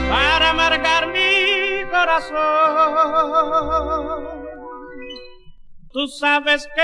para 0.10 0.46
amargar 0.50 1.08
mi 1.08 1.84
corazón. 1.90 2.36
Tú 5.96 6.08
sabes 6.10 6.68
que 6.76 6.82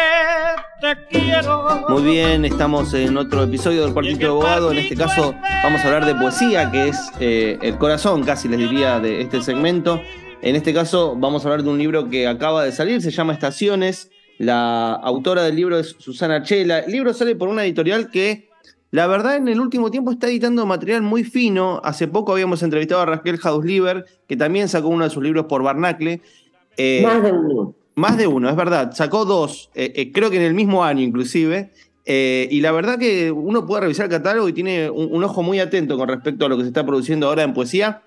te 0.80 0.96
quiero. 1.08 1.86
Muy 1.90 2.02
bien, 2.02 2.46
estamos 2.46 2.94
en 2.94 3.18
otro 3.18 3.44
episodio 3.44 3.84
del 3.84 3.92
Cuartito 3.92 4.20
de 4.20 4.28
Abogado. 4.28 4.72
En 4.72 4.78
este 4.78 4.96
caso 4.96 5.36
vamos 5.64 5.82
a 5.82 5.88
hablar 5.88 6.06
de 6.06 6.16
poesía, 6.16 6.72
que 6.72 6.88
es 6.88 7.12
eh, 7.20 7.60
el 7.62 7.78
corazón, 7.78 8.24
casi 8.24 8.48
les 8.48 8.58
diría, 8.60 9.02
de 9.02 9.20
este 9.20 9.42
segmento. 9.42 10.02
En 10.42 10.56
este 10.56 10.74
caso 10.74 11.16
vamos 11.16 11.46
a 11.46 11.50
hablar 11.50 11.64
de 11.64 11.70
un 11.70 11.78
libro 11.78 12.10
que 12.10 12.28
acaba 12.28 12.64
de 12.64 12.72
salir, 12.72 13.02
se 13.02 13.12
llama 13.12 13.34
Estaciones. 13.34 14.10
La 14.40 14.94
autora 14.94 15.44
del 15.44 15.56
libro 15.56 15.78
es 15.78 15.96
Susana 16.00 16.42
Chela. 16.42 16.80
El 16.80 16.92
libro 16.92 17.14
sale 17.14 17.36
por 17.36 17.48
una 17.48 17.64
editorial 17.64 18.10
que, 18.10 18.50
la 18.90 19.06
verdad, 19.06 19.36
en 19.36 19.48
el 19.48 19.60
último 19.60 19.92
tiempo 19.92 20.12
está 20.12 20.28
editando 20.28 20.66
material 20.66 21.04
muy 21.04 21.24
fino. 21.24 21.80
Hace 21.84 22.08
poco 22.08 22.32
habíamos 22.32 22.64
entrevistado 22.64 23.02
a 23.02 23.06
Raquel 23.06 23.40
Hausliber, 23.42 24.06
que 24.28 24.36
también 24.36 24.68
sacó 24.68 24.88
uno 24.88 25.04
de 25.04 25.12
sus 25.12 25.22
libros 25.22 25.46
por 25.46 25.62
Barnacle. 25.62 26.22
Eh, 26.76 27.04
Más 27.06 27.22
de 27.22 27.32
uno. 27.32 27.76
Más 27.94 28.18
de 28.18 28.26
uno, 28.26 28.50
es 28.50 28.56
verdad. 28.56 28.94
Sacó 28.94 29.26
dos, 29.26 29.70
eh, 29.76 29.94
eh, 29.96 30.12
creo 30.12 30.32
que 30.32 30.38
en 30.38 30.44
el 30.44 30.56
mismo 30.56 30.84
año 30.84 31.02
inclusive. 31.02 31.70
Eh, 32.06 32.48
y 32.50 32.62
la 32.62 32.72
verdad 32.72 32.98
que 32.98 33.32
uno 33.32 33.68
puede 33.68 33.82
revisar 33.82 34.06
el 34.06 34.12
catálogo 34.12 34.50
y 34.50 34.54
tiene 34.54 34.90
un, 34.90 35.14
un, 35.14 35.24
ojo 35.24 35.44
muy 35.44 35.60
atento 35.60 35.98
con 35.98 36.10
respecto 36.10 36.48
a 36.48 36.50
lo 36.50 36.58
que 36.58 36.64
se 36.64 36.70
está 36.70 36.84
produciendo 36.84 37.28
ahora 37.28 37.44
en 37.44 37.54
poesía, 37.54 38.02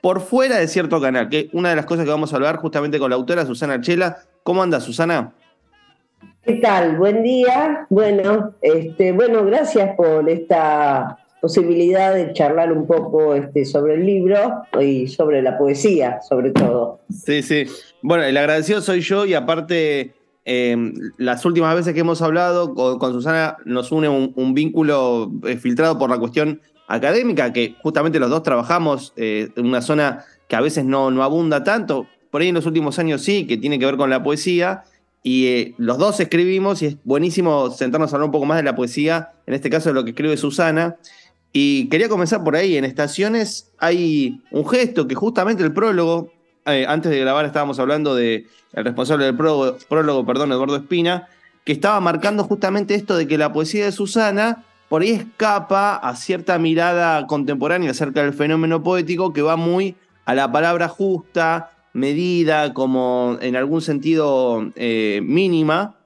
por 0.00 0.20
fuera 0.20 0.58
de 0.58 0.68
cierto 0.68 1.00
canal, 1.00 1.28
que 1.28 1.48
una 1.52 1.70
de 1.70 1.76
las 1.76 1.86
cosas 1.86 2.04
que 2.04 2.10
vamos 2.10 2.32
a 2.32 2.36
hablar 2.36 2.56
justamente 2.56 2.98
con 2.98 3.10
la 3.10 3.16
autora 3.16 3.44
Susana 3.46 3.80
Chela. 3.80 4.18
¿Cómo 4.42 4.62
anda, 4.62 4.80
Susana? 4.80 5.32
¿Qué 6.42 6.54
tal? 6.54 6.96
Buen 6.96 7.22
día. 7.22 7.86
Bueno, 7.90 8.54
este, 8.62 9.12
bueno, 9.12 9.44
gracias 9.44 9.94
por 9.96 10.28
esta 10.30 11.18
posibilidad 11.40 12.14
de 12.14 12.32
charlar 12.32 12.72
un 12.72 12.86
poco 12.86 13.34
este, 13.34 13.64
sobre 13.64 13.94
el 13.94 14.06
libro 14.06 14.62
y 14.80 15.06
sobre 15.08 15.42
la 15.42 15.58
poesía, 15.58 16.20
sobre 16.22 16.50
todo. 16.50 17.00
Sí, 17.10 17.42
sí. 17.42 17.66
Bueno, 18.02 18.24
el 18.24 18.36
agradecido 18.36 18.80
soy 18.80 19.00
yo 19.00 19.26
y 19.26 19.34
aparte 19.34 20.14
eh, 20.44 20.76
las 21.18 21.44
últimas 21.44 21.74
veces 21.74 21.94
que 21.94 22.00
hemos 22.00 22.22
hablado 22.22 22.74
con, 22.74 22.98
con 22.98 23.12
Susana 23.12 23.58
nos 23.64 23.92
une 23.92 24.08
un, 24.08 24.32
un 24.34 24.54
vínculo 24.54 25.30
eh, 25.46 25.56
filtrado 25.56 25.98
por 25.98 26.10
la 26.10 26.18
cuestión 26.18 26.60
académica, 26.88 27.52
que 27.52 27.76
justamente 27.82 28.18
los 28.18 28.30
dos 28.30 28.42
trabajamos 28.42 29.12
eh, 29.16 29.50
en 29.54 29.66
una 29.66 29.82
zona 29.82 30.24
que 30.48 30.56
a 30.56 30.60
veces 30.60 30.84
no, 30.84 31.10
no 31.10 31.22
abunda 31.22 31.62
tanto, 31.62 32.06
por 32.30 32.40
ahí 32.40 32.48
en 32.48 32.54
los 32.54 32.66
últimos 32.66 32.98
años 32.98 33.22
sí, 33.22 33.46
que 33.46 33.56
tiene 33.56 33.78
que 33.78 33.84
ver 33.84 33.96
con 33.96 34.10
la 34.10 34.22
poesía, 34.22 34.84
y 35.22 35.46
eh, 35.46 35.74
los 35.78 35.98
dos 35.98 36.18
escribimos 36.20 36.80
y 36.82 36.86
es 36.86 36.96
buenísimo 37.04 37.70
sentarnos 37.70 38.12
a 38.12 38.16
hablar 38.16 38.26
un 38.26 38.32
poco 38.32 38.46
más 38.46 38.56
de 38.56 38.62
la 38.62 38.74
poesía, 38.74 39.32
en 39.46 39.54
este 39.54 39.68
caso 39.68 39.90
de 39.90 39.94
lo 39.94 40.04
que 40.04 40.10
escribe 40.10 40.36
Susana. 40.36 40.96
Y 41.52 41.88
quería 41.88 42.08
comenzar 42.08 42.44
por 42.44 42.56
ahí, 42.56 42.76
en 42.76 42.84
Estaciones 42.84 43.72
hay 43.78 44.42
un 44.50 44.66
gesto 44.66 45.08
que 45.08 45.14
justamente 45.14 45.62
el 45.62 45.72
prólogo, 45.72 46.32
eh, 46.66 46.86
antes 46.88 47.10
de 47.10 47.18
grabar 47.18 47.44
estábamos 47.46 47.78
hablando 47.78 48.14
de 48.14 48.46
el 48.74 48.84
responsable 48.84 49.24
del 49.24 49.36
prólogo, 49.36 49.76
prólogo, 49.88 50.24
perdón, 50.24 50.52
Eduardo 50.52 50.76
Espina, 50.76 51.28
que 51.64 51.72
estaba 51.72 52.00
marcando 52.00 52.44
justamente 52.44 52.94
esto 52.94 53.16
de 53.16 53.26
que 53.26 53.38
la 53.38 53.52
poesía 53.52 53.86
de 53.86 53.92
Susana 53.92 54.64
por 54.88 55.02
ahí 55.02 55.10
escapa 55.10 55.96
a 55.96 56.16
cierta 56.16 56.58
mirada 56.58 57.26
contemporánea 57.26 57.90
acerca 57.90 58.22
del 58.22 58.32
fenómeno 58.32 58.82
poético 58.82 59.32
que 59.32 59.42
va 59.42 59.56
muy 59.56 59.96
a 60.24 60.34
la 60.34 60.50
palabra 60.50 60.88
justa, 60.88 61.70
medida, 61.92 62.74
como 62.74 63.38
en 63.40 63.56
algún 63.56 63.80
sentido 63.80 64.70
eh, 64.76 65.20
mínima. 65.22 65.96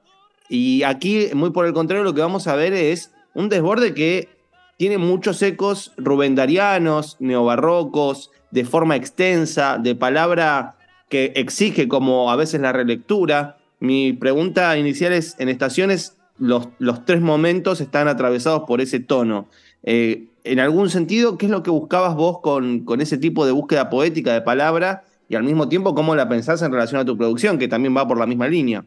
Y 0.49 0.83
aquí, 0.83 1.29
muy 1.33 1.51
por 1.51 1.65
el 1.65 1.73
contrario, 1.73 2.03
lo 2.03 2.13
que 2.13 2.21
vamos 2.21 2.47
a 2.47 2.55
ver 2.55 2.73
es 2.73 3.11
un 3.33 3.49
desborde 3.49 3.93
que 3.93 4.29
tiene 4.77 4.97
muchos 4.97 5.41
ecos 5.41 5.93
rubendarianos, 5.97 7.17
neobarrocos, 7.19 8.31
de 8.51 8.65
forma 8.65 8.95
extensa, 8.95 9.77
de 9.77 9.95
palabra 9.95 10.75
que 11.09 11.31
exige 11.35 11.87
como 11.87 12.31
a 12.31 12.35
veces 12.35 12.61
la 12.61 12.71
relectura. 12.71 13.57
Mi 13.79 14.13
pregunta 14.13 14.77
inicial 14.77 15.13
es, 15.13 15.35
en 15.39 15.49
estaciones, 15.49 16.17
los, 16.37 16.69
los 16.79 17.05
tres 17.05 17.21
momentos 17.21 17.81
están 17.81 18.07
atravesados 18.07 18.63
por 18.67 18.81
ese 18.81 18.99
tono. 18.99 19.47
Eh, 19.83 20.25
en 20.43 20.59
algún 20.59 20.89
sentido, 20.89 21.37
¿qué 21.37 21.45
es 21.45 21.51
lo 21.51 21.63
que 21.63 21.71
buscabas 21.71 22.15
vos 22.15 22.39
con, 22.41 22.81
con 22.81 23.01
ese 23.01 23.17
tipo 23.17 23.45
de 23.45 23.51
búsqueda 23.51 23.89
poética 23.89 24.33
de 24.33 24.41
palabra? 24.41 25.03
Y 25.29 25.35
al 25.35 25.43
mismo 25.43 25.69
tiempo, 25.69 25.95
¿cómo 25.95 26.15
la 26.15 26.27
pensás 26.27 26.61
en 26.61 26.71
relación 26.71 26.99
a 26.99 27.05
tu 27.05 27.17
producción, 27.17 27.57
que 27.57 27.67
también 27.67 27.95
va 27.95 28.07
por 28.07 28.17
la 28.17 28.25
misma 28.25 28.47
línea? 28.47 28.85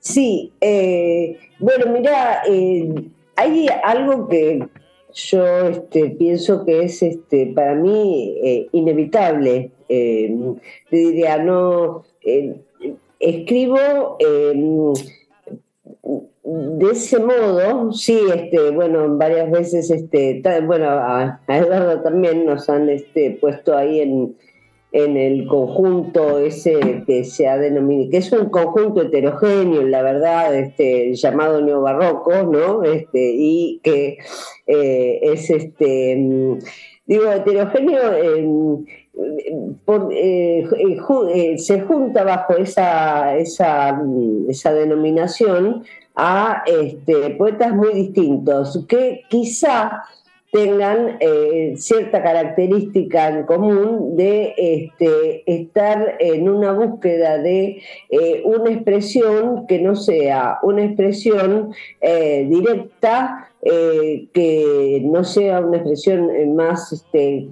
Sí, 0.00 0.52
eh, 0.60 1.38
bueno, 1.58 1.92
mira, 1.92 2.42
eh, 2.48 3.10
hay 3.36 3.68
algo 3.84 4.28
que 4.28 4.66
yo 5.14 5.44
este, 5.68 6.10
pienso 6.10 6.64
que 6.64 6.84
es 6.84 7.02
este, 7.02 7.46
para 7.48 7.74
mí 7.74 8.68
inevitable. 8.72 9.70
Eh, 9.88 10.34
diría, 10.90 11.38
no, 11.38 12.04
escribo 13.18 14.16
de 16.42 16.90
ese 16.90 17.18
modo, 17.18 17.92
sí, 17.92 18.18
este, 18.34 18.70
bueno, 18.70 19.16
varias 19.16 19.50
veces, 19.50 19.90
este, 19.90 20.42
bueno, 20.62 20.88
a, 20.88 21.40
a 21.46 21.58
Eduardo 21.58 22.02
también 22.02 22.46
nos 22.46 22.68
han 22.70 22.88
este, 22.88 23.38
puesto 23.40 23.76
ahí 23.76 24.00
en, 24.00 24.36
en 24.92 25.16
el 25.16 25.46
conjunto 25.46 26.38
ese 26.38 27.04
que 27.06 27.24
se 27.24 27.46
ha 27.46 27.58
denominado, 27.58 28.10
que 28.10 28.16
es 28.16 28.32
un 28.32 28.48
conjunto 28.48 29.02
heterogéneo, 29.02 29.82
la 29.82 30.02
verdad, 30.02 30.54
este, 30.56 31.14
llamado 31.14 31.60
neobarroco, 31.60 32.42
¿no? 32.44 32.84
Este, 32.84 33.32
y 33.34 33.80
que 33.82 34.18
eh, 34.66 35.20
es 35.22 35.50
este, 35.50 36.16
digo, 37.06 37.30
heterogéneo. 37.30 38.14
Eh, 38.14 38.84
por, 39.84 40.10
eh, 40.12 41.54
se 41.58 41.80
junta 41.82 42.24
bajo 42.24 42.56
esa, 42.56 43.36
esa, 43.36 44.00
esa 44.48 44.72
denominación 44.72 45.84
a 46.14 46.62
este, 46.66 47.30
poetas 47.30 47.74
muy 47.74 47.94
distintos, 47.94 48.84
que 48.88 49.22
quizá 49.28 50.02
tengan 50.52 51.16
eh, 51.20 51.74
cierta 51.76 52.22
característica 52.22 53.28
en 53.28 53.44
común 53.44 54.16
de 54.16 54.54
este, 54.56 55.44
estar 55.46 56.16
en 56.18 56.48
una 56.48 56.72
búsqueda 56.72 57.38
de 57.38 57.82
eh, 58.08 58.42
una 58.44 58.70
expresión 58.70 59.66
que 59.68 59.80
no 59.80 59.94
sea 59.94 60.58
una 60.62 60.84
expresión 60.84 61.72
eh, 62.00 62.46
directa, 62.48 63.46
que 63.62 65.02
no 65.04 65.22
sea 65.22 65.60
una 65.60 65.76
expresión 65.76 66.54
más 66.56 66.94
este, 66.94 67.46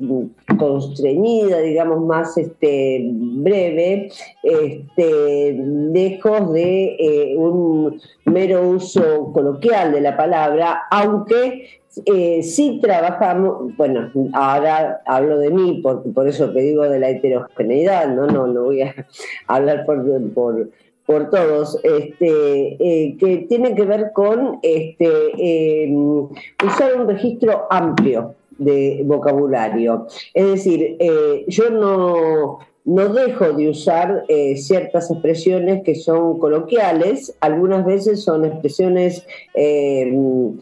constreñida, 0.58 1.60
digamos, 1.60 2.00
más 2.00 2.38
este, 2.38 3.02
breve, 3.12 4.08
este, 4.42 5.52
lejos 5.52 6.54
de 6.54 7.34
un 7.36 8.00
mero 8.24 8.70
uso 8.70 9.30
coloquial 9.34 9.92
de 9.92 10.00
la 10.00 10.16
palabra, 10.16 10.84
aunque 10.90 11.78
eh, 12.06 12.42
sí 12.42 12.78
trabajamos, 12.82 13.76
bueno, 13.76 14.10
ahora 14.32 15.00
hablo 15.06 15.38
de 15.38 15.50
mí, 15.50 15.80
por, 15.82 16.02
por 16.12 16.28
eso 16.28 16.52
que 16.52 16.60
digo 16.60 16.82
de 16.88 16.98
la 16.98 17.10
heterogeneidad, 17.10 18.08
¿no? 18.08 18.26
No, 18.26 18.46
no 18.46 18.64
voy 18.64 18.82
a 18.82 18.94
hablar 19.46 19.84
por, 19.86 20.04
por, 20.32 20.70
por 21.06 21.30
todos, 21.30 21.80
este, 21.82 22.76
eh, 22.78 23.16
que 23.18 23.46
tiene 23.48 23.74
que 23.74 23.84
ver 23.84 24.12
con 24.12 24.58
este, 24.62 25.84
em, 25.84 26.28
usar 26.64 26.96
un 26.96 27.08
registro 27.08 27.66
amplio 27.70 28.34
de 28.58 29.02
vocabulario. 29.06 30.06
Es 30.34 30.46
decir, 30.46 30.96
eh, 30.98 31.44
yo 31.48 31.70
no, 31.70 32.58
no 32.84 33.08
dejo 33.12 33.52
de 33.52 33.68
usar 33.68 34.24
eh, 34.28 34.56
ciertas 34.56 35.10
expresiones 35.10 35.82
que 35.82 35.94
son 35.94 36.38
coloquiales, 36.38 37.36
algunas 37.40 37.84
veces 37.84 38.22
son 38.22 38.44
expresiones 38.44 39.26
em, 39.54 40.58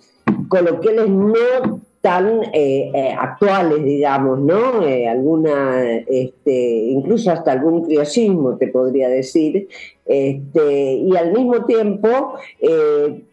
coloquiales 0.49 1.09
no 1.09 1.81
tan 2.07 2.41
eh, 2.53 2.93
eh, 2.95 3.17
actuales, 3.19 3.83
digamos, 3.83 4.39
¿no? 4.39 4.87
Eh, 4.87 5.09
alguna, 5.09 5.83
este, 6.07 6.53
incluso 6.53 7.33
hasta 7.33 7.51
algún 7.51 7.85
criosismo, 7.85 8.57
te 8.57 8.69
podría 8.69 9.09
decir, 9.09 9.67
este, 10.05 10.93
y 10.93 11.17
al 11.17 11.33
mismo 11.33 11.65
tiempo 11.65 12.35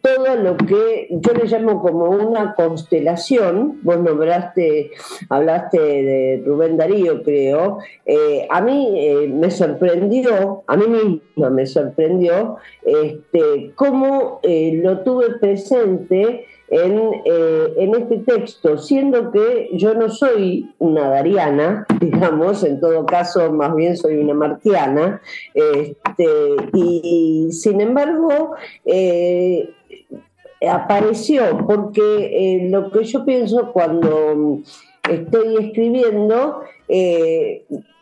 todo 0.02 0.36
lo 0.42 0.56
que 0.56 1.06
yo 1.08 1.32
le 1.34 1.44
llamo 1.44 1.80
como 1.80 2.06
una 2.06 2.56
constelación, 2.56 3.78
vos 3.84 4.00
nombraste, 4.00 4.90
hablaste 5.30 5.78
de 5.78 6.42
Rubén 6.44 6.76
Darío, 6.76 7.22
creo, 7.22 7.78
a 8.50 8.60
mí 8.60 9.28
me 9.32 9.52
sorprendió, 9.52 10.64
a 10.66 10.76
mí 10.76 10.84
misma 10.88 11.48
me 11.50 11.64
sorprendió, 11.64 12.56
este, 12.84 13.70
cómo 13.76 14.40
lo 14.42 14.98
tuve 15.04 15.38
presente 15.38 16.44
eh, 16.68 17.74
en, 17.76 17.94
este 17.94 18.18
texto, 18.18 18.78
siendo 18.78 19.30
que 19.30 19.68
yo 19.74 19.94
no 19.94 20.08
soy 20.08 20.72
una 20.78 21.08
dariana, 21.08 21.86
digamos, 22.00 22.64
en 22.64 22.80
todo 22.80 23.04
caso 23.04 23.52
más 23.52 23.74
bien 23.76 23.96
soy 23.96 24.16
una 24.16 24.34
martiana, 24.34 25.20
este, 25.52 26.28
y 26.72 27.48
sin 27.52 27.80
embargo 27.80 28.54
eh, 28.86 29.70
apareció, 30.68 31.66
porque 31.66 32.00
eh, 32.02 32.68
lo 32.70 32.90
que 32.90 33.04
yo 33.04 33.24
pienso 33.24 33.70
cuando 33.72 34.60
estoy 35.08 35.66
escribiendo, 35.66 36.62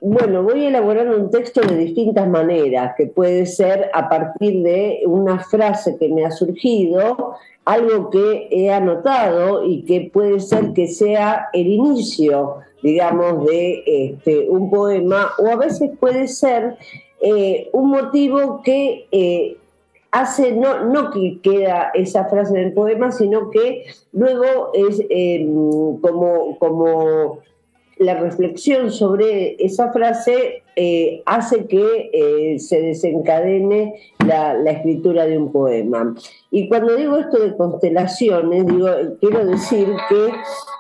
bueno, 0.05 0.43
voy 0.43 0.65
a 0.65 0.69
elaborar 0.69 1.09
un 1.09 1.31
texto 1.31 1.61
de 1.61 1.77
distintas 1.77 2.29
maneras, 2.29 2.95
que 2.97 3.07
puede 3.07 3.47
ser 3.47 3.89
a 3.95 4.09
partir 4.09 4.61
de 4.65 5.03
una 5.07 5.39
frase 5.39 5.97
que 5.97 6.09
me 6.09 6.25
ha 6.25 6.33
surgido, 6.33 7.37
algo 7.65 8.11
que 8.11 8.49
he 8.51 8.73
anotado 8.73 9.65
y 9.65 9.85
que 9.85 10.11
puede 10.13 10.41
ser 10.41 10.73
que 10.73 10.89
sea 10.89 11.47
el 11.53 11.69
inicio, 11.69 12.57
digamos, 12.83 13.47
de 13.47 13.85
este, 13.87 14.49
un 14.49 14.71
poema, 14.71 15.31
o 15.39 15.47
a 15.47 15.55
veces 15.55 15.93
puede 16.01 16.27
ser 16.27 16.77
eh, 17.21 17.71
un 17.73 17.91
motivo 17.91 18.61
que 18.65 19.07
eh, 19.13 19.57
hace, 20.11 20.51
no, 20.51 20.85
no 20.85 21.13
que 21.13 21.39
queda 21.41 21.93
esa 21.95 22.25
frase 22.25 22.59
en 22.59 22.67
el 22.67 22.73
poema, 22.73 23.13
sino 23.13 23.51
que 23.51 23.85
luego 24.11 24.73
es 24.75 25.01
em, 25.11 26.01
como, 26.01 26.59
como 26.59 27.39
la 28.03 28.15
reflexión 28.15 28.91
sobre 28.91 29.57
esa 29.59 29.93
frase 29.93 30.63
eh, 30.77 31.23
hace 31.27 31.67
que 31.67 32.11
eh, 32.13 32.59
se 32.59 32.81
desencadene 32.81 33.95
la, 34.27 34.55
escritura 34.71 35.27
de 35.27 35.39
un 35.39 35.53
poema. 35.53 36.15
Y 36.51 36.69
cuando 36.69 36.97
digo 36.97 37.17
esto 37.17 37.39
de 37.39 37.57
constelaciones, 37.57 38.67
digo, 38.67 38.89
quiero 39.21 39.47
decir 39.47 39.89
que 40.09 40.33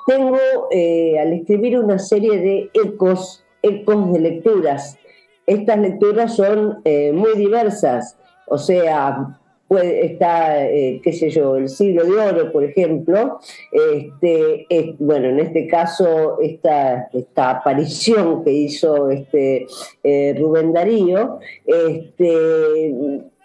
tengo 0.06 0.38
eh, 0.70 1.18
al 1.18 1.32
escribir 1.32 1.78
una 1.78 1.98
serie 1.98 2.38
de 2.38 2.70
ecos, 2.74 3.44
ecos 3.62 4.12
de 4.12 4.20
lecturas. 4.20 4.98
Estas 5.46 5.78
lecturas 5.78 6.36
son 6.36 6.82
muy 6.84 7.36
diversas, 7.36 8.16
o 8.46 8.58
sea, 8.58 9.40
está, 9.78 10.66
eh, 10.66 11.00
qué 11.02 11.12
sé 11.12 11.30
yo, 11.30 11.56
el 11.56 11.68
siglo 11.68 12.04
de 12.04 12.18
oro, 12.18 12.52
por 12.52 12.64
ejemplo, 12.64 13.38
este, 13.70 14.66
bueno, 14.98 15.28
en 15.28 15.40
este 15.40 15.66
caso, 15.66 16.38
esta, 16.40 17.08
esta 17.12 17.50
aparición 17.50 18.44
que 18.44 18.52
hizo 18.52 19.10
este, 19.10 19.66
eh, 20.02 20.34
Rubén 20.38 20.72
Darío, 20.72 21.38
este, 21.66 22.94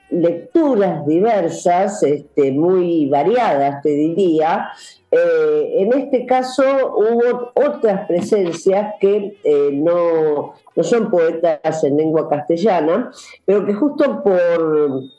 lecturas 0.09 1.05
diversas, 1.05 2.01
este, 2.03 2.51
muy 2.51 3.07
variadas, 3.07 3.81
te 3.81 3.89
diría. 3.89 4.69
Eh, 5.09 5.75
en 5.77 5.93
este 5.93 6.25
caso 6.25 6.63
hubo 6.97 7.51
otras 7.55 8.07
presencias 8.07 8.95
que 8.99 9.37
no, 9.73 10.53
no 10.75 10.83
son 10.83 11.09
poetas 11.09 11.83
en 11.85 11.95
lengua 11.95 12.27
castellana, 12.29 13.11
pero 13.45 13.65
que 13.65 13.73
justo 13.73 14.21
por 14.21 15.16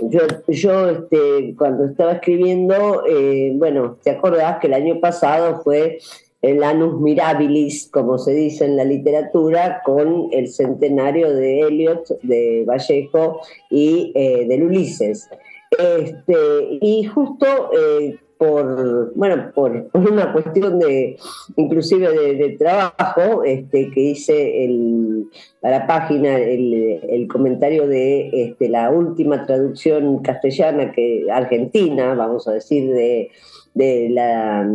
yo, 0.00 0.20
yo 0.48 0.90
este, 0.90 1.54
cuando 1.56 1.86
estaba 1.86 2.12
escribiendo, 2.12 3.04
eh, 3.06 3.52
bueno, 3.54 3.98
¿te 4.02 4.10
acordás 4.10 4.58
que 4.60 4.66
el 4.66 4.74
año 4.74 5.00
pasado 5.00 5.60
fue 5.62 5.98
el 6.42 6.62
Anus 6.62 7.00
Mirabilis, 7.00 7.88
como 7.92 8.18
se 8.18 8.32
dice 8.32 8.64
en 8.64 8.76
la 8.76 8.84
literatura, 8.84 9.82
con 9.84 10.28
el 10.32 10.48
centenario 10.48 11.32
de 11.32 11.60
Eliot, 11.60 12.20
de 12.22 12.64
Vallejo 12.66 13.40
y 13.70 14.12
eh, 14.14 14.46
del 14.46 14.64
Ulises? 14.64 15.28
Este, 15.70 16.78
y 16.80 17.04
justo 17.04 17.46
eh, 17.72 18.18
por, 18.40 19.12
bueno, 19.16 19.52
por, 19.54 19.90
una 19.92 20.32
cuestión 20.32 20.78
de, 20.78 21.18
inclusive 21.56 22.08
de, 22.10 22.56
trabajo, 22.56 23.44
este, 23.44 23.90
que 23.90 24.00
hice 24.00 24.64
el, 24.64 25.26
la 25.60 25.86
página 25.86 26.38
el, 26.38 27.28
comentario 27.28 27.86
de 27.86 28.30
este, 28.32 28.70
la 28.70 28.88
última 28.88 29.44
traducción 29.44 30.20
castellana, 30.20 30.90
que 30.90 31.26
argentina, 31.30 32.14
vamos 32.14 32.48
a 32.48 32.52
decir, 32.52 32.90
de, 32.94 33.30
de 33.74 34.08
la, 34.08 34.66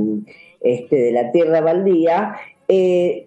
este, 0.61 0.95
de 0.95 1.11
la 1.11 1.31
tierra 1.31 1.61
baldía, 1.61 2.35
eh, 2.67 3.25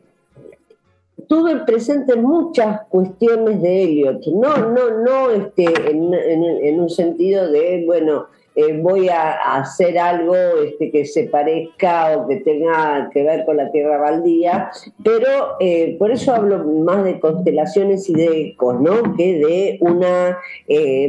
tuve 1.27 1.57
presente 1.67 2.15
muchas 2.15 2.83
cuestiones 2.91 3.61
de 3.61 3.83
Eliot, 3.83 4.25
no, 4.29 4.57
no, 4.71 5.03
no 5.03 5.31
este, 5.33 5.65
en 5.91 6.81
un 6.81 6.91
sentido 6.91 7.51
de, 7.51 7.83
bueno, 7.85 8.29
eh, 8.61 8.77
voy 8.83 9.09
a, 9.09 9.35
hacer 9.55 9.97
algo 10.01 10.35
este, 10.65 10.91
que 10.91 11.05
se 11.05 11.29
parezca 11.29 12.19
o 12.19 12.27
que 12.27 12.39
tenga 12.39 13.09
que 13.15 13.23
ver 13.23 13.45
con 13.45 13.57
la 13.57 13.71
tierra 13.71 13.99
baldía, 13.99 14.73
pero 15.05 15.55
eh, 15.61 15.95
por 15.97 16.11
eso 16.11 16.35
hablo 16.35 16.65
más 16.65 17.05
de 17.05 17.21
constelaciones 17.21 18.11
y 18.11 18.15
de 18.15 18.41
ecos, 18.49 18.81
¿no? 18.81 19.15
Que 19.17 19.39
de 19.39 19.79
una, 19.81 20.41
eh, 20.67 21.09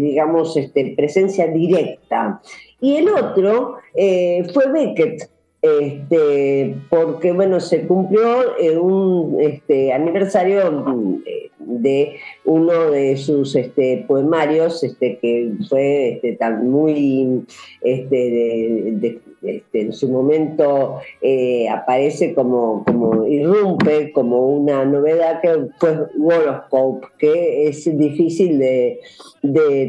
digamos, 0.00 0.56
este, 0.56 0.94
presencia 0.96 1.46
directa. 1.48 2.40
Y 2.80 2.96
el 2.96 3.10
otro 3.10 3.76
fue 3.92 4.72
Beckett, 4.72 5.28
este, 5.60 6.74
porque 6.88 7.32
bueno, 7.32 7.60
se 7.60 7.86
cumplió 7.86 8.56
un 8.80 9.36
aniversario 9.92 11.22
de 11.66 12.16
uno 12.44 12.90
de 12.90 13.16
sus 13.16 13.54
este, 13.54 14.04
poemarios, 14.06 14.82
este, 14.82 15.18
que 15.18 15.52
fue 15.68 16.14
este, 16.14 16.32
tan 16.34 16.70
muy, 16.70 17.44
este, 17.80 19.20
este, 19.42 19.80
en 19.80 19.92
su 19.92 20.08
momento 20.08 21.00
eh, 21.20 21.68
aparece 21.68 22.34
como, 22.34 22.84
como 22.84 23.26
irrumpe, 23.26 24.12
como 24.12 24.46
una 24.48 24.84
novedad 24.84 25.40
que 25.40 25.66
fue 25.78 26.06
Horoscope, 26.20 27.08
que 27.18 27.68
es 27.68 27.84
difícil 27.98 28.58
de, 28.58 29.00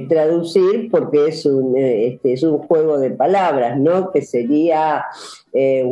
traducir 0.10 0.90
porque 0.90 1.28
es 1.28 1.46
un, 1.46 1.78
este, 1.78 2.34
es 2.34 2.44
un 2.44 2.58
juego 2.58 2.98
de 2.98 3.12
palabras, 3.12 3.80
¿no? 3.80 4.12
Que 4.12 4.22
sería 4.22 5.06
eh, 5.54 5.86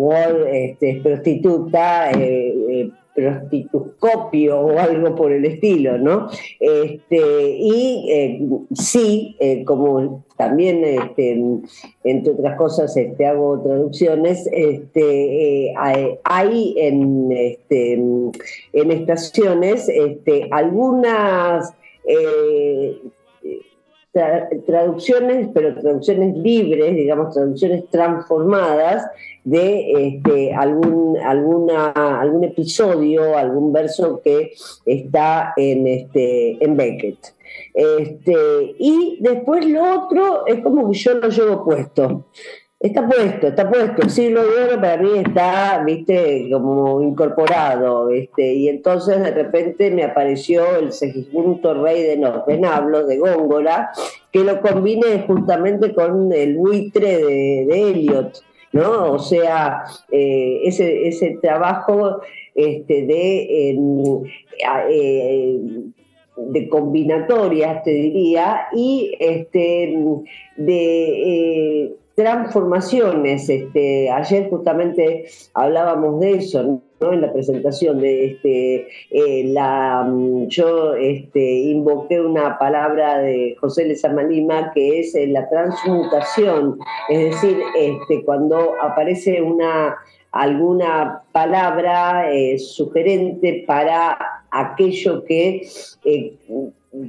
este, 0.52 1.00
prostituta, 1.04 2.12
eh, 2.12 2.56
eh 2.70 2.92
prostituscopio 3.14 4.60
o 4.60 4.80
algo 4.80 5.16
por 5.16 5.32
el 5.32 5.46
estilo, 5.46 5.98
¿no? 5.98 6.30
Este, 6.60 7.58
y 7.58 8.10
eh, 8.10 8.42
sí, 8.74 9.36
eh, 9.40 9.64
como 9.66 10.24
también, 10.38 10.84
este, 10.84 11.44
entre 12.04 12.34
otras 12.34 12.58
cosas, 12.58 12.96
este, 12.96 13.26
hago 13.26 13.62
traducciones, 13.62 14.48
este, 14.52 15.68
eh, 15.68 15.74
hay 16.24 16.76
en, 16.78 17.32
este, 17.32 17.94
en 17.94 18.92
estaciones 18.92 19.88
este, 19.90 20.48
algunas 20.52 21.74
traducciones, 24.66 25.50
pero 25.54 25.80
traducciones 25.80 26.36
libres, 26.38 26.96
digamos, 26.96 27.34
traducciones 27.34 27.86
transformadas 27.90 29.06
de 29.44 30.08
este, 30.08 30.54
algún, 30.54 31.18
alguna, 31.18 31.90
algún 31.92 32.44
episodio, 32.44 33.38
algún 33.38 33.74
verso 33.74 34.22
que 34.24 34.54
está 34.86 35.54
en, 35.58 35.88
este, 35.88 36.64
en 36.64 36.78
Beckett. 36.78 37.18
Este, 37.74 38.76
y 38.78 39.18
después 39.22 39.66
lo 39.66 40.04
otro 40.06 40.46
es 40.46 40.62
como 40.62 40.92
que 40.92 40.98
yo 40.98 41.14
lo 41.16 41.30
llevo 41.30 41.64
puesto. 41.64 42.26
Está 42.80 43.08
puesto, 43.08 43.48
está 43.48 43.70
puesto. 43.70 44.02
El 44.02 44.10
siglo 44.10 44.44
de 44.44 44.64
oro 44.64 44.82
para 44.82 44.98
mí 44.98 45.10
está, 45.16 45.84
viste, 45.86 46.50
como 46.52 47.00
incorporado. 47.04 48.10
Este, 48.10 48.54
y 48.54 48.70
entonces 48.70 49.20
de 49.20 49.32
repente 49.32 49.92
me 49.92 50.04
apareció 50.04 50.78
el 50.78 50.92
Segismundo 50.92 51.76
Rey 51.84 52.02
de 52.02 52.18
los 52.18 52.44
Venablos, 52.48 53.08
de 53.08 53.20
Góngora, 53.20 53.92
que 54.32 54.44
lo 54.44 54.62
combine 54.62 55.26
justamente 55.28 55.94
con 55.94 56.34
el 56.34 56.58
buitre 56.58 57.18
de, 57.24 57.66
de 57.70 57.90
Eliot. 57.92 58.44
¿No? 58.74 59.14
O 59.14 59.20
sea, 59.20 59.84
eh, 60.12 60.62
ese, 60.64 61.08
ese 61.08 61.38
trabajo 61.42 62.22
este, 62.56 63.06
de, 63.06 63.72
eh, 64.90 65.60
de 66.38 66.70
combinatorias, 66.70 67.84
te 67.84 67.92
diría, 67.92 68.68
y 68.74 69.16
este, 69.20 69.96
de 70.58 71.84
eh, 71.84 71.96
transformaciones. 72.16 73.50
Este, 73.50 74.10
ayer 74.10 74.50
justamente 74.50 75.26
hablábamos 75.54 76.20
de 76.20 76.32
eso, 76.34 76.82
En 77.10 77.22
la 77.22 77.34
presentación 77.34 78.00
de 78.00 78.26
este, 78.26 78.88
eh, 79.10 79.44
la, 79.46 80.04
mm, 80.08 80.48
yo 80.50 80.94
este, 80.94 81.42
invoqué 81.42 82.22
una 82.22 82.60
palabra 82.60 83.18
de 83.18 83.56
José 83.60 83.86
Lezama 83.86 84.22
Lima 84.22 84.72
que 84.72 85.00
es 85.00 85.16
eh, 85.16 85.26
la 85.26 85.50
transmutación, 85.50 86.78
es 87.10 87.32
decir, 87.32 87.58
este, 87.76 88.24
cuando 88.24 88.76
aparece 88.80 89.42
una 89.42 89.98
alguna 90.32 91.24
palabra 91.32 92.32
eh, 92.32 92.60
sugerente 92.60 93.64
para 93.66 94.18
aquello 94.52 95.26
que 95.26 95.68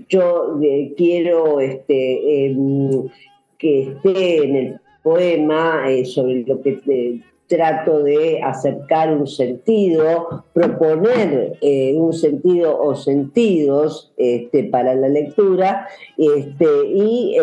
yo 0.08 0.58
quiero 0.96 1.60
este, 1.60 2.46
em, 2.46 3.08
que 3.58 3.82
esté 3.82 4.44
en 4.44 4.56
el 4.56 4.80
poema 5.02 5.84
sobre 6.04 6.44
lo 6.46 6.60
que 6.62 6.80
trato 7.52 8.02
de 8.02 8.40
acercar 8.42 9.12
un 9.12 9.26
sentido, 9.26 10.44
proponer 10.54 11.58
eh, 11.60 11.94
un 11.96 12.14
sentido 12.14 12.80
o 12.80 12.94
sentidos 12.94 14.10
este, 14.16 14.64
para 14.64 14.94
la 14.94 15.08
lectura, 15.08 15.86
este, 16.16 16.66
y 16.86 17.36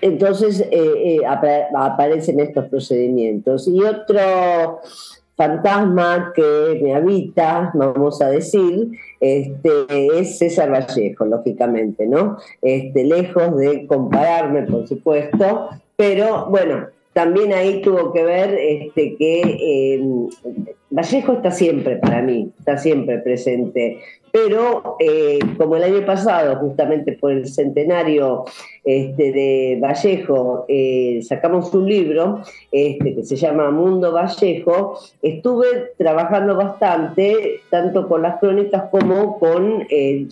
entonces 0.00 0.66
aparecen 1.76 2.40
estos 2.40 2.66
procedimientos. 2.68 3.68
Y 3.68 3.82
otro 3.82 4.80
fantasma 5.36 6.32
que 6.34 6.80
me 6.82 6.94
habita, 6.94 7.72
vamos 7.74 8.22
a 8.22 8.30
decir, 8.30 8.90
este, 9.20 10.18
es 10.18 10.38
César 10.38 10.70
Vallejo, 10.72 11.26
lógicamente, 11.26 12.06
¿no? 12.06 12.38
Lejos 12.62 13.56
de 13.58 13.86
compararme, 13.86 14.62
por 14.62 14.86
supuesto, 14.86 15.68
pero 15.96 16.46
bueno, 16.50 16.86
también 17.14 17.52
ahí 17.54 17.80
tuvo 17.80 18.12
que 18.12 18.24
ver 18.24 18.54
este, 18.58 19.16
que 19.16 19.40
eh, 19.40 20.04
Vallejo 20.90 21.34
está 21.34 21.50
siempre 21.50 21.96
para 21.96 22.20
mí, 22.22 22.50
está 22.58 22.76
siempre 22.76 23.18
presente. 23.18 23.98
Pero 24.32 24.96
eh, 24.98 25.38
como 25.56 25.76
el 25.76 25.84
año 25.84 26.04
pasado, 26.04 26.56
justamente 26.56 27.12
por 27.12 27.30
el 27.30 27.46
centenario 27.46 28.44
este, 28.84 29.30
de 29.30 29.78
Vallejo, 29.80 30.64
eh, 30.66 31.20
sacamos 31.22 31.72
un 31.72 31.88
libro 31.88 32.40
este, 32.72 33.14
que 33.14 33.22
se 33.22 33.36
llama 33.36 33.70
Mundo 33.70 34.12
Vallejo, 34.12 34.98
estuve 35.22 35.92
trabajando 35.96 36.56
bastante, 36.56 37.60
tanto 37.70 38.08
con 38.08 38.22
las 38.22 38.40
crónicas 38.40 38.90
como 38.90 39.38
con 39.38 39.86
el, 39.88 40.28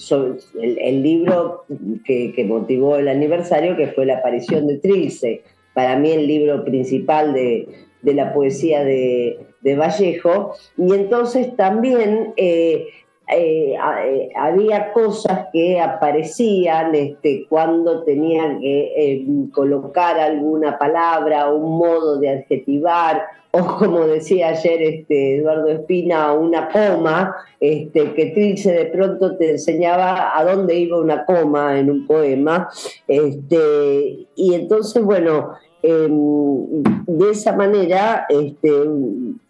libro 1.00 1.64
que, 2.04 2.32
que 2.32 2.44
motivó 2.44 2.96
el 2.96 3.06
aniversario, 3.06 3.76
que 3.76 3.86
fue 3.86 4.04
la 4.04 4.18
aparición 4.18 4.66
de 4.66 4.78
Trilce 4.78 5.42
para 5.74 5.96
mí 5.96 6.10
el 6.10 6.26
libro 6.26 6.64
principal 6.64 7.32
de, 7.32 7.68
la 8.02 8.32
poesía 8.32 8.84
de, 8.84 9.46
Vallejo, 9.62 10.54
y 10.76 10.92
entonces 10.94 11.56
también 11.56 12.34
eh, 12.36 12.88
eh, 13.34 13.74
eh, 13.74 14.28
había 14.36 14.92
cosas 14.92 15.46
que 15.52 15.80
aparecían 15.80 16.94
este, 16.94 17.46
cuando 17.48 18.02
tenían 18.04 18.60
que 18.60 19.24
colocar 19.52 20.18
alguna 20.18 20.78
palabra, 20.78 21.50
un 21.52 21.78
modo 21.78 22.18
de 22.18 22.30
adjetivar, 22.30 23.22
o 23.50 23.78
como 23.78 24.06
decía 24.06 24.48
ayer 24.48 24.82
este, 24.82 25.36
Eduardo 25.36 25.68
Espina, 25.68 26.32
una 26.32 26.68
coma, 26.68 27.36
este, 27.60 28.12
que 28.14 28.26
Trilce 28.26 28.72
de 28.72 28.86
pronto 28.86 29.36
te 29.36 29.50
enseñaba 29.52 30.36
a 30.38 30.44
dónde 30.44 30.74
iba 30.74 30.98
una 30.98 31.24
coma 31.26 31.78
en 31.78 31.90
un 31.90 32.06
poema. 32.06 32.68
Y 33.06 34.54
entonces, 34.54 35.04
bueno, 35.04 35.52
em, 35.82 36.82
de 37.06 37.30
esa 37.30 37.54
manera 37.54 38.26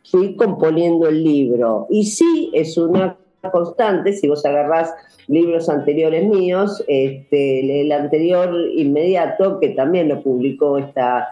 fui 0.05 0.35
componiendo 0.37 1.07
el 1.09 1.23
libro. 1.23 1.87
Y 1.89 2.05
sí, 2.05 2.51
es 2.55 2.77
una 2.77 3.17
constante, 3.51 4.13
si 4.13 4.29
vos 4.29 4.45
agarrás 4.47 4.95
libros 5.27 5.69
anteriores 5.69 6.29
míos, 6.29 6.83
este, 6.87 7.81
el 7.83 7.93
anterior 7.93 8.55
inmediato, 8.75 9.59
que 9.59 9.71
también 9.71 10.09
lo 10.09 10.23
publicó 10.23 10.79
esta 10.79 11.29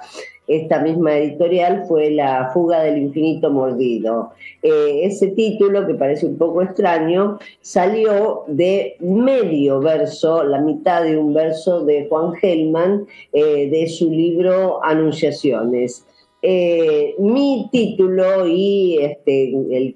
esta 0.50 0.81
misma 0.81 1.17
editorial 1.17 1.85
fue 1.87 2.11
La 2.11 2.50
fuga 2.52 2.83
del 2.83 2.99
infinito 2.99 3.50
mordido. 3.50 4.33
Eh, 4.62 5.02
ese 5.05 5.29
título, 5.29 5.87
que 5.87 5.95
parece 5.95 6.26
un 6.26 6.38
poco 6.38 6.61
extraño, 6.62 7.38
salió 7.61 8.43
de 8.49 8.97
medio 8.99 9.79
verso, 9.79 10.43
la 10.43 10.61
mitad 10.61 11.05
de 11.05 11.17
un 11.17 11.33
verso 11.35 11.85
de 11.85 12.09
Juan 12.09 12.35
Gelman, 12.35 13.07
eh, 13.33 13.71
de 13.71 13.87
su 13.87 14.11
libro 14.11 14.85
Anunciaciones. 14.85 16.05
Eh, 16.42 17.16
mi 17.18 17.68
título 17.70 18.47
y 18.47 18.97
este, 18.99 19.50
el 19.50 19.94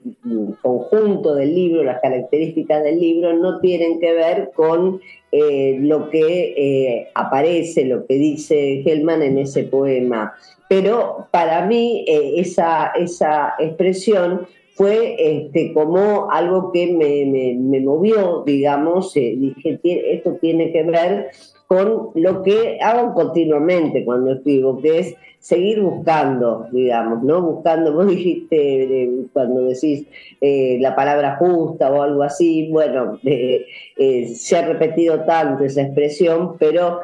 conjunto 0.60 1.34
del 1.34 1.54
libro, 1.54 1.84
las 1.84 2.02
características 2.02 2.82
del 2.82 3.00
libro, 3.00 3.32
no 3.32 3.60
tienen 3.60 3.98
que 3.98 4.12
ver 4.12 4.50
con 4.54 5.00
eh, 5.32 5.78
lo 5.80 6.10
que 6.10 6.54
eh, 6.56 7.08
aparece, 7.14 7.86
lo 7.86 8.06
que 8.06 8.14
dice 8.16 8.82
Hellman 8.84 9.22
en 9.22 9.38
ese 9.38 9.64
poema. 9.64 10.34
Pero 10.68 11.28
para 11.30 11.64
mí 11.66 12.04
esa, 12.06 12.88
esa 12.96 13.54
expresión 13.58 14.46
fue 14.74 15.14
este, 15.18 15.72
como 15.72 16.30
algo 16.30 16.72
que 16.72 16.88
me, 16.88 17.54
me 17.56 17.80
movió, 17.80 18.42
digamos, 18.44 19.14
dije, 19.14 19.78
esto 19.82 20.36
tiene 20.40 20.72
que 20.72 20.82
ver 20.82 21.30
con 21.66 22.10
lo 22.14 22.42
que 22.42 22.78
hago 22.80 23.14
continuamente 23.14 24.04
cuando 24.04 24.32
escribo, 24.32 24.80
que 24.80 24.98
es 24.98 25.16
seguir 25.44 25.82
buscando, 25.82 26.68
digamos, 26.72 27.22
¿no? 27.22 27.42
Buscando, 27.42 27.92
vos 27.94 28.06
dijiste 28.08 29.10
cuando 29.34 29.64
decís 29.64 30.06
eh, 30.40 30.78
la 30.80 30.96
palabra 30.96 31.36
justa 31.36 31.92
o 31.92 32.00
algo 32.00 32.22
así, 32.22 32.70
bueno, 32.70 33.18
eh, 33.24 33.66
eh, 33.98 34.28
se 34.28 34.56
ha 34.56 34.66
repetido 34.66 35.20
tanto 35.24 35.64
esa 35.64 35.82
expresión, 35.82 36.56
pero 36.58 37.00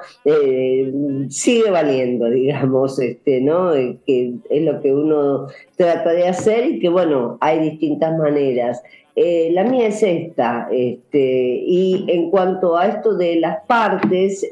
sigue 1.28 1.70
valiendo, 1.70 2.26
digamos, 2.30 2.98
este, 2.98 3.42
¿no? 3.42 3.72
que 4.06 4.32
es 4.48 4.62
lo 4.62 4.80
que 4.80 4.94
uno 4.94 5.48
trata 5.76 6.12
de 6.12 6.26
hacer 6.26 6.64
y 6.64 6.80
que, 6.80 6.88
bueno, 6.88 7.36
hay 7.42 7.58
distintas 7.58 8.16
maneras. 8.16 8.82
La 9.52 9.64
mía 9.64 9.88
es 9.88 10.02
esta, 10.02 10.68
este, 10.70 11.18
y 11.18 12.04
en 12.08 12.30
cuanto 12.30 12.76
a 12.76 12.86
esto 12.86 13.14
de 13.14 13.36
las 13.36 13.64
partes, 13.66 14.48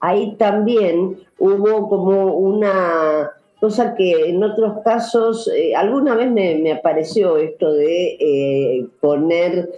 ahí 0.00 0.34
también 0.36 1.16
hubo 1.38 1.88
como 1.88 2.34
una 2.36 3.32
cosa 3.62 3.94
que 3.94 4.28
en 4.28 4.42
otros 4.42 4.82
casos, 4.84 5.48
eh, 5.56 5.72
alguna 5.76 6.16
vez 6.16 6.28
me, 6.32 6.72
apareció 6.72 7.36
esto 7.36 7.72
de 7.72 8.16
eh, 8.18 8.86
poner 9.00 9.70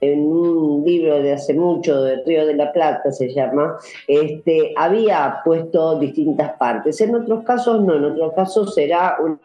en 0.00 0.20
un 0.26 0.84
libro 0.84 1.22
de 1.22 1.32
hace 1.32 1.54
mucho, 1.54 2.02
de 2.02 2.22
Río 2.24 2.46
de 2.46 2.54
la 2.54 2.72
Plata 2.72 3.12
se 3.12 3.32
llama, 3.32 3.76
este, 4.06 4.72
había 4.76 5.40
puesto 5.44 5.98
distintas 5.98 6.52
partes. 6.56 7.00
En 7.00 7.14
otros 7.14 7.44
casos 7.44 7.82
no, 7.82 7.96
en 7.96 8.04
otros 8.04 8.32
casos 8.34 8.74
será 8.74 9.16
un 9.22 9.38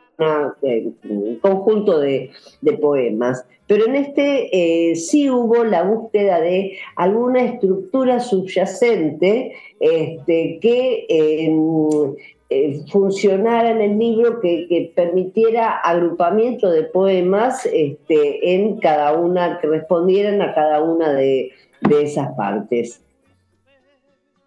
conjunto 1.42 2.00
de, 2.00 2.32
poemas. 2.82 3.46
Pero 3.68 3.88
en 3.88 3.96
este 3.96 4.92
eh, 4.92 4.96
sí 4.96 5.30
hubo 5.30 5.64
la 5.64 5.84
búsqueda 5.84 6.40
de 6.40 6.78
alguna 6.96 7.44
estructura 7.44 8.20
subyacente 8.20 9.54
este, 9.80 10.60
que 10.62 11.06
eh, 11.10 11.50
funcionara 12.92 13.72
en 13.72 13.82
el 13.82 13.98
libro, 13.98 14.40
que, 14.40 14.92
permitiera 14.96 15.78
agrupamiento 15.78 16.70
de 16.70 16.84
poemas 16.84 17.66
este, 17.66 18.56
en 18.56 18.80
cada 18.80 19.14
una, 19.14 19.60
que 19.60 19.68
respondieran 19.68 20.42
a 20.42 20.54
cada 20.54 20.82
una 20.82 21.14
de 21.14 21.52
esas 21.90 22.30
partes. 22.36 23.02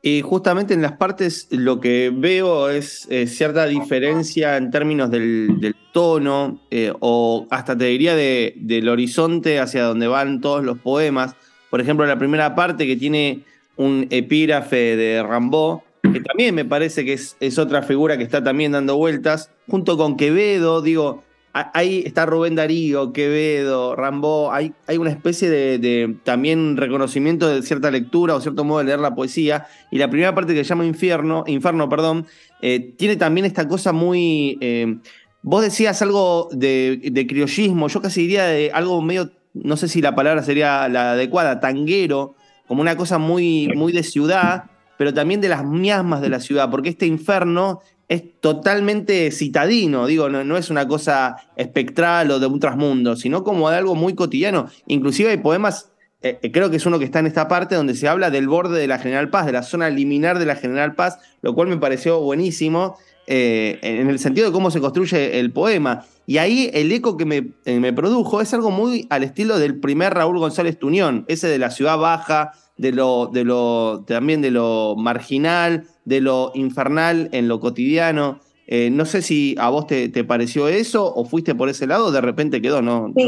Y 0.01 0.23
justamente 0.23 0.75
en 0.75 0.83
las 0.83 0.93
partes 0.93 1.49
lo 1.51 1.81
que 1.81 2.13
veo 2.15 2.71
es 2.71 3.07
eh, 3.11 3.27
cierta 3.27 3.67
diferencia 3.67 4.57
en 4.57 4.71
términos 4.71 5.11
del, 5.11 5.75
tono, 5.93 6.61
eh, 6.71 6.93
o 7.01 7.47
hasta 7.51 7.77
te 7.77 7.87
diría 7.87 8.15
del 8.15 8.89
horizonte 8.89 9.59
hacia 9.59 9.83
donde 9.83 10.07
van 10.07 10.41
todos 10.41 10.63
los 10.63 10.79
poemas. 10.79 11.35
Por 11.69 11.81
ejemplo, 11.81 12.07
la 12.07 12.19
primera 12.19 12.55
parte 12.55 12.87
que 12.87 12.97
tiene 12.97 13.41
un 13.77 14.07
epígrafe 14.11 14.97
de 14.97 15.23
Rambaud, 15.23 15.81
que 16.13 16.21
también 16.21 16.55
me 16.55 16.65
parece 16.65 17.05
que 17.05 17.13
es, 17.15 17.59
otra 17.59 17.83
figura 17.83 18.17
que 18.17 18.25
está 18.25 18.43
también 18.43 18.73
dando 18.73 18.97
vueltas, 18.97 19.51
junto 19.69 19.97
con 19.97 20.17
Quevedo, 20.17 20.83
digo, 20.83 21.23
ahí 21.53 22.03
está 22.07 22.27
Rubén 22.27 22.55
Darío, 22.55 23.13
Quevedo, 23.13 23.97
Rambó, 23.97 24.53
hay, 24.53 24.73
hay 24.87 24.99
una 24.99 25.11
especie 25.11 25.51
de, 25.51 26.17
también 26.25 26.77
reconocimiento 26.77 27.49
de 27.49 27.63
cierta 27.63 27.91
lectura 27.91 28.35
o 28.35 28.41
cierto 28.41 28.65
modo 28.65 28.79
de 28.79 28.85
leer 28.85 29.01
la 29.01 29.15
poesía. 29.15 29.67
Y 29.91 29.99
la 29.99 30.09
primera 30.11 30.35
parte 30.35 30.55
que 30.55 30.65
se 30.65 30.69
llama 30.69 30.85
Infierno, 30.85 31.45
Inferno, 31.47 31.89
perdón, 31.89 32.27
eh, 32.63 32.95
tiene 32.97 33.17
también 33.17 33.47
esta 33.47 33.67
cosa 33.67 33.93
muy. 33.93 34.59
Eh, 34.61 34.99
vos 35.43 35.63
decías 35.63 36.01
algo 36.03 36.49
de, 36.53 37.01
de, 37.13 37.27
criollismo, 37.27 37.89
yo 37.89 38.03
casi 38.03 38.23
diría 38.23 38.47
de 38.47 38.71
algo 38.73 39.01
medio, 39.03 39.31
no 39.55 39.77
sé 39.77 39.89
si 39.89 40.03
la 40.03 40.15
palabra 40.15 40.43
sería 40.43 40.89
la 40.89 41.13
adecuada, 41.13 41.61
tanguero, 41.61 42.35
como 42.67 42.83
una 42.83 42.97
cosa 42.97 43.19
muy, 43.19 43.69
muy 43.75 43.93
de 43.93 44.03
ciudad, 44.03 44.65
pero 44.99 45.15
también 45.15 45.41
de 45.41 45.49
las 45.49 45.65
miasmas 45.65 46.21
de 46.21 46.29
la 46.29 46.41
ciudad, 46.41 46.71
porque 46.71 46.91
este 46.91 47.07
infierno 47.07 47.81
es 48.09 48.41
totalmente 48.41 49.31
citadino, 49.31 50.07
digo, 50.07 50.29
no, 50.29 50.57
es 50.57 50.71
una 50.71 50.89
cosa 50.89 51.37
espectral 51.57 52.31
o 52.31 52.41
de 52.41 52.47
un 52.47 52.59
trasmundo, 52.59 53.17
sino 53.17 53.45
como 53.45 53.71
de 53.71 53.77
algo 53.77 53.95
muy 53.95 54.15
cotidiano. 54.15 54.67
Inclusive 54.87 55.31
hay 55.31 55.37
poemas, 55.37 55.93
eh, 56.23 56.39
eh, 56.43 56.51
creo 56.51 56.71
que 56.71 56.79
es 56.79 56.87
uno 56.87 56.99
que 56.99 57.05
está 57.05 57.19
en 57.21 57.27
esta 57.27 57.49
parte 57.49 57.75
donde 57.75 57.95
se 57.95 58.09
habla 58.09 58.31
del 58.31 58.49
borde 58.49 58.81
de 58.81 58.87
la 58.87 58.99
General 58.99 59.29
Paz, 59.29 59.47
de 59.47 59.53
la 59.53 59.63
zona 59.63 59.91
liminar 59.91 60.39
de 60.39 60.47
la 60.47 60.57
General 60.57 60.95
Paz, 60.95 61.19
lo 61.43 61.55
cual 61.55 61.69
me 61.69 61.77
pareció 61.77 62.21
buenísimo 62.21 62.97
eh, 63.27 63.79
en 63.83 64.09
el 64.09 64.19
sentido 64.19 64.47
de 64.47 64.53
cómo 64.53 64.71
se 64.71 64.81
construye 64.81 65.39
el 65.39 65.53
poema. 65.53 66.07
Y 66.27 66.39
ahí 66.39 66.71
el 66.73 66.91
eco 66.91 67.19
que 67.19 67.27
me, 67.27 67.53
me 67.67 67.93
produjo 67.93 68.41
es 68.41 68.55
algo 68.55 68.71
muy 68.71 69.07
al 69.11 69.23
estilo 69.23 69.59
del 69.59 69.79
primer 69.81 70.15
Raúl 70.15 70.39
González 70.39 70.79
Tuñón, 70.79 71.27
ese 71.29 71.47
de 71.47 71.59
la 71.59 71.71
ciudad 71.71 71.99
baja, 71.99 72.53
de 72.79 72.93
lo, 72.93 73.27
de 73.27 73.45
lo, 73.45 74.05
también 74.07 74.41
de 74.41 74.51
lo 74.51 74.95
marginal, 74.97 75.85
de 76.05 76.21
lo 76.21 76.53
infernal 76.55 77.29
en 77.33 77.49
lo 77.49 77.61
cotidiano. 77.61 78.41
Eh, 78.71 78.91
no 78.91 79.07
sé 79.07 79.23
si 79.23 79.57
a 79.59 79.71
vos 79.71 79.87
te, 79.87 80.11
pareció 80.25 80.69
eso 80.69 81.11
o 81.15 81.25
fuiste 81.25 81.55
por 81.55 81.71
ese 81.71 81.87
lado, 81.87 82.13
de 82.13 82.21
repente 82.21 82.61
quedó, 82.61 82.83
no, 82.83 83.11
sí. 83.17 83.27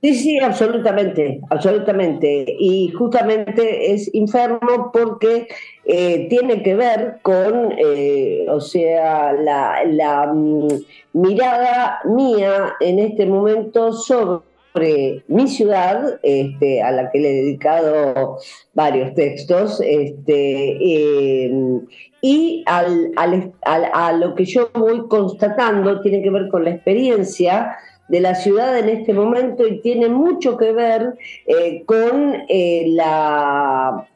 Sí, 0.00 0.14
sí, 0.14 0.38
absolutamente, 0.38 1.38
absolutamente. 1.50 2.46
Y 2.58 2.88
justamente 2.92 3.92
es 3.92 4.08
inferno 4.14 4.90
porque 4.90 5.48
eh, 5.84 6.28
tiene 6.30 6.62
que 6.62 6.74
ver 6.76 7.18
con, 7.20 7.74
eh, 7.76 8.46
o 8.48 8.58
sea, 8.58 9.34
la, 9.34 9.84
la 9.84 10.32
mm, 10.32 10.68
mirada 11.12 11.98
mía 12.06 12.72
en 12.80 13.00
este 13.00 13.26
momento 13.26 13.92
sobre 13.92 14.49
sobre 14.72 15.24
mi 15.28 15.48
ciudad, 15.48 16.18
este, 16.22 16.82
a 16.82 16.90
la 16.92 17.10
que 17.10 17.18
le 17.18 17.30
he 17.30 17.42
dedicado 17.42 18.38
varios 18.74 19.14
textos, 19.14 19.80
este, 19.80 21.46
em, 21.46 21.86
y 22.22 22.62
al, 22.66 23.12
a 23.16 24.12
lo 24.12 24.34
que 24.34 24.44
yo 24.44 24.70
voy 24.74 25.08
constatando 25.08 26.00
tiene 26.02 26.22
que 26.22 26.30
ver 26.30 26.48
con 26.48 26.64
la 26.64 26.70
experiencia 26.70 27.76
de 28.08 28.20
la 28.20 28.34
ciudad 28.34 28.76
en 28.78 28.88
este 28.88 29.14
momento 29.14 29.66
y 29.66 29.80
tiene 29.80 30.08
mucho 30.08 30.56
que 30.56 30.72
ver 30.72 31.14
eh, 31.46 31.84
con 31.86 32.42
eh, 32.48 32.84
la 32.88 34.06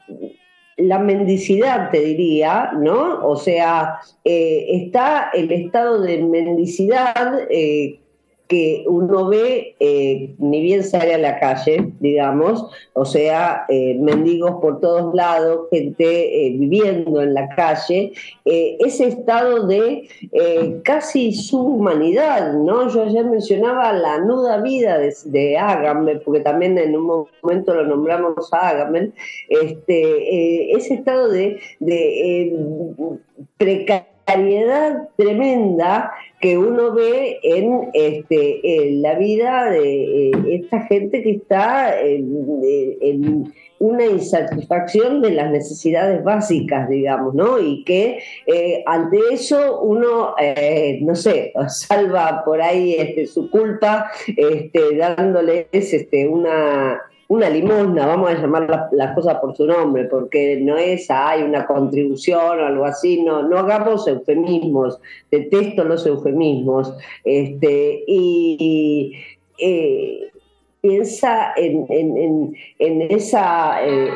la 0.76 0.98
mendicidad, 0.98 1.92
te 1.92 2.00
diría, 2.00 2.72
¿no? 2.76 3.24
O 3.24 3.36
sea, 3.36 4.00
eh, 4.24 4.66
está 4.70 5.30
el 5.32 5.52
estado 5.52 6.00
de 6.00 6.18
mendicidad 6.18 7.48
que 8.48 8.84
uno 8.86 9.28
ve, 9.28 9.74
eh, 9.80 10.34
ni 10.38 10.60
bien 10.60 10.84
sale 10.84 11.14
a 11.14 11.18
la 11.18 11.38
calle, 11.38 11.92
digamos, 12.00 12.66
o 12.92 13.04
sea, 13.04 13.64
eh, 13.68 13.96
mendigos 13.98 14.60
por 14.60 14.80
todos 14.80 15.14
lados, 15.14 15.68
gente 15.70 16.04
eh, 16.04 16.50
viviendo 16.50 17.22
en 17.22 17.32
la 17.34 17.48
calle, 17.48 18.12
ese 18.44 19.08
estado 19.08 19.66
de 19.66 20.08
casi 20.82 21.32
subhumanidad, 21.32 22.52
¿no? 22.52 22.88
Yo 22.88 23.04
ayer 23.04 23.24
mencionaba 23.24 23.92
la 23.92 24.18
nuda 24.18 24.60
vida 24.60 24.98
de, 24.98 25.14
de 25.26 26.20
porque 26.24 26.40
también 26.40 26.76
en 26.76 26.96
un 26.96 27.26
momento 27.42 27.74
lo 27.74 27.86
nombramos 27.86 28.52
a 28.52 28.68
Agamben, 28.68 29.14
este, 29.48 30.76
ese 30.76 30.94
estado 30.94 31.28
de, 31.28 31.58
de 31.80 32.52
precariedad 33.56 34.13
tremenda 35.16 36.12
que 36.40 36.58
uno 36.58 36.92
ve 36.92 37.38
en, 37.42 37.88
este, 37.92 38.90
la 38.92 39.14
vida 39.14 39.70
de 39.70 40.28
eh, 40.28 40.32
esta 40.50 40.82
gente 40.82 41.22
que 41.22 41.30
está 41.32 42.00
en, 42.00 43.52
una 43.78 44.06
insatisfacción 44.06 45.20
de 45.20 45.32
las 45.32 45.50
necesidades 45.50 46.22
básicas, 46.24 46.88
digamos, 46.88 47.34
¿no? 47.34 47.58
Y 47.58 47.84
que 47.84 48.18
eh, 48.46 48.82
ante 48.86 49.18
eso 49.30 49.82
uno, 49.82 50.34
eh, 50.40 51.00
no 51.02 51.14
sé, 51.14 51.52
salva 51.68 52.42
por 52.44 52.62
ahí 52.62 52.94
este, 52.94 53.26
su 53.26 53.50
culpa, 53.50 54.10
este, 54.26 54.96
dándoles 54.96 55.66
este, 55.72 56.26
una 56.28 57.00
una 57.34 57.50
limosna, 57.50 58.06
vamos 58.06 58.30
a 58.30 58.34
llamar 58.34 58.88
las 58.92 59.14
cosas 59.14 59.36
por 59.40 59.56
su 59.56 59.66
nombre, 59.66 60.04
porque 60.04 60.58
no 60.60 60.76
es, 60.76 61.10
hay 61.10 61.42
una 61.42 61.66
contribución 61.66 62.60
o 62.60 62.66
algo 62.66 62.84
así, 62.84 63.22
no, 63.22 63.42
no 63.42 63.58
hagamos 63.58 64.06
eufemismos, 64.06 65.00
detesto 65.30 65.84
los 65.84 66.06
eufemismos, 66.06 66.94
este, 67.24 68.04
y, 68.06 69.12
eh, 69.58 70.30
piensa 70.84 71.54
en, 71.56 72.54
esa, 73.10 73.82
eh, 73.82 74.10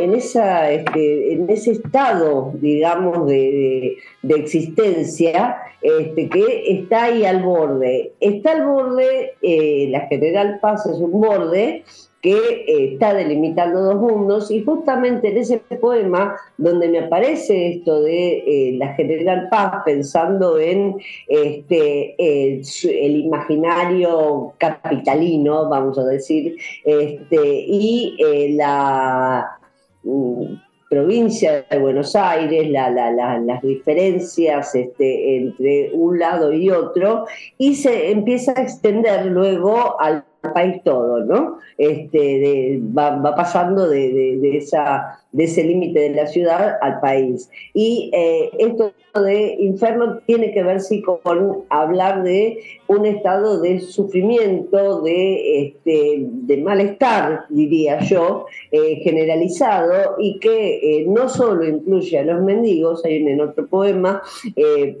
en, 0.00 0.14
esa 0.16 0.68
este, 0.68 1.32
en 1.32 1.48
ese 1.48 1.70
estado, 1.70 2.50
digamos, 2.54 3.28
de, 3.28 3.98
existencia 4.28 5.58
este, 5.80 6.28
que 6.28 6.72
está 6.72 7.04
ahí 7.04 7.24
al 7.24 7.44
borde. 7.44 8.14
Está 8.18 8.50
al 8.50 8.66
borde, 8.66 9.34
eh, 9.42 9.86
la 9.90 10.08
General 10.08 10.58
Paz 10.60 10.86
es 10.86 10.98
un 10.98 11.20
borde, 11.20 11.84
que 12.20 12.36
eh, 12.36 12.92
está 12.92 13.14
delimitando 13.14 13.80
dos 13.80 13.96
mundos 13.96 14.50
y 14.50 14.64
justamente 14.64 15.30
en 15.30 15.38
ese 15.38 15.58
poema 15.58 16.36
donde 16.56 16.88
me 16.88 16.98
aparece 16.98 17.76
esto 17.76 18.02
de 18.02 18.38
eh, 18.38 18.76
la 18.76 18.94
General 18.94 19.48
Paz 19.50 19.82
pensando 19.84 20.58
en 20.58 20.96
este, 21.28 22.16
el 22.18 23.16
imaginario 23.16 24.52
capitalino, 24.58 25.68
vamos 25.68 25.98
a 25.98 26.04
decir, 26.04 26.56
este, 26.84 27.64
y 27.66 28.16
eh, 28.18 28.52
la 28.54 29.58
mm, 30.02 30.54
provincia 30.88 31.66
de 31.70 31.78
Buenos 31.78 32.16
Aires, 32.16 32.68
las 32.70 33.62
diferencias 33.62 34.74
este, 34.74 35.36
entre 35.36 35.90
un 35.92 36.18
lado 36.18 36.52
y 36.52 36.70
otro, 36.70 37.26
y 37.58 37.74
se 37.76 38.10
empieza 38.10 38.52
a 38.56 38.62
extender 38.62 39.26
luego 39.26 40.00
al 40.00 40.24
país 40.40 40.82
todo, 40.84 41.24
¿no? 41.24 41.58
Este, 41.76 42.80
va, 42.96 43.34
pasando 43.34 43.88
de, 43.88 44.56
esa, 44.56 45.20
de 45.32 45.44
ese 45.44 45.62
límite 45.62 46.00
de 46.00 46.10
la 46.10 46.26
ciudad 46.26 46.78
al 46.80 47.00
país. 47.00 47.50
Y 47.74 48.10
eh, 48.14 48.50
esto 48.58 48.92
de 49.14 49.56
inferno 49.58 50.18
tiene 50.26 50.52
que 50.52 50.62
ver 50.62 50.80
sí 50.80 51.02
con 51.02 51.64
hablar 51.70 52.22
de 52.22 52.60
un 52.86 53.04
estado 53.04 53.60
de 53.60 53.80
sufrimiento, 53.80 55.02
de, 55.02 55.66
este, 55.66 56.18
de 56.20 56.56
malestar, 56.58 57.44
diría 57.48 58.00
yo, 58.00 58.46
eh, 58.70 59.00
generalizado 59.02 60.16
y 60.18 60.38
que 60.38 61.00
eh, 61.00 61.06
no 61.08 61.28
solo 61.28 61.66
incluye 61.66 62.18
a 62.18 62.24
los 62.24 62.42
mendigos, 62.42 63.04
hay 63.04 63.16
en 63.16 63.40
otro 63.40 63.66
poema, 63.66 64.22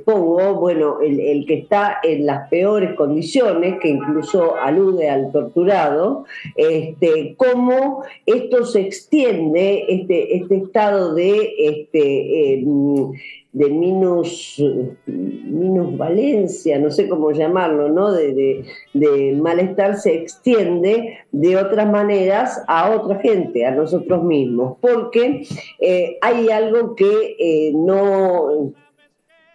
pongo, 0.04 0.54
bueno, 0.54 1.00
el, 1.00 1.20
el 1.20 1.46
que 1.46 1.54
está 1.54 1.98
en 2.02 2.26
las 2.26 2.48
peores 2.48 2.94
condiciones, 2.94 3.78
que 3.80 3.88
incluso 3.88 4.56
alude 4.56 5.08
al 5.08 5.30
torturado, 5.30 6.24
este, 6.56 7.34
cómo 7.36 8.02
esto 8.26 8.64
se 8.64 8.80
extiende, 8.80 9.84
este, 9.88 10.17
este 10.36 10.56
estado 10.56 11.14
de, 11.14 11.54
este, 11.58 12.54
em, 12.54 13.12
de 13.52 13.70
minus, 13.70 14.62
minusvalencia, 15.06 16.78
no 16.78 16.90
sé 16.90 17.08
cómo 17.08 17.32
llamarlo, 17.32 17.88
¿no? 17.88 18.12
De, 18.12 18.64
malestar 19.40 19.96
se 19.96 20.14
extiende 20.14 21.18
de 21.32 21.56
otras 21.56 21.90
maneras 21.90 22.62
a 22.68 22.90
otra 22.90 23.20
gente, 23.20 23.64
a 23.64 23.70
nosotros 23.70 24.22
mismos, 24.22 24.76
porque 24.80 25.46
eh, 25.80 26.18
hay 26.20 26.50
algo 26.50 26.94
que 26.94 27.36
eh, 27.38 27.72
no 27.74 28.72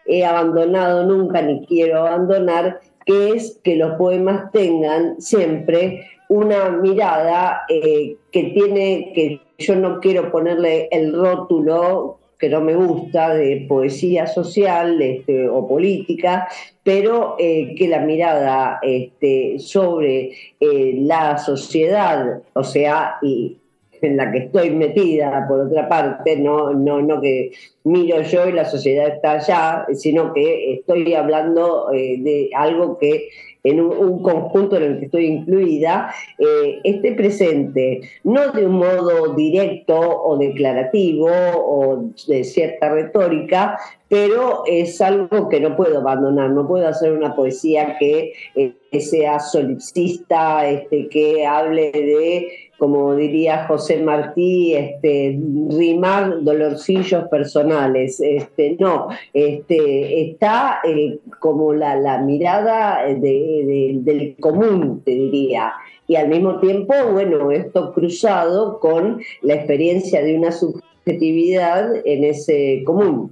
he 0.06 0.26
abandonado 0.26 1.06
nunca 1.06 1.42
ni 1.42 1.66
quiero 1.66 2.00
abandonar, 2.00 2.80
que 3.06 3.30
es 3.30 3.60
que 3.64 3.76
los 3.76 3.96
poemas 3.98 4.52
tengan 4.52 5.20
siempre 5.22 6.08
una 6.30 6.70
mirada 6.70 7.62
eh, 7.70 8.18
que 8.32 8.44
tiene, 8.46 9.12
que 9.14 9.42
yo 9.66 9.76
no 9.76 10.00
quiero 10.00 10.32
ponerle 10.32 10.88
el 10.92 11.14
rótulo 11.14 12.20
que 12.38 12.50
no 12.50 12.60
me 12.60 12.76
gusta 12.76 13.34
de 13.34 13.66
poesía 13.70 14.28
social 14.28 15.02
este, 15.02 15.48
o 15.48 15.66
política, 15.66 16.50
pero 16.84 17.38
eh, 17.40 17.74
que 17.78 17.88
la 17.88 18.00
mirada 18.00 18.80
este, 18.82 19.60
sobre 19.60 20.32
eh, 20.60 20.94
la 20.98 21.38
sociedad, 21.38 22.42
o 22.52 22.64
sea, 22.66 23.16
en 23.22 24.18
la 24.18 24.30
que 24.30 24.40
estoy 24.40 24.72
metida, 24.72 25.46
por 25.48 25.62
otra 25.62 25.88
parte, 25.88 26.36
no, 26.36 26.74
no, 26.74 27.02
no 27.02 27.22
que 27.22 27.52
miro 27.86 28.22
yo 28.22 28.50
y 28.50 28.52
la 28.52 28.66
sociedad 28.66 29.08
está 29.08 29.34
allá, 29.34 29.86
sino 29.94 30.34
que 30.34 30.74
estoy 30.74 31.14
hablando 31.14 31.94
eh, 31.94 32.18
de 32.20 32.50
algo 32.54 32.98
que 32.98 33.30
en 33.64 33.80
un, 33.80 34.22
conjunto 34.22 34.78
en 34.78 34.84
el 34.84 35.00
que 35.00 35.06
estoy 35.06 35.26
incluida, 35.26 36.14
eh, 36.38 36.80
esté 36.84 37.14
presente, 37.14 38.02
no 38.24 38.52
de 38.52 38.66
un 38.66 38.74
modo 38.74 39.34
directo 39.36 39.98
o 39.98 40.38
declarativo 40.38 41.30
o 41.30 42.04
de 42.28 42.44
cierta 42.44 42.90
retórica, 42.90 43.78
pero 44.10 44.64
es 44.68 45.02
algo 45.02 45.50
que 45.50 45.60
no 45.60 45.76
puedo 45.76 46.00
abandonar, 46.00 46.52
no 46.52 46.68
puedo 46.68 46.88
hacer 46.88 47.14
una 47.14 47.36
poesía 47.36 47.98
que, 47.98 48.34
eh, 48.56 48.74
sea 49.00 49.40
solipsista, 49.40 50.70
este, 50.70 51.08
que 51.10 51.46
hable 51.48 51.92
de, 51.92 52.48
como 52.84 53.16
diría 53.16 53.66
José 53.66 54.04
Martí, 54.04 54.74
este, 54.76 55.40
rimar 55.70 56.44
dolorcillos 56.44 57.30
personales. 57.30 58.20
Este, 58.20 58.76
no, 58.78 59.08
este, 59.32 60.30
está 60.30 60.82
eh, 60.84 61.18
como 61.40 61.74
la, 61.74 62.18
mirada 62.18 63.06
del 63.06 64.36
común, 64.38 65.02
te 65.06 65.12
diría. 65.12 65.72
Y 66.10 66.18
al 66.18 66.28
mismo 66.28 66.60
tiempo, 66.60 66.94
bueno, 67.14 67.52
esto 67.52 67.94
cruzado 67.94 68.82
con 68.82 69.22
la 69.44 69.54
experiencia 69.54 70.22
de 70.22 70.38
una 70.38 70.52
subjetividad 70.52 72.06
en 72.06 72.26
ese 72.26 72.84
común. 72.86 73.32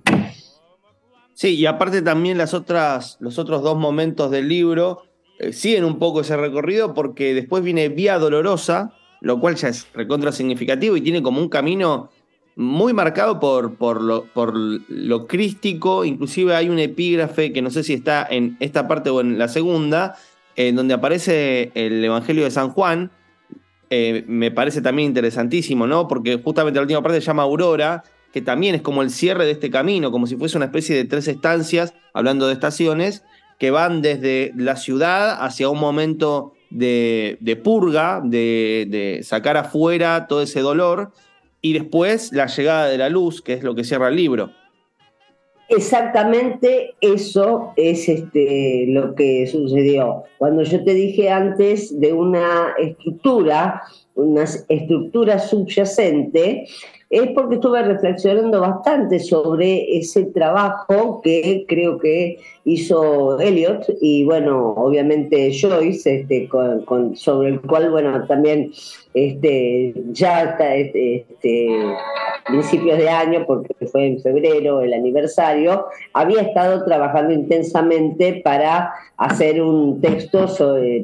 Sí, 1.34 1.58
y 1.58 1.66
aparte 1.66 2.02
también 2.02 2.38
las 2.38 2.54
otras, 2.54 3.18
los 3.20 3.38
otros 3.38 3.64
dos 3.64 3.78
momentos 3.78 4.32
del 4.32 4.48
libro 4.48 5.02
eh, 5.40 5.52
siguen 5.52 5.84
un 5.84 6.00
poco 6.00 6.22
ese 6.22 6.38
recorrido 6.38 6.94
porque 6.94 7.34
después 7.34 7.66
viene 7.66 7.90
Vía 7.90 8.18
Dolorosa, 8.18 8.94
lo 9.22 9.40
cual 9.40 9.56
ya 9.56 9.70
es 9.70 9.88
recontra 9.94 10.32
significativo 10.32 10.98
y 10.98 11.02
tiene 11.02 11.24
como 11.24 11.40
un 11.40 11.50
camino 11.50 12.10
muy 12.56 12.94
marcado 12.94 13.40
por, 13.40 13.76
por, 13.76 14.02
lo, 14.02 14.26
por 14.26 14.54
lo 14.54 15.28
crístico, 15.28 16.04
inclusive 16.04 16.56
hay 16.56 16.68
un 16.68 16.80
epígrafe 16.80 17.54
que 17.54 17.62
no 17.62 17.70
sé 17.70 17.84
si 17.84 17.94
está 17.94 18.28
en 18.30 18.58
esta 18.60 18.88
parte 18.88 19.10
o 19.10 19.22
en 19.22 19.40
la 19.40 19.48
segunda, 19.48 20.16
en 20.56 20.76
donde 20.76 20.94
aparece 20.94 21.72
el 21.76 22.04
Evangelio 22.04 22.44
de 22.44 22.52
San 22.52 22.72
Juan, 22.72 23.12
eh, 23.90 24.26
me 24.28 24.52
parece 24.52 24.82
también 24.82 25.08
interesantísimo, 25.08 25.88
¿no? 25.88 26.08
Porque 26.08 26.42
justamente 26.44 26.78
la 26.78 26.84
última 26.84 27.02
parte 27.02 27.22
se 27.22 27.28
llama 27.28 27.44
Aurora 27.44 28.04
que 28.32 28.42
también 28.42 28.76
es 28.76 28.82
como 28.82 29.02
el 29.02 29.10
cierre 29.10 29.46
de 29.46 29.52
este 29.52 29.70
camino, 29.70 30.12
como 30.12 30.28
si 30.28 30.36
fuese 30.36 30.58
una 30.58 30.68
especie 30.68 30.96
de 30.96 31.06
tres 31.06 31.28
estancias, 31.28 31.94
hablando 32.14 32.48
de 32.48 32.54
estaciones, 32.54 33.24
que 33.60 33.72
van 33.72 34.02
desde 34.02 34.54
la 34.56 34.76
ciudad 34.76 35.44
hacia 35.44 35.70
un 35.70 35.80
momento 35.80 36.54
de, 36.72 37.62
purga, 37.64 38.22
de, 38.24 39.20
sacar 39.24 39.58
afuera 39.58 40.28
todo 40.28 40.42
ese 40.42 40.62
dolor, 40.62 41.12
y 41.62 41.74
después 41.74 42.32
la 42.34 42.48
llegada 42.48 42.88
de 42.88 42.98
la 42.98 43.10
luz, 43.10 43.42
que 43.42 43.54
es 43.54 43.64
lo 43.64 43.76
que 43.76 43.84
cierra 43.84 44.08
el 44.08 44.16
libro. 44.16 44.50
Exactamente 45.70 46.96
eso 47.00 47.72
es 47.78 48.10
este, 48.10 48.88
lo 48.90 49.16
que 49.16 49.48
sucedió. 49.48 50.24
Cuando 50.38 50.64
yo 50.64 50.84
te 50.84 50.94
dije 50.94 51.30
antes 51.30 51.98
de 51.98 52.12
una 52.12 52.74
estructura, 52.78 53.82
una 54.15 54.43
estructura 54.43 55.39
subyacente, 55.39 56.67
es 57.12 57.30
porque 57.32 57.56
estuve 57.56 57.84
reflexionando 57.84 58.62
bastante 58.62 59.19
sobre 59.19 59.97
ese 59.97 60.24
trabajo 60.28 61.19
que 61.21 61.65
creo 61.67 62.00
que 62.00 62.38
hizo 62.63 63.38
Elliot 63.38 63.86
y 64.00 64.24
bueno, 64.24 64.69
obviamente 64.78 65.52
Joyce, 65.52 66.21
este, 66.21 66.47
con, 66.47 67.17
sobre 67.17 67.50
el 67.50 67.62
cual, 67.62 67.91
bueno, 67.91 68.26
también 68.28 68.71
este, 69.13 69.93
ya 70.12 70.39
hasta 70.39 70.74
este, 70.76 71.26
este, 71.30 71.67
principios 72.47 72.97
de 72.97 73.10
año, 73.10 73.43
porque 73.45 73.74
fue 73.88 74.08
en 74.08 74.21
febrero 74.21 74.80
el 74.82 74.93
aniversario, 74.93 75.88
había 76.13 76.43
estado 76.43 76.86
trabajando 76.86 77.34
intensamente 77.34 78.41
para 78.41 78.93
hacer 79.17 79.62
un 79.62 80.00
texto 80.00 80.47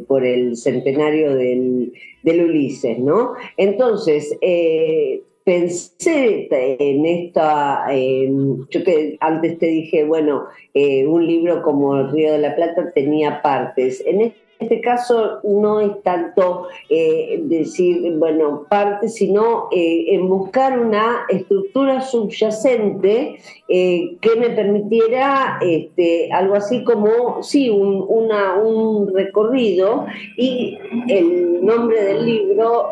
por 0.07 0.25
el 0.25 0.55
centenario 0.55 1.35
del, 1.35 1.91
del 2.27 2.43
Ulises, 2.43 2.99
¿no? 2.99 3.35
Entonces, 3.55 4.37
eh, 4.41 5.21
pensé 5.45 6.49
en 6.51 7.05
esta, 7.05 7.87
yo 7.93 8.83
que 8.83 9.17
antes 9.21 9.57
te 9.57 9.67
dije, 9.67 10.03
bueno, 10.03 10.47
eh, 10.73 11.07
un 11.07 11.25
libro 11.25 11.61
como 11.61 11.95
El 11.95 12.11
Río 12.11 12.33
de 12.33 12.39
la 12.39 12.53
Plata 12.53 12.91
tenía 12.91 13.41
partes. 13.41 14.03
En 14.05 14.33
este 14.59 14.81
caso 14.81 15.39
no 15.43 15.79
es 15.79 16.01
tanto 16.03 16.67
eh, 16.89 17.39
decir, 17.43 18.15
bueno, 18.17 18.65
parte, 18.69 19.07
sino 19.07 19.67
eh, 19.71 20.05
en 20.15 20.27
buscar 20.27 20.79
una 20.79 21.25
estructura 21.29 22.01
subyacente 22.01 23.39
eh, 23.67 24.17
que 24.19 24.35
me 24.35 24.49
permitiera 24.49 25.59
este, 25.61 26.31
algo 26.31 26.55
así 26.55 26.83
como, 26.83 27.43
sí, 27.43 27.69
un, 27.69 28.07
un 28.09 29.13
recorrido 29.13 30.05
y 30.35 30.77
el 31.07 31.63
nombre 31.63 32.03
del 32.03 32.25
libro 32.25 32.91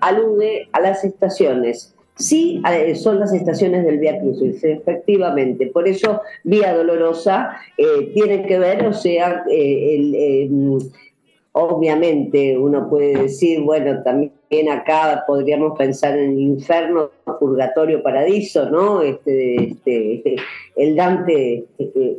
alude 0.00 0.68
a 0.72 0.80
las 0.80 1.04
estaciones. 1.04 1.93
Sí, 2.16 2.62
son 2.94 3.18
las 3.18 3.32
estaciones 3.32 3.84
del 3.84 3.98
Vía 3.98 4.20
Crucis, 4.20 4.62
efectivamente. 4.62 5.66
Por 5.66 5.88
eso 5.88 6.20
Vía 6.44 6.74
Dolorosa 6.74 7.56
eh, 7.76 8.12
tiene 8.14 8.46
que 8.46 8.58
ver, 8.58 8.86
o 8.86 8.92
sea, 8.92 9.44
eh, 9.50 10.48
obviamente 11.52 12.56
uno 12.56 12.88
puede 12.88 13.22
decir, 13.22 13.62
bueno, 13.62 14.02
también 14.04 14.32
acá 14.70 15.24
podríamos 15.26 15.76
pensar 15.76 16.18
en 16.18 16.32
el 16.32 16.40
infierno, 16.40 17.10
purgatorio, 17.38 18.02
paradiso, 18.02 18.68
¿no? 18.70 19.02
Este, 19.02 19.64
este, 19.64 20.36
el 20.76 20.96
Dante, 20.96 21.64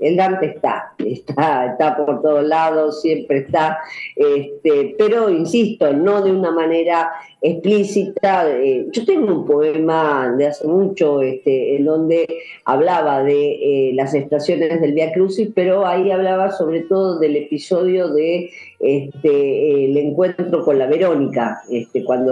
el 0.02 0.16
Dante 0.16 0.48
está, 0.48 0.94
está, 0.98 1.68
está 1.72 1.98
por 1.98 2.22
todos 2.22 2.44
lados, 2.46 3.02
siempre 3.02 3.40
está, 3.40 3.80
este, 4.16 4.96
pero 4.98 5.30
insisto, 5.30 5.92
no 5.94 6.22
de 6.22 6.32
una 6.32 6.52
manera 6.52 7.12
explícita. 7.42 8.50
Eh, 8.50 8.88
yo 8.92 9.06
tengo 9.06 9.34
un 9.34 9.46
poema 9.46 10.34
de 10.38 10.48
hace 10.48 10.68
mucho 10.68 11.22
este, 11.22 11.76
en 11.76 11.86
donde 11.86 12.28
hablaba 12.66 13.24
de 13.24 13.90
eh, 13.90 13.94
las 13.94 14.14
estaciones 14.14 14.82
del 14.82 14.94
Via 14.94 15.12
Crucis, 15.12 15.50
pero 15.54 15.86
ahí 15.86 16.12
hablaba 16.12 16.52
sobre 16.52 16.82
todo 16.82 17.20
del 17.20 17.36
episodio 17.36 18.10
de 18.10 18.50
este, 18.80 19.86
el 19.86 19.98
encuentro 19.98 20.64
con 20.64 20.80
la 20.80 20.88
Verónica, 20.88 21.62
este, 21.70 22.04
cuando 22.04 22.25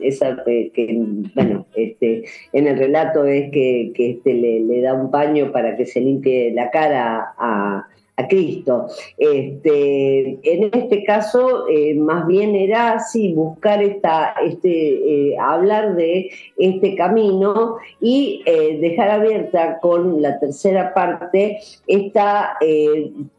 esa, 0.00 0.42
eh, 0.46 0.70
que, 0.74 0.98
bueno, 1.34 1.66
este, 1.74 2.24
en 2.52 2.66
el 2.66 2.78
relato 2.78 3.24
es 3.26 3.50
que, 3.50 3.92
este, 3.96 4.34
le, 4.34 4.80
da 4.80 4.94
un 4.94 5.10
paño 5.10 5.52
para 5.52 5.76
que 5.76 5.86
se 5.86 6.00
limpie 6.00 6.52
la 6.52 6.70
cara 6.70 7.34
a, 7.38 7.88
Cristo. 8.28 8.86
Este, 9.18 10.38
en 10.44 10.70
este 10.72 11.02
caso, 11.02 11.68
eh, 11.68 11.96
más 11.96 12.28
bien 12.28 12.54
era 12.54 13.00
sí 13.00 13.32
buscar 13.32 13.82
esta, 13.82 14.36
este, 14.40 15.32
eh, 15.32 15.36
hablar 15.36 15.96
de 15.96 16.30
este 16.56 16.94
camino 16.94 17.78
y 18.00 18.44
dejar 18.80 19.10
abierta 19.10 19.80
con 19.80 20.22
la 20.22 20.38
tercera 20.38 20.94
parte 20.94 21.58
esta 21.88 22.56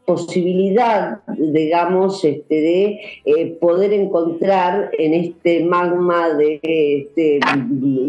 posibilidad, 0.06 1.20
digamos, 1.28 2.24
este, 2.24 2.56
de 2.56 3.00
eh, 3.26 3.58
poder 3.60 3.94
encontrar 3.94 4.92
en 4.98 5.14
este 5.14 5.64
magma 5.64 6.30
de, 6.30 6.60
este, 6.64 7.40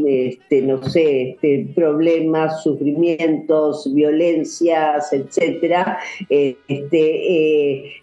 este, 0.07 0.63
no 0.63 0.83
sé, 0.83 1.31
este, 1.31 1.69
problemas, 1.75 2.63
sufrimientos, 2.63 3.93
violencias, 3.93 5.13
etcétera, 5.13 5.99
eh, 6.29 6.57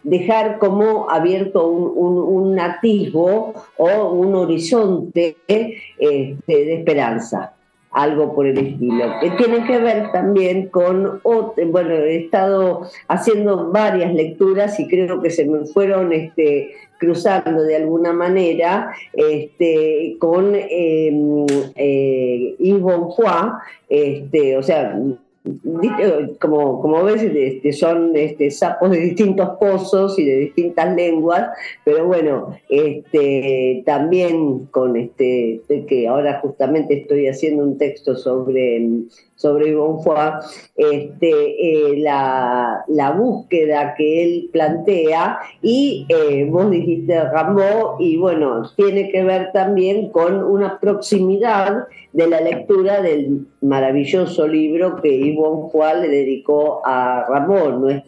dejar 0.04 0.58
como 0.60 1.10
abierto 1.10 1.68
un, 1.68 2.52
un, 2.52 2.60
atisbo 2.60 3.54
o 3.78 4.10
un 4.12 4.36
horizonte 4.36 5.38
de 5.48 6.74
esperanza 6.74 7.53
algo 7.94 8.34
por 8.34 8.48
el 8.48 8.58
estilo, 8.58 9.06
que 9.22 9.32
tiene 9.32 9.66
que 9.66 9.78
ver 9.78 10.12
también 10.12 10.68
con, 10.70 11.22
bueno, 11.24 11.94
he 11.94 12.18
estado 12.18 12.88
haciendo 13.08 13.72
varias 13.72 14.14
lecturas 14.14 14.80
y 14.80 14.88
creo 14.88 15.22
que 15.22 15.30
se 15.30 15.46
me 15.46 15.66
fueron 15.68 16.12
este, 16.12 16.72
cruzando 16.98 17.64
de 17.64 17.76
alguna 17.76 18.12
manera 18.14 18.94
este, 19.14 20.16
con 20.20 20.56
eh, 20.56 21.46
eh, 21.76 22.56
Yves 22.60 22.82
Bonfoy, 22.82 23.52
este, 23.90 24.58
o 24.58 24.64
sea, 24.64 25.00
como, 26.40 26.82
como 26.82 27.04
ves, 27.04 27.22
este, 27.22 27.74
son 27.74 28.16
este, 28.16 28.50
sapos 28.50 28.92
de 28.92 29.00
distintos 29.00 29.50
pozos 29.60 30.18
y 30.18 30.24
de 30.24 30.38
distintas 30.38 30.96
lenguas, 30.96 31.50
pero 31.84 32.06
bueno, 32.06 32.56
este, 32.70 33.84
también 33.86 34.66
con 34.68 34.96
este, 34.96 35.62
que 35.88 36.08
ahora 36.08 36.40
justamente 36.40 37.02
estoy 37.02 37.28
haciendo 37.28 37.64
un 37.64 37.78
texto 37.78 38.16
sobre, 38.16 38.88
sobre 39.44 39.76
Bonfoy, 39.76 40.32
este, 40.78 41.32
eh, 41.92 41.98
la, 41.98 42.86
la, 42.88 43.12
búsqueda 43.12 43.94
que 43.98 44.24
él 44.24 44.50
plantea 44.54 45.38
y 45.62 46.06
eh, 46.08 46.48
vos 46.50 46.72
dijiste 46.72 47.22
Rambo 47.30 47.98
y 48.00 48.16
bueno, 48.16 48.64
tiene 48.78 49.12
que 49.12 49.22
ver 49.22 49.52
también 49.52 50.12
con 50.12 50.42
una 50.42 50.80
proximidad 50.80 51.88
de 52.14 52.28
la 52.28 52.40
lectura 52.40 53.02
del 53.02 53.46
maravilloso 53.60 54.48
libro 54.48 54.96
que 55.02 55.10
Yvonne 55.10 55.70
Foy 55.74 56.02
le 56.04 56.08
dedicó 56.08 56.82
a 56.86 57.26
Ramón. 57.28 58.02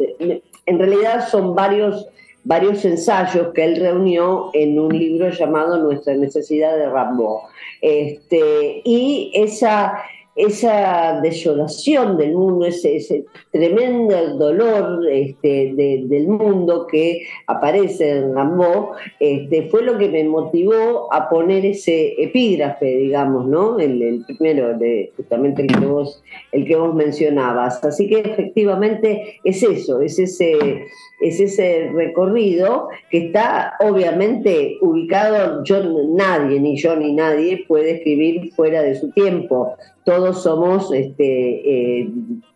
En 0.65 0.79
realidad 0.79 1.27
son 1.27 1.53
varios 1.53 2.07
varios 2.45 2.85
ensayos 2.85 3.51
que 3.53 3.65
él 3.65 3.75
reunió 3.77 4.51
en 4.53 4.79
un 4.79 4.97
libro 4.97 5.29
llamado 5.29 5.79
Nuestra 5.79 6.13
necesidad 6.15 6.77
de 6.77 6.89
Rambo. 6.89 7.41
Este, 7.81 8.81
y 8.85 9.31
esa, 9.33 9.97
esa 10.35 11.21
desolación 11.21 12.17
del 12.17 12.33
mundo, 12.33 12.65
ese, 12.65 12.97
ese 12.97 13.25
tremendo 13.51 14.37
dolor 14.37 15.07
este, 15.09 15.73
del 15.73 16.27
mundo 16.27 16.87
que 16.87 17.21
aparece 17.47 18.09
en 18.17 18.35
Rambo, 18.35 18.91
este, 19.19 19.69
fue 19.69 19.83
lo 19.83 19.97
que 19.97 20.09
me 20.09 20.25
motivó 20.25 21.11
a 21.13 21.29
poner 21.29 21.65
ese 21.65 22.21
epígrafe, 22.21 22.85
digamos, 22.85 23.47
¿no? 23.47 23.79
El, 23.79 24.25
primero, 24.27 24.77
de, 24.77 25.13
justamente 25.15 25.61
el 25.61 25.67
que, 25.69 25.85
vos, 25.85 26.21
el 26.51 26.65
que 26.65 26.75
vos 26.75 26.93
mencionabas. 26.93 27.81
Así 27.85 28.09
que 28.09 28.19
efectivamente 28.19 29.39
es 29.43 29.63
eso, 29.63 30.01
es 30.01 30.19
ese 30.19 30.85
es 31.19 31.39
ese 31.39 31.89
recorrido 31.93 32.89
que 33.09 33.27
está 33.27 33.73
obviamente 33.79 34.77
ubicado, 34.81 35.63
yo 35.63 35.81
nadie, 36.09 36.59
ni 36.59 36.77
yo 36.77 36.95
ni 36.95 37.13
nadie 37.13 37.63
puede 37.67 37.91
escribir 37.91 38.51
fuera 38.53 38.81
de 38.81 38.95
su 38.95 39.11
tiempo. 39.11 39.75
Todos 40.03 40.43
somos 40.43 40.93
este, 40.93 41.99
eh, 41.99 42.09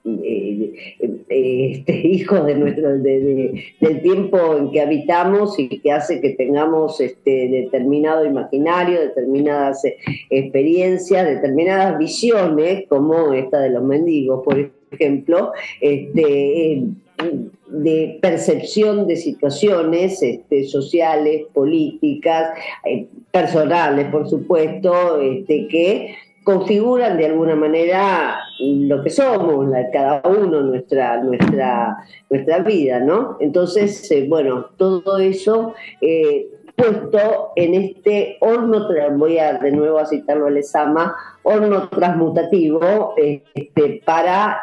eh, 0.06 0.74
eh, 1.30 1.72
este, 1.72 1.98
hijos 2.08 2.46
de 2.46 2.56
nuestro, 2.56 2.98
del 3.00 4.02
tiempo 4.04 4.56
en 4.56 4.72
que 4.72 4.82
habitamos 4.82 5.58
y 5.58 5.80
que 5.80 5.92
hace 5.92 6.22
que 6.22 6.32
tengamos 6.32 7.02
este, 7.02 7.48
determinado 7.50 8.26
imaginario, 8.26 9.00
determinadas 9.00 9.82
experiencias, 10.30 11.28
determinadas 11.28 11.98
visiones, 11.98 12.84
como 12.88 13.34
esta 13.34 13.62
de 13.62 13.72
los 13.72 13.84
mendigos, 13.84 14.44
por 14.44 14.70
ejemplo, 14.92 15.52
este, 15.82 16.84
de 17.70 18.18
percepción 18.22 19.08
de 19.08 19.16
situaciones 19.16 20.22
este, 20.24 20.66
sociales, 20.66 21.44
políticas, 21.54 22.52
eh, 22.86 23.08
personales, 23.32 24.08
por 24.12 24.28
supuesto, 24.28 25.20
este, 25.22 25.68
que 25.68 26.16
configuran 26.44 27.18
de 27.18 27.28
alguna 27.28 27.56
manera 27.56 28.40
lo 28.60 29.04
que 29.04 29.12
somos, 29.12 29.72
cada 29.94 30.22
uno, 30.28 30.62
nuestra, 30.62 31.22
nuestra, 31.22 31.98
nuestra 32.30 32.60
vida, 32.60 33.00
¿no? 33.00 33.38
Entonces, 33.40 34.10
eh, 34.12 34.26
bueno, 34.28 34.66
todo 34.78 35.20
eso 35.20 35.76
eh, 36.02 36.48
puesto 36.76 37.52
en 37.56 37.76
este 37.76 38.38
horno, 38.40 38.88
voy 39.18 39.38
a 39.38 39.60
de 39.60 39.72
nuevo 39.72 40.00
a 40.00 40.06
citarlo 40.06 40.48
a 40.48 40.50
Lesama, 40.50 41.16
horno 41.44 41.88
transmutativo 41.90 43.14
este, 43.18 44.02
para 44.06 44.62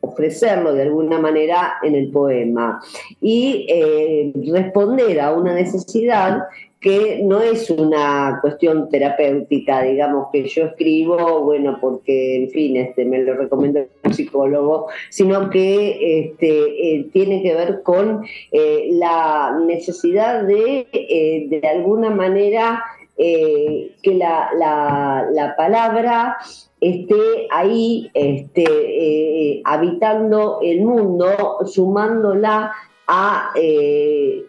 ofrecerlo 0.00 0.72
de 0.72 0.82
alguna 0.82 1.18
manera 1.18 1.74
en 1.82 1.94
el 1.94 2.10
poema 2.10 2.80
y 3.20 3.66
eh, 3.68 4.32
responder 4.52 5.20
a 5.20 5.32
una 5.32 5.54
necesidad 5.54 6.44
que 6.80 7.20
no 7.22 7.42
es 7.42 7.68
una 7.68 8.38
cuestión 8.40 8.88
terapéutica, 8.88 9.82
digamos, 9.82 10.28
que 10.32 10.48
yo 10.48 10.64
escribo, 10.64 11.42
bueno, 11.42 11.76
porque, 11.78 12.44
en 12.44 12.50
fin, 12.50 12.76
este, 12.76 13.04
me 13.04 13.18
lo 13.22 13.34
recomiendo 13.34 13.80
un 14.02 14.14
psicólogo, 14.14 14.86
sino 15.10 15.50
que 15.50 16.20
este, 16.20 16.94
eh, 16.94 17.10
tiene 17.12 17.42
que 17.42 17.54
ver 17.54 17.82
con 17.82 18.24
eh, 18.50 18.88
la 18.92 19.58
necesidad 19.66 20.44
de, 20.44 20.86
de 21.50 21.68
alguna 21.68 22.08
manera, 22.08 22.82
que 23.18 24.14
la, 24.14 24.48
la, 24.56 25.28
la 25.30 25.54
palabra 25.54 26.38
esté 26.80 27.46
ahí 27.50 28.10
este, 28.14 28.64
eh, 28.64 29.62
habitando 29.64 30.60
el 30.62 30.82
mundo, 30.82 31.58
sumándola 31.66 32.72
a, 33.06 33.50
eh, 33.54 34.44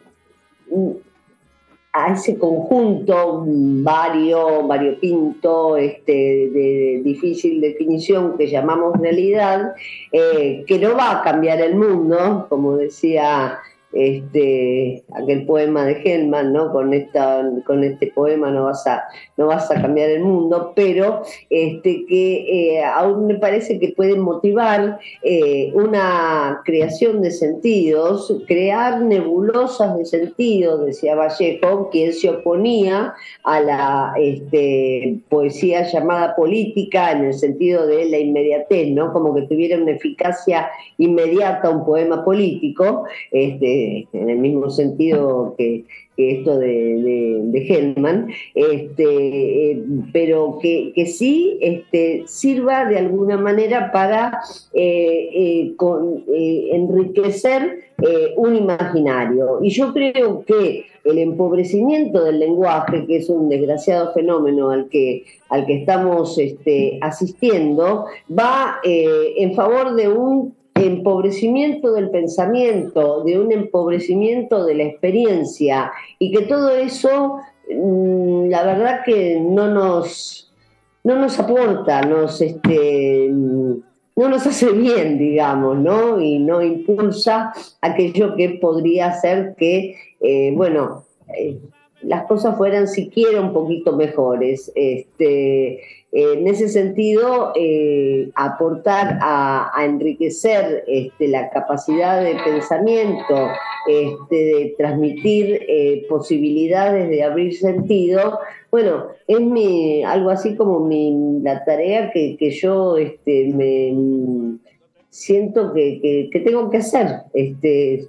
a 1.94 2.14
ese 2.14 2.38
conjunto 2.38 3.44
vario, 3.46 4.66
variopinto, 4.66 5.76
este, 5.76 6.14
de 6.14 7.02
difícil 7.04 7.60
definición 7.60 8.38
que 8.38 8.48
llamamos 8.48 8.98
realidad, 9.00 9.74
eh, 10.12 10.64
que 10.66 10.80
no 10.80 10.96
va 10.96 11.20
a 11.20 11.22
cambiar 11.24 11.60
el 11.60 11.76
mundo, 11.76 12.46
como 12.48 12.78
decía 12.78 13.60
este, 13.94 15.04
aquel 15.14 15.46
poema 15.46 15.86
de 15.86 16.02
Hellman, 16.04 16.54
¿no? 16.54 16.72
Con, 16.72 16.94
esta, 16.94 17.44
con 17.66 17.84
este 17.84 18.08
poema 18.08 18.52
no 18.52 18.66
vas, 18.66 18.86
a, 18.88 19.04
no 19.38 19.48
vas 19.48 19.70
a 19.72 19.82
cambiar 19.82 20.10
el 20.10 20.22
mundo, 20.22 20.74
pero 20.76 21.24
este, 21.50 22.06
que 22.06 22.78
eh, 22.78 22.84
aún 22.84 23.28
me 23.28 23.36
parece 23.36 23.80
que 23.80 23.90
puede 23.90 24.16
motivar 24.16 25.00
eh, 25.24 25.72
una 25.74 26.62
creación 26.66 27.22
de 27.22 27.32
sentidos, 27.32 28.34
crear 28.48 29.02
nebulosas 29.02 29.98
de 29.98 30.06
sentidos, 30.06 30.86
decía 30.86 31.16
Vallejo, 31.16 31.90
quien 31.90 32.14
se 32.14 32.30
oponía 32.30 33.14
a 33.44 33.60
la 33.62 34.14
este, 34.18 35.18
poesía 35.30 35.84
llamada 35.84 36.36
política 36.36 37.12
en 37.12 37.26
el 37.26 37.34
sentido 37.34 37.88
de 37.88 38.06
la 38.06 38.20
inmediatez, 38.20 38.90
¿no? 38.90 39.12
Como 39.12 39.34
que 39.34 39.44
tuviera 39.44 39.78
una 39.78 39.92
eficacia 39.92 40.70
inmediata 40.98 41.70
un 41.70 41.86
poema 41.86 42.24
político. 42.24 43.06
Este, 43.32 43.81
en 44.14 44.30
el 44.30 44.38
mismo 44.38 44.70
sentido 44.70 45.56
que, 45.58 45.86
esto 46.30 46.58
de, 46.60 47.42
de, 47.46 47.68
Hellman, 47.68 48.30
este, 48.54 49.72
eh, 49.72 49.84
pero 50.14 50.60
que, 50.62 50.94
sí 51.08 51.58
este, 51.62 52.24
sirva 52.28 52.86
de 52.86 52.98
alguna 52.98 53.38
manera 53.38 53.92
para 53.92 54.40
eh, 54.74 55.74
eh, 55.80 56.70
enriquecer 56.74 57.92
un 58.36 58.56
imaginario. 58.56 59.60
Y 59.62 59.70
yo 59.70 59.94
creo 59.94 60.44
que 60.44 60.86
el 61.04 61.20
empobrecimiento 61.20 62.24
del 62.24 62.40
lenguaje, 62.40 63.06
que 63.06 63.18
es 63.18 63.30
un 63.30 63.48
desgraciado 63.48 64.12
fenómeno 64.14 64.72
al 64.72 64.90
que, 64.90 65.24
al 65.50 65.66
que 65.66 65.76
estamos 65.76 66.38
este, 66.40 66.98
asistiendo, 67.02 68.06
va 68.28 68.80
en 68.84 69.54
favor 69.54 69.96
de 69.96 70.08
un 70.08 70.56
empobrecimiento 70.82 71.94
del 71.94 72.10
pensamiento, 72.10 73.24
de 73.24 73.40
un 73.40 73.52
empobrecimiento 73.52 74.66
de 74.66 74.76
la 74.76 74.84
experiencia 74.84 75.92
y 76.20 76.32
que 76.32 76.44
todo 76.44 76.70
eso, 76.70 77.38
mm, 77.70 78.50
la 78.50 78.64
verdad 78.64 79.02
que 79.06 79.40
no 79.40 79.68
nos, 79.68 80.52
no 81.04 81.16
nos 81.16 81.40
aporta, 81.40 82.02
este, 82.40 83.30
no 83.30 84.30
nos 84.30 84.46
hace 84.46 84.72
bien, 84.72 85.18
digamos, 85.18 85.78
¿no? 85.78 86.20
Y 86.20 86.40
no 86.40 86.62
impulsa 86.62 87.54
aquello 87.82 88.36
que 88.36 88.60
podría 88.62 89.08
hacer 89.08 89.56
que, 89.58 89.96
eh, 90.20 90.54
bueno, 90.56 91.06
eh, 91.38 91.58
las 92.04 92.26
cosas 92.26 92.58
fueran 92.58 92.88
siquiera 92.88 93.42
un 93.42 93.54
poquito 93.54 93.96
mejores. 93.96 94.72
Este, 94.76 95.82
en 96.12 96.46
ese 96.48 96.68
sentido, 96.68 97.54
eh, 97.56 98.30
aportar 98.36 99.18
a, 99.22 99.72
enriquecer 99.86 100.84
este, 100.88 101.28
la 101.30 101.50
capacidad 101.50 102.22
de 102.22 102.36
pensamiento, 102.44 103.48
este, 103.88 104.36
de 104.36 104.76
transmitir 104.78 105.66
eh, 105.68 106.06
posibilidades 106.10 107.10
de 107.10 107.24
abrir 107.24 107.56
sentido, 107.56 108.40
bueno, 108.70 109.08
es 109.28 109.40
mi, 109.40 110.04
algo 110.04 110.30
así 110.30 110.56
como 110.56 110.82
mi, 110.82 111.40
la 111.42 111.64
tarea 111.64 112.12
que, 112.12 112.38
yo 112.62 112.98
este, 112.98 113.52
me 113.54 114.58
siento 115.10 115.74
que, 115.74 116.30
tengo 116.44 116.70
que 116.70 116.78
hacer. 116.78 117.08
Este, 117.34 118.08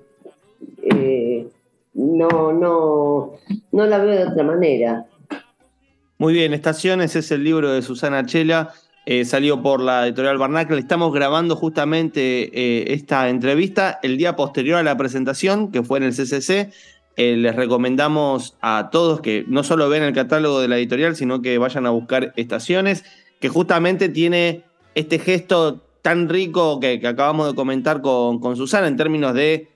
eh, 0.83 1.47
no, 1.95 2.53
no, 2.53 3.33
no 3.73 3.87
la 3.87 3.99
veo 3.99 4.17
de 4.17 4.33
otra 4.33 4.45
manera. 4.45 5.07
Muy 6.19 6.35
bien, 6.35 6.55
Estaciones 6.55 7.17
es 7.17 7.31
el 7.33 7.43
libro 7.43 7.73
de 7.73 7.83
Susana 7.83 8.25
Chela, 8.25 8.73
eh, 9.05 9.25
salió 9.25 9.61
por 9.63 9.81
la 9.81 10.07
editorial 10.07 10.39
Barnacle. 10.39 10.79
Estamos 10.79 11.13
grabando 11.13 11.57
justamente 11.57 12.51
eh, 12.55 12.95
esta 12.95 13.29
entrevista 13.29 13.99
el 14.03 14.17
día 14.17 14.37
posterior 14.37 14.79
a 14.79 14.83
la 14.85 14.97
presentación, 14.97 15.73
que 15.73 15.83
fue 15.83 15.99
en 15.99 16.05
el 16.05 16.13
CCC. 16.13 16.71
Eh, 17.17 17.37
les 17.37 17.57
recomendamos 17.57 18.57
a 18.61 18.89
todos 18.93 19.21
que 19.21 19.45
no 19.49 19.65
solo 19.65 19.89
vean 19.89 20.05
el 20.05 20.15
catálogo 20.15 20.61
de 20.61 20.69
la 20.69 20.79
editorial, 20.79 21.17
sino 21.17 21.43
que 21.43 21.59
vayan 21.59 21.87
a 21.87 21.91
buscar 21.91 22.33
Estaciones, 22.37 23.05
que 23.41 23.49
justamente 23.49 24.09
tiene 24.09 24.63
este 24.95 25.19
gesto 25.19 25.83
tan 26.01 26.29
rico 26.29 26.79
que, 26.79 27.01
acabamos 27.05 27.49
de 27.49 27.55
comentar 27.57 28.01
con, 28.01 28.39
con 28.39 28.57
Susana 28.57 28.87
en 28.87 28.97
términos 28.97 29.35
de 29.35 29.72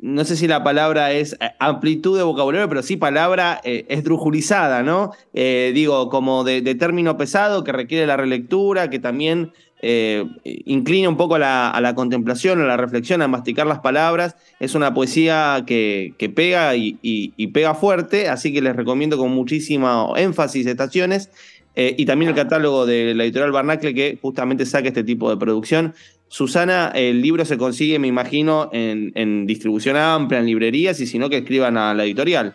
no 0.00 0.24
sé 0.24 0.36
si 0.36 0.46
la 0.46 0.62
palabra 0.62 1.12
es 1.12 1.34
eh, 1.34 1.50
amplitud 1.58 2.16
de 2.16 2.22
vocabulario, 2.22 2.68
pero 2.68 2.82
sí 2.82 2.96
palabra 2.96 3.60
eh, 3.64 3.84
esdrujulizada, 3.88 4.82
¿no? 4.82 5.12
Eh, 5.34 5.72
digo, 5.74 6.08
como 6.08 6.44
de, 6.44 6.62
término 6.76 7.16
pesado 7.16 7.64
que 7.64 7.72
requiere 7.72 8.06
la 8.06 8.16
relectura, 8.16 8.90
que 8.90 8.98
también 8.98 9.52
eh, 9.80 10.24
inclina 10.44 11.08
un 11.08 11.16
poco 11.16 11.36
a 11.36 11.38
la, 11.80 11.94
contemplación, 11.94 12.60
a 12.60 12.64
la 12.64 12.76
reflexión, 12.76 13.22
a 13.22 13.28
masticar 13.28 13.66
las 13.66 13.80
palabras. 13.80 14.36
Es 14.60 14.74
una 14.74 14.94
poesía 14.94 15.64
que, 15.66 16.14
pega 16.34 16.76
y, 16.76 17.46
pega 17.52 17.74
fuerte, 17.74 18.28
así 18.28 18.52
que 18.52 18.62
les 18.62 18.76
recomiendo 18.76 19.18
con 19.18 19.32
muchísimo 19.32 20.14
énfasis 20.16 20.66
estaciones. 20.66 21.30
Y 21.76 22.06
también 22.06 22.30
el 22.30 22.34
catálogo 22.34 22.86
de 22.86 23.14
la 23.14 23.22
editorial 23.22 23.52
Barnacle 23.52 23.94
que 23.94 24.18
justamente 24.20 24.66
saca 24.66 24.88
este 24.88 25.04
tipo 25.04 25.30
de 25.30 25.36
producción. 25.36 25.94
Susana, 26.28 26.92
el 26.94 27.22
libro 27.22 27.44
se 27.44 27.56
consigue, 27.56 27.98
me 27.98 28.06
imagino, 28.06 28.68
en, 28.72 29.46
distribución 29.46 29.96
amplia, 29.96 30.40
en 30.40 30.46
librerías, 30.46 31.00
y 31.00 31.06
si 31.06 31.18
no, 31.18 31.28
que 31.28 31.38
escriban 31.38 31.76
a 31.76 31.94
la 31.94 32.04
editorial. 32.04 32.54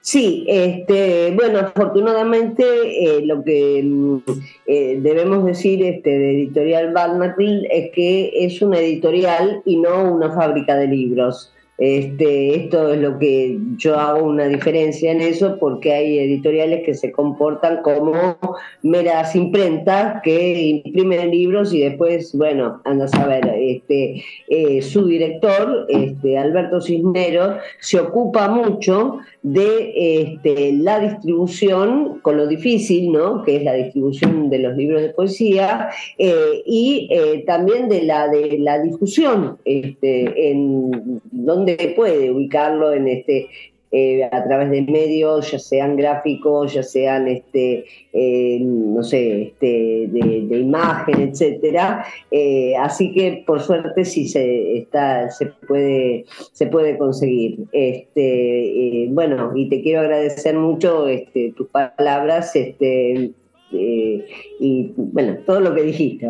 Sí, 0.00 0.46
este, 0.48 1.32
bueno, 1.32 1.58
afortunadamente 1.58 2.64
eh, 2.64 3.20
lo 3.26 3.42
que 3.42 3.82
mm, 3.84 4.18
eh, 4.66 4.98
debemos 5.02 5.44
decir 5.44 5.84
este, 5.84 6.08
de 6.08 6.34
Editorial 6.36 6.92
Barnacle 6.92 7.68
es 7.70 7.90
que 7.92 8.30
es 8.32 8.62
una 8.62 8.78
editorial 8.78 9.60
y 9.66 9.76
no 9.76 10.14
una 10.14 10.32
fábrica 10.32 10.76
de 10.76 10.86
libros. 10.86 11.52
Este, 11.78 12.56
esto 12.56 12.92
es 12.92 13.00
lo 13.00 13.20
que 13.20 13.56
yo 13.76 13.96
hago 13.96 14.26
una 14.26 14.48
diferencia 14.48 15.12
en 15.12 15.20
eso 15.20 15.58
porque 15.60 15.92
hay 15.92 16.18
editoriales 16.18 16.84
que 16.84 16.92
se 16.92 17.12
comportan 17.12 17.82
como 17.82 18.36
meras 18.82 19.36
imprentas 19.36 20.20
que 20.24 20.82
imprimen 20.84 21.30
libros 21.30 21.72
y 21.72 21.80
después, 21.80 22.36
bueno, 22.36 22.80
andas 22.84 23.14
a 23.14 23.26
ver, 23.26 23.48
este, 23.56 24.24
eh, 24.48 24.82
su 24.82 25.06
director, 25.06 25.86
este, 25.88 26.36
Alberto 26.36 26.80
Cisneros, 26.80 27.58
se 27.78 28.00
ocupa 28.00 28.48
mucho 28.48 29.18
de 29.42 29.92
este, 30.22 30.72
la 30.72 30.98
distribución, 30.98 32.18
con 32.22 32.38
lo 32.38 32.48
difícil, 32.48 33.12
¿no? 33.12 33.44
que 33.44 33.56
es 33.56 33.62
la 33.62 33.74
distribución 33.74 34.50
de 34.50 34.58
los 34.58 34.76
libros 34.76 35.00
de 35.00 35.10
poesía, 35.10 35.90
eh, 36.18 36.62
y 36.66 37.08
eh, 37.12 37.44
también 37.46 37.88
de 37.88 38.02
la, 38.02 38.26
de 38.28 38.58
la 38.58 38.80
difusión, 38.80 39.58
este, 39.64 40.50
en 40.50 41.20
donde 41.30 41.67
puede 41.96 42.30
ubicarlo 42.30 42.92
en 42.92 43.08
este 43.08 43.48
eh, 43.90 44.22
a 44.30 44.44
través 44.44 44.70
de 44.70 44.82
medios, 44.82 45.50
ya 45.50 45.58
sean 45.58 45.96
gráficos, 45.96 46.74
ya 46.74 46.82
sean 46.82 47.26
este, 47.26 47.86
eh, 48.12 48.58
no 48.60 49.02
sé, 49.02 49.44
este, 49.44 50.08
de, 50.08 50.58
imagen, 50.58 51.30
etcétera. 51.30 52.04
Eh, 52.30 52.74
así 52.76 53.14
que 53.14 53.44
por 53.46 53.60
suerte 53.60 54.04
sí 54.04 54.28
se 54.28 54.76
está, 54.76 55.30
se 55.30 55.46
puede, 55.66 56.26
se 56.52 56.66
puede 56.66 56.98
conseguir. 56.98 57.64
Este, 57.72 59.06
bueno, 59.10 59.52
y 59.56 59.70
te 59.70 59.80
quiero 59.80 60.00
agradecer 60.00 60.54
mucho 60.54 61.08
este, 61.08 61.54
tus 61.56 61.68
palabras, 61.68 62.54
este, 62.56 63.30
y 63.72 64.92
bueno, 64.96 65.38
todo 65.46 65.60
lo 65.60 65.74
que 65.74 65.82
dijiste. 65.82 66.28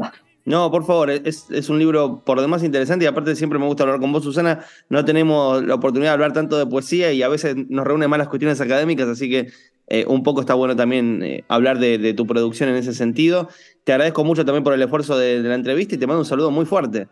No, 0.48 0.70
por 0.70 0.86
favor, 0.86 1.10
es, 1.10 1.68
un 1.68 1.78
libro 1.78 2.22
por 2.24 2.40
demás 2.40 2.64
interesante 2.64 3.04
y 3.04 3.08
aparte 3.08 3.36
siempre 3.36 3.58
me 3.58 3.66
gusta 3.66 3.82
hablar 3.82 4.00
con 4.00 4.12
vos, 4.12 4.24
Susana. 4.24 4.64
No 4.88 5.04
tenemos 5.04 5.62
la 5.62 5.74
oportunidad 5.74 6.12
de 6.12 6.14
hablar 6.14 6.32
tanto 6.32 6.56
de 6.56 6.64
poesía 6.64 7.12
y 7.12 7.22
a 7.22 7.28
veces 7.28 7.54
nos 7.68 7.86
reúnen 7.86 8.08
más 8.08 8.18
las 8.18 8.28
cuestiones 8.28 8.58
académicas, 8.58 9.08
así 9.08 9.28
que 9.28 9.48
eh, 9.88 10.06
un 10.08 10.22
poco 10.22 10.40
está 10.40 10.54
bueno 10.54 10.74
también 10.74 11.22
eh, 11.22 11.44
hablar 11.48 11.78
de, 11.78 12.14
tu 12.14 12.26
producción 12.26 12.70
en 12.70 12.76
ese 12.76 12.94
sentido. 12.94 13.48
Te 13.84 13.92
agradezco 13.92 14.24
mucho 14.24 14.46
también 14.46 14.64
por 14.64 14.72
el 14.72 14.80
esfuerzo 14.80 15.18
de, 15.18 15.40
la 15.40 15.54
entrevista 15.54 15.96
y 15.96 15.98
te 15.98 16.06
mando 16.06 16.20
un 16.20 16.24
saludo 16.24 16.50
muy 16.50 16.64
fuerte. 16.64 17.08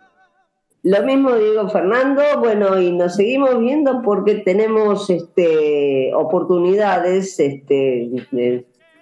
Lo 0.83 1.03
mismo 1.03 1.37
digo, 1.37 1.69
Fernando. 1.69 2.23
Bueno, 2.39 2.81
y 2.81 2.91
nos 2.91 3.17
seguimos 3.17 3.61
viendo 3.61 4.01
porque 4.01 4.37
tenemos 4.37 5.11
este, 5.11 6.11
oportunidades 6.15 7.39
este, 7.39 8.09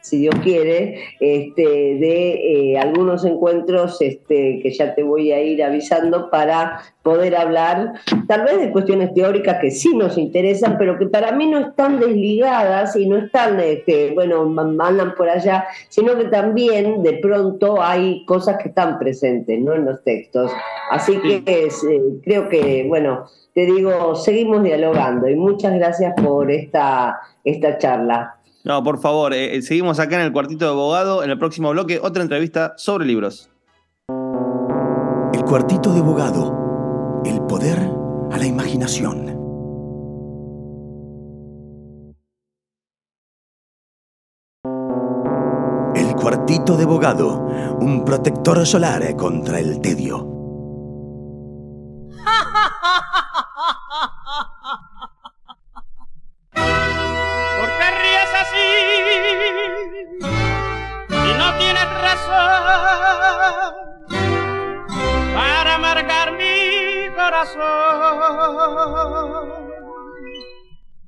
si 0.05 0.19
Dios 0.19 0.35
quiere, 0.43 1.03
este, 1.19 1.63
de 1.63 2.73
eh, 2.73 2.79
algunos 2.79 3.25
encuentros 3.25 4.03
este, 4.03 4.61
que 4.63 4.71
ya 4.71 4.95
te 4.95 5.03
voy 5.03 5.33
a 5.33 5.41
ir 5.41 5.65
avisando 5.65 6.29
para 6.29 6.83
poder 7.03 7.35
hablar 7.35 7.95
tal 8.29 8.43
vez 8.43 8.61
de 8.61 8.71
cuestiones 8.71 9.15
teóricas 9.15 9.57
que 9.63 9.71
sí 9.71 9.97
nos 9.97 10.19
interesan, 10.19 10.77
pero 10.79 10.99
que 10.99 11.07
para 11.07 11.33
mí 11.33 11.47
no 11.47 11.59
están 11.59 12.01
desligadas 12.01 12.97
y 12.97 13.07
no 13.07 13.17
están, 13.17 13.59
este, 13.61 14.11
bueno, 14.13 14.43
andan 14.79 15.15
por 15.15 15.31
allá, 15.31 15.65
sino 15.89 16.19
que 16.19 16.27
también 16.27 17.03
de 17.03 17.15
pronto 17.15 17.83
hay 17.83 18.27
cosas 18.27 18.59
que 18.63 18.69
están 18.69 18.99
presentes 18.99 19.59
¿no? 19.59 19.73
en 19.73 19.87
los 19.87 20.05
textos. 20.05 20.53
Así 20.91 21.19
que 21.21 21.43
eh, 21.47 21.69
creo 22.23 22.51
que, 22.51 22.85
bueno, 22.87 23.25
te 23.55 23.65
digo, 23.65 24.15
seguimos 24.17 24.63
dialogando 24.63 25.31
y 25.31 25.35
muchas 25.35 25.73
gracias 25.73 26.13
por 26.23 26.51
esta, 26.51 27.21
esta 27.43 27.79
charla. 27.79 28.37
No, 28.65 28.83
por 28.83 28.99
favor, 28.99 29.35
eh, 29.35 29.57
eh, 29.57 29.63
seguimos 29.63 30.01
acá 30.01 30.17
en 30.17 30.23
el 30.23 30.33
cuartito 30.33 30.65
de 30.65 30.71
abogado. 30.71 31.23
En 31.23 31.31
el 31.31 31.39
próximo 31.39 31.71
bloque, 31.71 32.01
otra 32.03 32.23
entrevista 32.23 32.73
sobre 32.79 33.05
libros. 33.05 33.51
El 35.35 35.45
cuartito 35.45 35.93
de 35.93 36.01
abogado. 36.01 37.23
El 37.27 37.43
poder 37.43 37.79
a 38.33 38.39
la 38.39 38.47
imaginación. 38.47 39.29
El 45.95 46.15
cuartito 46.15 46.79
de 46.79 46.85
abogado. 46.85 47.47
Un 47.81 48.03
protector 48.07 48.65
solar 48.65 49.15
contra 49.17 49.61
el 49.61 49.79
tedio. 49.83 50.27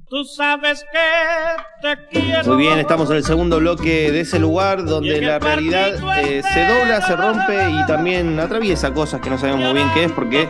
Tú 0.08 0.24
sabes 0.24 0.84
que 0.92 0.98
te 1.82 2.08
quiero. 2.08 2.54
Muy 2.54 2.58
bien, 2.58 2.78
estamos 2.78 3.10
en 3.10 3.16
el 3.16 3.24
segundo 3.24 3.58
bloque 3.58 4.12
de 4.12 4.20
ese 4.20 4.38
lugar 4.38 4.84
donde 4.84 5.20
la 5.20 5.40
realidad 5.40 5.94
eh, 6.18 6.42
se 6.54 6.64
dobla, 6.64 7.00
se 7.00 7.16
rompe 7.16 7.70
y 7.70 7.86
también 7.86 8.38
atraviesa 8.38 8.94
cosas 8.94 9.20
que 9.20 9.30
no 9.30 9.38
sabemos 9.38 9.64
muy 9.64 9.74
bien 9.74 9.88
qué 9.94 10.04
es 10.04 10.12
porque 10.12 10.48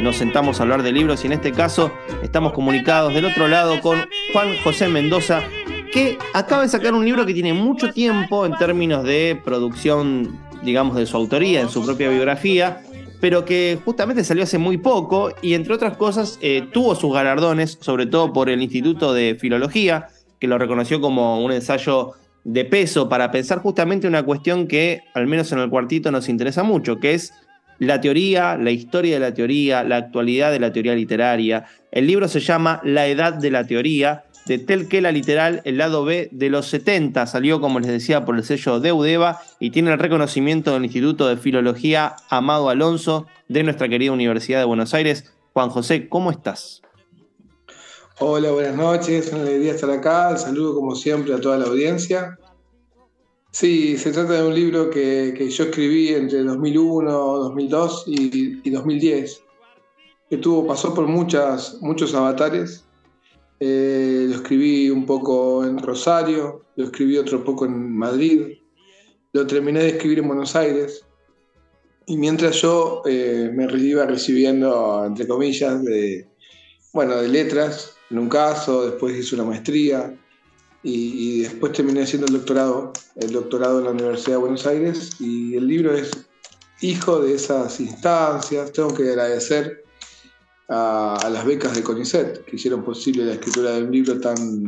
nos 0.00 0.16
sentamos 0.16 0.58
a 0.58 0.64
hablar 0.64 0.82
de 0.82 0.90
libros 0.90 1.22
y 1.22 1.28
en 1.28 1.34
este 1.34 1.52
caso 1.52 1.92
estamos 2.22 2.52
comunicados 2.52 3.14
del 3.14 3.26
otro 3.26 3.46
lado 3.46 3.80
con 3.80 4.08
Juan 4.32 4.56
José 4.64 4.88
Mendoza 4.88 5.42
que 5.92 6.18
acaba 6.34 6.62
de 6.62 6.68
sacar 6.68 6.92
un 6.92 7.04
libro 7.04 7.24
que 7.24 7.32
tiene 7.32 7.52
mucho 7.52 7.92
tiempo 7.92 8.44
en 8.44 8.56
términos 8.56 9.04
de 9.04 9.40
producción, 9.44 10.36
digamos, 10.62 10.96
de 10.96 11.06
su 11.06 11.16
autoría, 11.16 11.60
en 11.60 11.68
su 11.68 11.84
propia 11.84 12.08
biografía 12.08 12.82
pero 13.20 13.44
que 13.44 13.78
justamente 13.84 14.24
salió 14.24 14.44
hace 14.44 14.58
muy 14.58 14.78
poco 14.78 15.32
y 15.42 15.54
entre 15.54 15.74
otras 15.74 15.96
cosas 15.96 16.38
eh, 16.42 16.68
tuvo 16.72 16.94
sus 16.94 17.12
galardones, 17.12 17.78
sobre 17.80 18.06
todo 18.06 18.32
por 18.32 18.50
el 18.50 18.62
Instituto 18.62 19.14
de 19.14 19.36
Filología, 19.40 20.08
que 20.38 20.46
lo 20.46 20.58
reconoció 20.58 21.00
como 21.00 21.42
un 21.44 21.52
ensayo 21.52 22.12
de 22.44 22.64
peso 22.64 23.08
para 23.08 23.30
pensar 23.30 23.58
justamente 23.58 24.06
una 24.06 24.22
cuestión 24.22 24.68
que 24.68 25.02
al 25.14 25.26
menos 25.26 25.50
en 25.52 25.58
el 25.58 25.70
cuartito 25.70 26.10
nos 26.12 26.28
interesa 26.28 26.62
mucho, 26.62 27.00
que 27.00 27.14
es 27.14 27.32
la 27.78 28.00
teoría, 28.00 28.56
la 28.56 28.70
historia 28.70 29.14
de 29.14 29.20
la 29.20 29.34
teoría, 29.34 29.82
la 29.82 29.96
actualidad 29.96 30.50
de 30.50 30.60
la 30.60 30.72
teoría 30.72 30.94
literaria. 30.94 31.64
El 31.90 32.06
libro 32.06 32.28
se 32.28 32.40
llama 32.40 32.80
La 32.84 33.06
Edad 33.06 33.34
de 33.34 33.50
la 33.50 33.66
Teoría 33.66 34.24
de 34.46 34.58
Telquela 34.58 35.10
Literal, 35.10 35.60
el 35.64 35.78
lado 35.78 36.04
B 36.04 36.28
de 36.30 36.50
los 36.50 36.66
70. 36.68 37.26
Salió, 37.26 37.60
como 37.60 37.80
les 37.80 37.90
decía, 37.90 38.24
por 38.24 38.36
el 38.36 38.44
sello 38.44 38.80
de 38.80 38.92
Udeva 38.92 39.42
y 39.58 39.70
tiene 39.70 39.92
el 39.92 39.98
reconocimiento 39.98 40.72
del 40.72 40.84
Instituto 40.84 41.26
de 41.26 41.36
Filología 41.36 42.14
Amado 42.30 42.68
Alonso 42.68 43.26
de 43.48 43.64
nuestra 43.64 43.88
querida 43.88 44.12
Universidad 44.12 44.60
de 44.60 44.64
Buenos 44.64 44.94
Aires. 44.94 45.32
Juan 45.52 45.68
José, 45.68 46.08
¿cómo 46.08 46.30
estás? 46.30 46.80
Hola, 48.18 48.52
buenas 48.52 48.76
noches, 48.76 49.30
una 49.32 49.42
alegría 49.42 49.72
estar 49.72 49.90
acá. 49.90 50.30
El 50.30 50.38
saludo, 50.38 50.74
como 50.74 50.94
siempre, 50.94 51.34
a 51.34 51.40
toda 51.40 51.58
la 51.58 51.66
audiencia. 51.66 52.38
Sí, 53.50 53.98
se 53.98 54.12
trata 54.12 54.34
de 54.34 54.46
un 54.46 54.54
libro 54.54 54.90
que, 54.90 55.48
yo 55.50 55.64
escribí 55.64 56.10
entre 56.10 56.42
2001, 56.44 57.10
2002 57.10 58.04
y, 58.06 58.70
2010, 58.70 59.42
que 60.30 60.36
tuvo, 60.36 60.66
pasó 60.66 60.94
por 60.94 61.06
muchas, 61.06 61.78
muchos 61.80 62.14
avatares 62.14 62.85
eh, 63.58 64.26
lo 64.28 64.36
escribí 64.36 64.90
un 64.90 65.06
poco 65.06 65.64
en 65.64 65.78
Rosario, 65.78 66.66
lo 66.76 66.84
escribí 66.84 67.16
otro 67.16 67.42
poco 67.42 67.64
en 67.64 67.96
Madrid, 67.96 68.58
lo 69.32 69.46
terminé 69.46 69.80
de 69.80 69.88
escribir 69.90 70.18
en 70.18 70.28
Buenos 70.28 70.54
Aires. 70.56 71.04
Y 72.06 72.16
mientras 72.16 72.60
yo 72.60 73.02
eh, 73.06 73.50
me 73.52 73.66
iba 73.78 74.06
recibiendo, 74.06 75.04
entre 75.04 75.26
comillas, 75.26 75.82
de, 75.82 76.28
bueno, 76.92 77.16
de 77.16 77.28
letras, 77.28 77.94
en 78.10 78.18
un 78.18 78.28
caso, 78.28 78.88
después 78.88 79.16
hice 79.16 79.34
una 79.34 79.44
maestría 79.44 80.14
y, 80.82 81.38
y, 81.38 81.40
después 81.40 81.72
terminé 81.72 82.02
haciendo 82.02 82.28
el 82.28 82.34
doctorado, 82.34 82.92
el 83.16 83.32
doctorado 83.32 83.80
en 83.80 83.86
la 83.86 83.90
Universidad 83.90 84.36
de 84.36 84.40
Buenos 84.40 84.66
Aires. 84.66 85.16
Y 85.18 85.56
el 85.56 85.66
libro 85.66 85.96
es 85.96 86.10
hijo 86.80 87.20
de 87.20 87.34
esas 87.34 87.80
instancias. 87.80 88.70
Tengo 88.70 88.94
que 88.94 89.10
agradecer 89.10 89.85
a, 90.68 91.28
las 91.30 91.44
becas 91.44 91.74
de 91.74 91.82
CONICET, 91.82 92.44
que 92.44 92.56
hicieron 92.56 92.84
posible 92.84 93.24
la 93.24 93.32
escritura 93.34 93.72
de 93.72 93.84
un 93.84 93.92
libro 93.92 94.20
tan, 94.20 94.66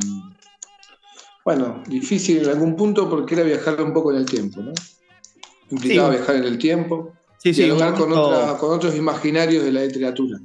bueno, 1.45 1.83
difícil 1.87 2.45
en 2.45 2.51
algún 2.51 2.77
punto 2.77 3.09
porque 3.09 3.35
era 3.35 3.45
viajar 3.45 3.81
un 3.83 3.93
poco 3.93 4.13
en 4.13 4.19
el 4.19 4.27
tiempo. 4.27 4.63
¿no? 4.63 4.73
implicaba 5.71 6.11
viajar 6.11 6.37
en 6.37 6.45
el 6.45 6.59
tiempo, 6.59 7.13
sí, 7.39 7.53
sí, 7.53 7.65
dialogar 7.65 7.95
con, 7.95 8.11
con 8.11 8.75
otros 8.75 8.97
imaginarios 8.97 9.65
de 9.65 9.73
la 9.73 9.83
literatura. 9.83 10.39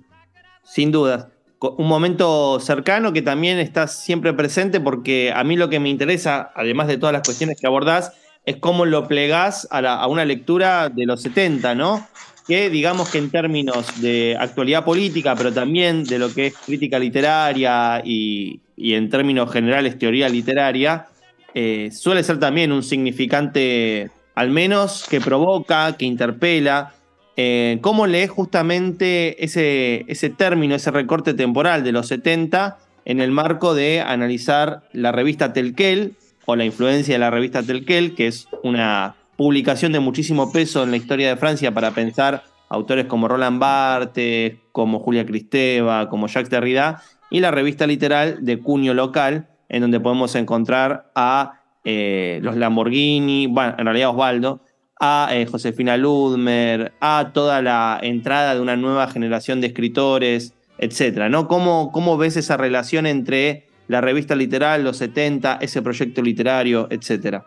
Sin 0.63 0.91
duda. 0.91 1.29
Un 1.59 1.87
momento 1.87 2.59
cercano 2.59 3.13
que 3.13 3.21
también 3.21 3.57
está 3.57 3.87
siempre 3.87 4.33
presente 4.33 4.81
porque 4.81 5.31
a 5.33 5.45
mí 5.45 5.55
lo 5.55 5.69
que 5.69 5.79
me 5.79 5.89
interesa, 5.89 6.51
además 6.55 6.87
de 6.87 6.97
todas 6.97 7.13
las 7.13 7.23
cuestiones 7.23 7.57
que 7.59 7.67
abordás, 7.67 8.11
es 8.45 8.57
cómo 8.57 8.85
lo 8.85 9.07
plegás 9.07 9.65
a, 9.71 9.79
a 9.79 10.07
una 10.07 10.25
lectura 10.25 10.89
de 10.89 11.05
los 11.05 11.21
70, 11.21 11.73
¿no? 11.75 12.05
Que 12.47 12.69
digamos 12.69 13.09
que 13.09 13.17
en 13.17 13.29
términos 13.29 14.01
de 14.01 14.35
actualidad 14.39 14.83
política, 14.83 15.35
pero 15.35 15.53
también 15.53 16.03
de 16.03 16.19
lo 16.19 16.33
que 16.33 16.47
es 16.47 16.57
crítica 16.57 16.99
literaria 16.99 18.01
y, 18.03 18.59
en 18.77 19.09
términos 19.09 19.51
generales 19.51 19.97
teoría 19.97 20.27
literaria, 20.27 21.07
eh, 21.53 21.89
suele 21.91 22.23
ser 22.23 22.39
también 22.39 22.71
un 22.71 22.83
significante, 22.83 24.09
al 24.35 24.49
menos 24.49 25.05
que 25.09 25.21
provoca, 25.21 25.95
que 25.97 26.05
interpela. 26.05 26.93
Eh, 27.37 27.79
¿Cómo 27.81 28.07
lees 28.07 28.29
justamente 28.29 29.43
ese, 29.43 30.05
ese 30.07 30.29
término, 30.29 30.75
ese 30.75 30.91
recorte 30.91 31.33
temporal 31.33 31.83
de 31.83 31.91
los 31.91 32.07
70 32.07 32.77
en 33.05 33.21
el 33.21 33.31
marco 33.31 33.73
de 33.73 34.01
analizar 34.01 34.83
la 34.93 35.11
revista 35.11 35.53
Telquel 35.53 36.15
o 36.45 36.55
la 36.55 36.65
influencia 36.65 37.15
de 37.15 37.19
la 37.19 37.29
revista 37.29 37.63
Telquel, 37.63 38.15
que 38.15 38.27
es 38.27 38.47
una 38.63 39.15
publicación 39.35 39.91
de 39.91 39.99
muchísimo 39.99 40.51
peso 40.51 40.83
en 40.83 40.91
la 40.91 40.97
historia 40.97 41.29
de 41.29 41.37
Francia 41.37 41.73
para 41.73 41.91
pensar 41.91 42.43
autores 42.69 43.05
como 43.05 43.27
Roland 43.27 43.59
Barthes, 43.59 44.55
como 44.71 44.99
Julia 44.99 45.25
Cristeva, 45.25 46.09
como 46.09 46.27
Jacques 46.27 46.49
Derrida, 46.49 47.01
y 47.29 47.39
la 47.39 47.51
revista 47.51 47.87
literal 47.87 48.43
de 48.45 48.59
cuño 48.59 48.93
local, 48.93 49.47
en 49.69 49.81
donde 49.81 49.99
podemos 49.99 50.35
encontrar 50.35 51.11
a 51.15 51.61
eh, 51.83 52.39
los 52.41 52.55
Lamborghini, 52.55 53.47
bueno, 53.47 53.75
en 53.77 53.85
realidad 53.85 54.09
Osvaldo, 54.09 54.61
a 54.99 55.29
eh, 55.31 55.45
Josefina 55.45 55.97
Ludmer, 55.97 56.93
a 57.01 57.31
toda 57.33 57.61
la 57.61 57.99
entrada 58.01 58.55
de 58.55 58.61
una 58.61 58.75
nueva 58.75 59.07
generación 59.07 59.61
de 59.61 59.67
escritores, 59.67 60.53
etc. 60.77 61.27
¿no? 61.29 61.47
¿Cómo, 61.47 61.91
¿Cómo 61.91 62.17
ves 62.17 62.37
esa 62.37 62.57
relación 62.57 63.05
entre 63.05 63.67
la 63.87 64.01
revista 64.01 64.35
literal, 64.35 64.83
los 64.83 64.97
70, 64.97 65.57
ese 65.61 65.81
proyecto 65.81 66.21
literario, 66.21 66.87
etcétera? 66.89 67.45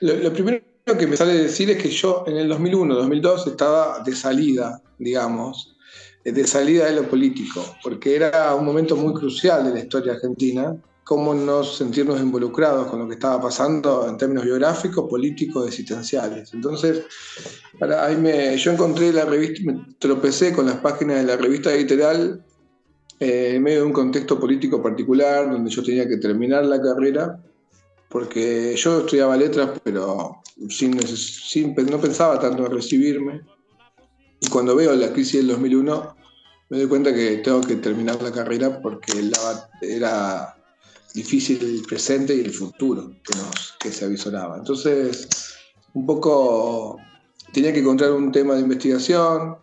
Lo, 0.00 0.32
primero 0.32 0.62
que 0.98 1.06
me 1.06 1.16
sale 1.16 1.34
decir 1.34 1.70
es 1.70 1.82
que 1.82 1.90
yo 1.90 2.24
en 2.26 2.36
el 2.36 2.48
2001, 2.48 2.94
2002 2.94 3.46
estaba 3.48 4.00
de 4.00 4.14
salida, 4.14 4.80
digamos, 4.98 5.76
eh, 6.24 6.32
de 6.32 6.46
salida 6.46 6.86
de 6.86 6.94
lo 6.94 7.08
político, 7.08 7.64
porque 7.82 8.14
era 8.16 8.54
un 8.54 8.64
momento 8.64 8.96
muy 8.96 9.12
crucial 9.14 9.64
de 9.64 9.72
la 9.72 9.80
historia 9.80 10.12
argentina, 10.12 10.76
cómo 11.02 11.34
no 11.34 11.64
sentirnos 11.64 12.20
involucrados 12.20 12.86
con 12.88 13.00
lo 13.00 13.08
que 13.08 13.14
estaba 13.14 13.40
pasando 13.40 14.06
en 14.08 14.18
términos 14.18 14.44
biográficos, 14.44 15.08
políticos, 15.08 15.66
existenciales. 15.66 16.52
Entonces, 16.52 17.02
ahí 17.80 18.16
me, 18.16 18.56
yo 18.56 18.72
encontré 18.72 19.12
la 19.12 19.24
revista, 19.24 19.62
me 19.64 19.86
tropecé 19.98 20.52
con 20.52 20.66
las 20.66 20.76
páginas 20.76 21.16
de 21.16 21.24
la 21.24 21.36
revista 21.36 21.74
literal 21.74 22.44
eh, 23.18 23.54
en 23.54 23.62
medio 23.62 23.80
de 23.80 23.86
un 23.86 23.92
contexto 23.92 24.38
político 24.38 24.82
particular, 24.82 25.50
donde 25.50 25.70
yo 25.70 25.82
tenía 25.82 26.06
que 26.06 26.18
terminar 26.18 26.64
la 26.66 26.80
carrera 26.80 27.42
porque 28.08 28.74
yo 28.76 29.00
estudiaba 29.00 29.36
letras, 29.36 29.78
pero 29.82 30.42
sin, 30.70 30.96
no 30.96 32.00
pensaba 32.00 32.40
tanto 32.40 32.66
en 32.66 32.72
recibirme. 32.72 33.42
Y 34.40 34.48
cuando 34.48 34.74
veo 34.74 34.94
la 34.94 35.12
crisis 35.12 35.40
del 35.40 35.48
2001, 35.48 36.16
me 36.70 36.78
doy 36.78 36.86
cuenta 36.86 37.14
que 37.14 37.38
tengo 37.38 37.60
que 37.60 37.76
terminar 37.76 38.22
la 38.22 38.32
carrera 38.32 38.80
porque 38.80 39.12
era 39.82 40.56
difícil 41.14 41.62
el 41.62 41.82
presente 41.82 42.34
y 42.34 42.40
el 42.40 42.52
futuro 42.52 43.10
que, 43.22 43.36
nos, 43.36 43.74
que 43.80 43.90
se 43.90 44.04
avisoraba. 44.04 44.56
Entonces, 44.56 45.28
un 45.94 46.06
poco 46.06 46.98
tenía 47.52 47.72
que 47.72 47.80
encontrar 47.80 48.12
un 48.12 48.30
tema 48.30 48.54
de 48.54 48.60
investigación 48.60 49.56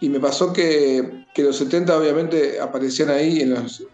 y 0.00 0.08
me 0.08 0.20
pasó 0.20 0.52
que, 0.52 1.26
que 1.34 1.42
los 1.42 1.56
70 1.56 1.96
obviamente 1.96 2.60
aparecían 2.60 3.10
ahí 3.10 3.40
en 3.40 3.54
los, 3.54 3.84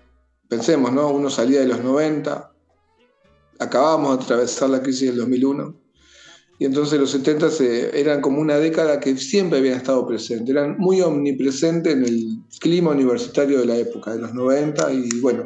pensemos, 0.49 0.93
¿no? 0.93 1.09
Uno 1.09 1.31
salía 1.31 1.61
de 1.61 1.69
los 1.69 1.83
90 1.83 2.48
acabábamos 3.59 4.19
de 4.19 4.25
atravesar 4.25 4.71
la 4.71 4.83
crisis 4.83 5.09
del 5.09 5.19
2001 5.19 5.75
y 6.61 6.65
entonces 6.65 6.99
los 6.99 7.11
70 7.13 7.49
eran 7.95 8.21
como 8.21 8.41
una 8.41 8.59
década 8.59 8.99
que 8.99 9.17
siempre 9.17 9.61
habían 9.61 9.77
estado 9.77 10.07
presentes, 10.07 10.49
eran 10.49 10.77
muy 10.79 11.01
omnipresentes 11.01 11.93
en 11.93 12.05
el 12.05 12.39
clima 12.59 12.91
universitario 12.91 13.61
de 13.61 13.67
la 13.67 13.77
época, 13.77 14.13
de 14.13 14.21
los 14.21 14.35
90 14.35 14.93
y 14.93 15.21
bueno, 15.21 15.45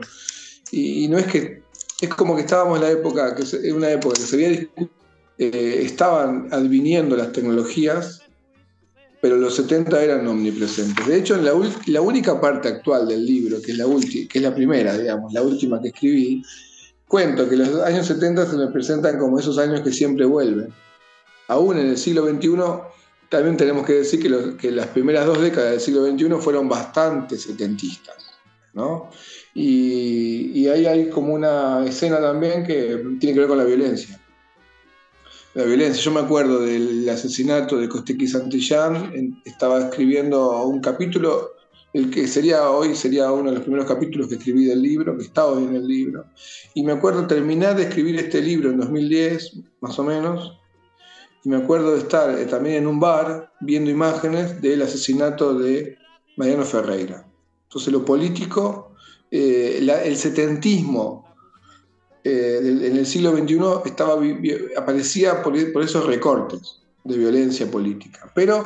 y, 0.71 1.07
no 1.09 1.19
es 1.19 1.27
que, 1.27 1.63
es 2.01 2.09
como 2.09 2.35
que 2.35 2.43
estábamos 2.43 2.79
en 2.79 2.85
la 2.85 2.91
época, 2.91 3.35
que 3.35 3.43
es 3.43 3.73
una 3.73 3.91
época 3.91 4.15
que 4.19 4.27
se 4.27 4.37
había 4.37 4.69
eh, 5.39 5.83
estaban 5.85 6.49
adviniendo 6.51 7.15
las 7.15 7.33
tecnologías, 7.33 8.23
pero 9.21 9.37
los 9.37 9.55
70 9.57 10.03
eran 10.03 10.27
omnipresentes. 10.27 11.07
De 11.07 11.19
hecho, 11.19 11.37
en 11.37 11.45
la, 11.45 11.53
la 11.87 12.01
única 12.01 12.41
parte 12.41 12.69
actual 12.69 13.07
del 13.07 13.25
libro, 13.25 13.61
que 13.61 13.73
es 13.73 13.79
la, 13.79 13.87
que 14.29 14.39
es 14.39 14.43
la 14.43 14.55
primera, 14.55 14.97
digamos, 14.97 15.33
la 15.33 15.43
última 15.43 15.81
que 15.81 15.89
escribí, 15.89 16.43
Cuento 17.13 17.47
que 17.47 17.57
los 17.57 17.83
años 17.83 18.07
70 18.07 18.47
se 18.47 18.57
me 18.57 18.69
presentan 18.69 19.19
como 19.19 19.39
esos 19.39 19.59
años 19.59 19.83
que 19.83 19.93
siempre 19.93 20.25
vuelven. 20.25 20.73
Aún 21.47 21.77
en 21.77 21.89
el 21.89 21.99
siglo 21.99 22.27
XXI, 22.27 22.49
también 23.29 23.59
tenemos 23.59 23.85
que 23.85 23.93
decir 23.93 24.57
que, 24.59 24.71
las 24.71 24.87
primeras 24.87 25.27
dos 25.27 25.39
décadas 25.43 25.73
del 25.73 25.81
siglo 25.81 26.07
XXI 26.07 26.41
fueron 26.41 26.71
bastante 26.71 27.37
setentistas. 27.37 28.17
¿no? 28.73 29.11
Y, 29.53 30.67
ahí 30.69 30.87
hay 30.87 31.11
como 31.11 31.35
una 31.35 31.85
escena 31.85 32.19
también 32.19 32.65
que 32.65 33.05
tiene 33.21 33.35
que 33.35 33.41
ver 33.41 33.49
con 33.49 33.59
la 33.59 33.65
violencia. 33.65 34.19
La 35.53 35.65
violencia, 35.65 36.03
yo 36.03 36.13
me 36.13 36.21
acuerdo 36.21 36.61
del 36.61 37.07
asesinato 37.11 37.77
de 37.77 37.91
Costequi 37.91 38.27
Santillán, 38.27 39.43
estaba 39.45 39.81
escribiendo 39.81 40.63
un 40.63 40.81
capítulo 40.81 41.57
el 41.93 42.11
que 42.11 42.27
sería 42.27 42.71
hoy 42.71 42.95
sería 42.95 43.31
uno 43.31 43.51
de 43.51 43.57
los 43.57 43.65
primeros 43.65 43.87
capítulos 43.87 44.29
que 44.29 44.37
escribí 44.37 44.65
del 44.65 44.83
libro, 44.83 45.17
que 45.17 45.25
está 45.25 45.47
hoy 45.47 45.65
en 45.65 45.77
el 45.77 45.87
libro. 45.87 46.25
Y 46.75 46.83
me 46.83 46.93
acuerdo 46.93 47.27
terminar 47.27 47.77
de 47.77 47.85
escribir 47.85 48.17
este 48.17 48.41
libro 48.41 48.71
en 48.71 48.79
2010, 48.79 49.59
más 49.81 49.99
o 49.99 50.05
menos, 50.05 50.59
y 51.45 51.49
me 51.49 51.57
acuerdo 51.57 51.93
de 51.93 51.99
estar 51.99 52.39
eh, 52.39 52.47
también 52.47 52.77
en 52.77 52.87
un 52.87 53.01
bar 53.01 53.53
viendo 53.61 53.91
imágenes 53.91 54.63
del 54.63 54.83
asesinato 54.83 55.59
de 55.59 55.99
Mariano 56.37 56.65
Ferreira. 56.65 57.27
Entonces 57.65 57.93
lo 57.93 58.05
político, 58.05 58.95
eh, 59.31 59.79
el 60.05 60.17
setentismo 60.17 61.27
eh, 62.25 62.61
en 62.63 62.97
el 62.97 63.07
siglo 63.07 63.37
XXI 63.37 63.59
estaba, 63.85 64.23
aparecía 64.77 65.43
por, 65.43 65.73
por 65.73 65.83
esos 65.83 66.07
recortes 66.07 66.81
de 67.05 67.19
violencia 67.19 67.69
política. 67.71 68.31
Pero 68.35 68.63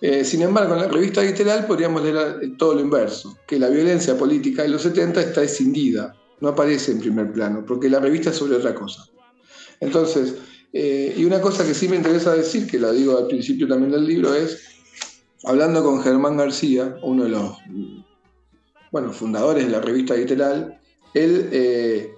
eh, 0.00 0.24
sin 0.24 0.42
embargo, 0.42 0.74
en 0.74 0.82
la 0.82 0.88
revista 0.88 1.22
literal 1.22 1.66
podríamos 1.66 2.02
leer 2.02 2.38
eh, 2.42 2.52
todo 2.58 2.74
lo 2.74 2.80
inverso, 2.80 3.38
que 3.46 3.58
la 3.58 3.68
violencia 3.68 4.16
política 4.16 4.62
de 4.62 4.68
los 4.68 4.82
70 4.82 5.20
está 5.20 5.42
escindida, 5.42 6.14
no 6.40 6.48
aparece 6.48 6.92
en 6.92 7.00
primer 7.00 7.32
plano, 7.32 7.64
porque 7.66 7.88
la 7.88 7.98
revista 7.98 8.30
es 8.30 8.36
sobre 8.36 8.56
otra 8.56 8.74
cosa. 8.74 9.06
Entonces, 9.80 10.34
eh, 10.72 11.14
y 11.16 11.24
una 11.24 11.40
cosa 11.40 11.66
que 11.66 11.72
sí 11.72 11.88
me 11.88 11.96
interesa 11.96 12.34
decir, 12.34 12.66
que 12.66 12.78
la 12.78 12.92
digo 12.92 13.16
al 13.16 13.26
principio 13.26 13.66
también 13.66 13.92
del 13.92 14.06
libro, 14.06 14.34
es, 14.34 14.58
hablando 15.44 15.82
con 15.82 16.02
Germán 16.02 16.36
García, 16.36 16.96
uno 17.02 17.24
de 17.24 17.30
los 17.30 17.56
bueno, 18.92 19.12
fundadores 19.12 19.64
de 19.64 19.72
la 19.72 19.80
revista 19.80 20.14
literal, 20.14 20.78
él, 21.14 22.10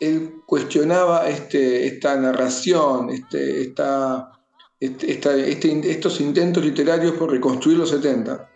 él 0.00 0.34
cuestionaba 0.46 1.28
este, 1.28 1.86
esta 1.86 2.16
narración, 2.16 3.10
este, 3.10 3.62
esta 3.62 4.33
este, 4.84 5.12
este 5.12 5.90
estos 5.90 6.20
intentos 6.20 6.64
literarios 6.64 7.12
por 7.12 7.30
reconstruir 7.30 7.78
los 7.78 7.90
70. 7.90 8.50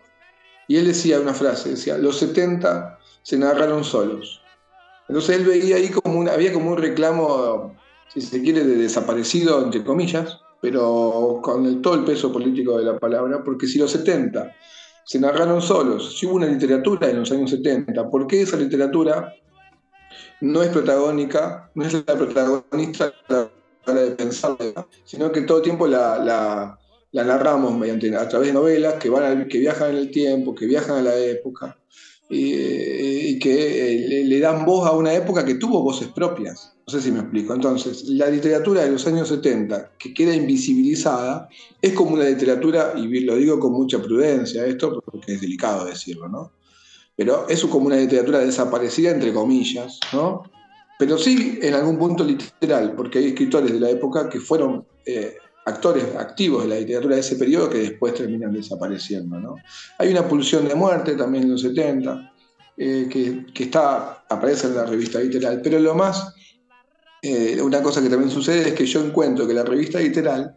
Y 0.67 0.77
él 0.77 0.85
decía 0.85 1.19
una 1.19 1.33
frase, 1.33 1.71
decía, 1.71 1.97
los 1.97 2.19
70 2.19 2.99
se 3.23 3.37
narraron 3.37 3.83
solos. 3.83 4.41
Entonces 5.07 5.37
él 5.37 5.45
veía 5.45 5.77
ahí 5.77 5.89
como 5.89 6.29
había 6.29 6.53
como 6.53 6.71
un 6.71 6.77
reclamo, 6.77 7.75
si 8.13 8.21
se 8.21 8.41
quiere, 8.41 8.63
de 8.63 8.75
desaparecido, 8.75 9.63
entre 9.63 9.83
comillas, 9.83 10.39
pero 10.61 11.39
con 11.41 11.81
todo 11.81 11.95
el 11.95 12.03
peso 12.03 12.31
político 12.31 12.77
de 12.77 12.85
la 12.85 12.99
palabra, 12.99 13.43
porque 13.43 13.65
si 13.65 13.79
los 13.79 13.91
70 13.91 14.55
se 15.05 15.19
narraron 15.19 15.61
solos, 15.61 16.19
si 16.19 16.27
hubo 16.27 16.35
una 16.35 16.45
literatura 16.45 17.09
en 17.09 17.19
los 17.21 17.31
años 17.31 17.49
70, 17.49 18.07
¿por 18.09 18.27
qué 18.27 18.43
esa 18.43 18.57
literatura 18.57 19.33
no 20.41 20.61
es 20.61 20.69
protagónica, 20.69 21.71
no 21.73 21.85
es 21.85 21.93
la 21.93 22.15
protagonista 22.15 23.11
de 23.27 23.49
pensar, 24.15 24.57
sino 25.05 25.31
que 25.31 25.41
todo 25.41 25.57
el 25.57 25.63
tiempo 25.63 25.87
la, 25.87 26.77
narramos 27.11 27.77
mediante, 27.77 28.15
a 28.15 28.27
través 28.27 28.49
de 28.49 28.53
novelas 28.53 28.95
que, 28.95 29.09
van 29.09 29.47
que 29.47 29.59
viajan 29.59 29.91
en 29.91 29.97
el 29.97 30.11
tiempo, 30.11 30.55
que 30.55 30.65
viajan 30.65 30.97
a 30.97 31.01
la 31.01 31.17
época 31.17 31.77
y, 32.29 33.39
que 33.39 34.21
eh, 34.21 34.23
le, 34.23 34.39
dan 34.39 34.65
voz 34.65 34.87
a 34.87 34.91
una 34.91 35.13
época 35.13 35.43
que 35.43 35.55
tuvo 35.55 35.81
voces 35.81 36.09
propias. 36.09 36.75
No 36.85 36.93
sé 36.93 37.01
si 37.01 37.11
me 37.11 37.19
explico. 37.19 37.53
Entonces, 37.53 38.03
la 38.05 38.29
literatura 38.29 38.83
de 38.83 38.91
los 38.91 39.05
años 39.07 39.27
70, 39.29 39.93
que 39.97 40.13
queda 40.13 40.35
invisibilizada, 40.35 41.49
es 41.81 41.93
como 41.93 42.11
una 42.11 42.25
literatura, 42.25 42.93
y 42.95 43.21
lo 43.21 43.35
digo 43.35 43.59
con 43.59 43.73
mucha 43.73 44.01
prudencia 44.01 44.65
esto, 44.65 45.01
porque 45.03 45.33
es 45.33 45.41
delicado 45.41 45.85
decirlo, 45.85 46.29
¿no? 46.29 46.51
Pero 47.15 47.47
es 47.49 47.63
como 47.65 47.87
una 47.87 47.97
literatura 47.97 48.39
desaparecida, 48.39 49.11
entre 49.11 49.33
comillas, 49.33 49.99
¿no? 50.13 50.43
Pero 50.99 51.17
sí 51.17 51.57
en 51.61 51.73
algún 51.75 51.97
punto 51.97 52.25
literal, 52.25 52.91
porque 52.93 53.19
hay 53.19 53.27
escritores 53.27 53.71
de 53.71 53.79
la 53.79 53.89
época 53.89 54.27
que 54.27 54.41
fueron 54.41 54.85
eh, 55.05 55.37
actores 55.65 56.03
activos 56.17 56.63
de 56.63 56.69
la 56.69 56.75
literatura 56.75 57.15
de 57.15 57.21
ese 57.21 57.37
periodo 57.37 57.69
que 57.69 57.77
después 57.77 58.15
terminan 58.15 58.51
desapareciendo. 58.51 59.39
¿no? 59.39 59.55
Hay 59.97 60.11
una 60.11 60.27
pulsión 60.27 60.67
de 60.67 60.75
muerte 60.75 61.15
también 61.15 61.45
en 61.45 61.51
los 61.51 61.61
70, 61.61 62.33
eh, 62.75 63.07
que, 63.09 63.63
está, 63.63 64.25
aparece 64.27 64.67
en 64.67 64.75
la 64.75 64.85
revista 64.85 65.21
literal, 65.21 65.61
pero 65.63 65.79
lo 65.79 65.95
más, 65.95 66.33
eh, 67.21 67.61
una 67.61 67.81
cosa 67.81 68.01
que 68.01 68.09
también 68.09 68.29
sucede 68.29 68.67
es 68.67 68.73
que 68.73 68.85
yo 68.85 69.01
encuentro 69.01 69.47
que 69.47 69.53
la 69.53 69.63
revista 69.63 70.01
literal 70.01 70.53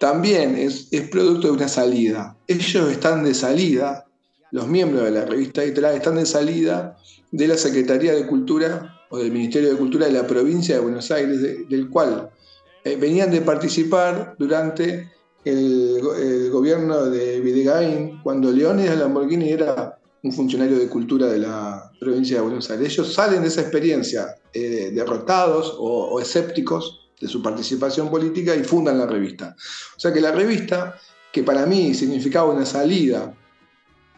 también 0.00 0.56
es, 0.58 0.88
es 0.90 1.08
producto 1.08 1.46
de 1.46 1.52
una 1.52 1.68
salida. 1.68 2.36
Ellos 2.48 2.90
están 2.90 3.22
de 3.22 3.32
salida, 3.32 4.06
los 4.50 4.66
miembros 4.66 5.04
de 5.04 5.12
la 5.12 5.24
revista 5.24 5.62
literal 5.62 5.94
están 5.94 6.16
de 6.16 6.26
salida 6.26 6.96
de 7.30 7.46
la 7.46 7.56
Secretaría 7.56 8.12
de 8.12 8.26
Cultura 8.26 8.93
o 9.10 9.18
del 9.18 9.32
Ministerio 9.32 9.70
de 9.70 9.76
Cultura 9.76 10.06
de 10.06 10.12
la 10.12 10.26
provincia 10.26 10.76
de 10.76 10.80
Buenos 10.80 11.10
Aires, 11.10 11.40
del 11.68 11.88
cual 11.88 12.30
eh, 12.84 12.96
venían 12.96 13.30
de 13.30 13.40
participar 13.40 14.34
durante 14.38 15.10
el, 15.44 16.50
gobierno 16.50 17.06
de 17.06 17.40
Videgain, 17.40 18.20
cuando 18.22 18.50
Leónidas 18.50 18.98
Lamborghini 18.98 19.50
era 19.50 19.98
un 20.22 20.32
funcionario 20.32 20.78
de 20.78 20.88
cultura 20.88 21.26
de 21.26 21.38
la 21.38 21.90
provincia 22.00 22.36
de 22.36 22.42
Buenos 22.42 22.70
Aires. 22.70 22.92
Ellos 22.92 23.12
salen 23.12 23.42
de 23.42 23.48
esa 23.48 23.60
experiencia 23.60 24.36
eh, 24.52 24.90
derrotados 24.94 25.76
o, 25.78 26.18
escépticos 26.20 27.10
de 27.20 27.28
su 27.28 27.42
participación 27.42 28.10
política 28.10 28.54
y 28.54 28.64
fundan 28.64 28.98
la 28.98 29.06
revista. 29.06 29.54
O 29.96 30.00
sea 30.00 30.12
que 30.12 30.20
la 30.20 30.32
revista, 30.32 30.98
que 31.32 31.42
para 31.42 31.66
mí 31.66 31.94
significaba 31.94 32.52
una 32.52 32.64
salida 32.64 33.34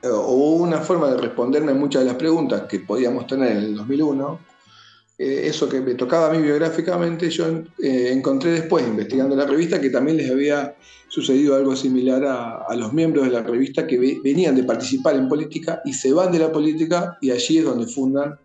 eh, 0.03 0.09
o 0.09 0.55
una 0.57 0.81
forma 0.81 1.11
de 1.11 1.17
responderme 1.17 1.73
a 1.73 1.75
muchas 1.75 2.03
de 2.03 2.07
las 2.07 2.17
preguntas 2.17 2.63
que 2.69 2.81
podíamos 2.81 3.27
tener 3.27 3.53
en 3.53 3.59
el 3.59 3.77
2001, 3.77 4.39
eh, 5.19 5.47
eso 5.47 5.67
que 5.67 5.81
me 5.81 5.95
tocaba 5.95 6.29
a 6.29 6.31
mí 6.31 6.43
biográficamente, 6.43 7.31
yo 7.31 7.47
eh, 7.83 8.11
encontré 8.13 8.51
después, 8.51 8.87
investigando 8.87 9.35
la 9.35 9.47
revista, 9.47 9.81
que 9.81 9.89
también 9.89 10.19
les 10.19 10.31
había 10.31 10.77
sucedido 11.09 11.55
algo 11.55 11.75
similar 11.75 12.23
a, 12.25 12.75
los 12.77 12.93
miembros 12.93 13.25
de 13.25 13.31
la 13.31 13.43
revista 13.43 13.87
que 13.87 14.21
venían 14.23 14.55
de 14.55 14.65
participar 14.65 15.17
en 15.17 15.29
política 15.29 15.81
y 15.87 15.95
se 15.95 16.13
van 16.13 16.33
de 16.33 16.41
la 16.41 16.53
política 16.53 17.17
y 17.23 17.31
allí 17.31 17.59
es 17.59 17.65
donde 17.65 17.87
fundan 17.87 18.39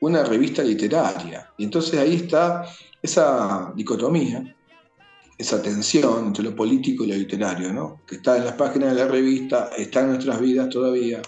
una 0.00 0.22
revista 0.22 0.62
literaria. 0.62 1.48
Y 1.56 1.64
entonces 1.64 1.98
ahí 1.98 2.16
está 2.16 2.66
esa 3.00 3.72
dicotomía, 3.74 4.54
esa 5.38 5.62
tensión 5.62 6.26
entre 6.26 6.44
lo 6.44 6.54
político 6.54 7.04
y 7.04 7.08
lo 7.08 7.14
literario, 7.14 7.72
¿no? 7.72 8.02
que 8.06 8.16
está 8.16 8.36
en 8.36 8.44
las 8.44 8.54
páginas 8.54 8.94
de 8.94 9.04
la 9.04 9.08
revista, 9.08 9.70
está 9.78 10.00
en 10.00 10.08
nuestras 10.08 10.38
vidas 10.38 10.68
todavía, 10.68 11.22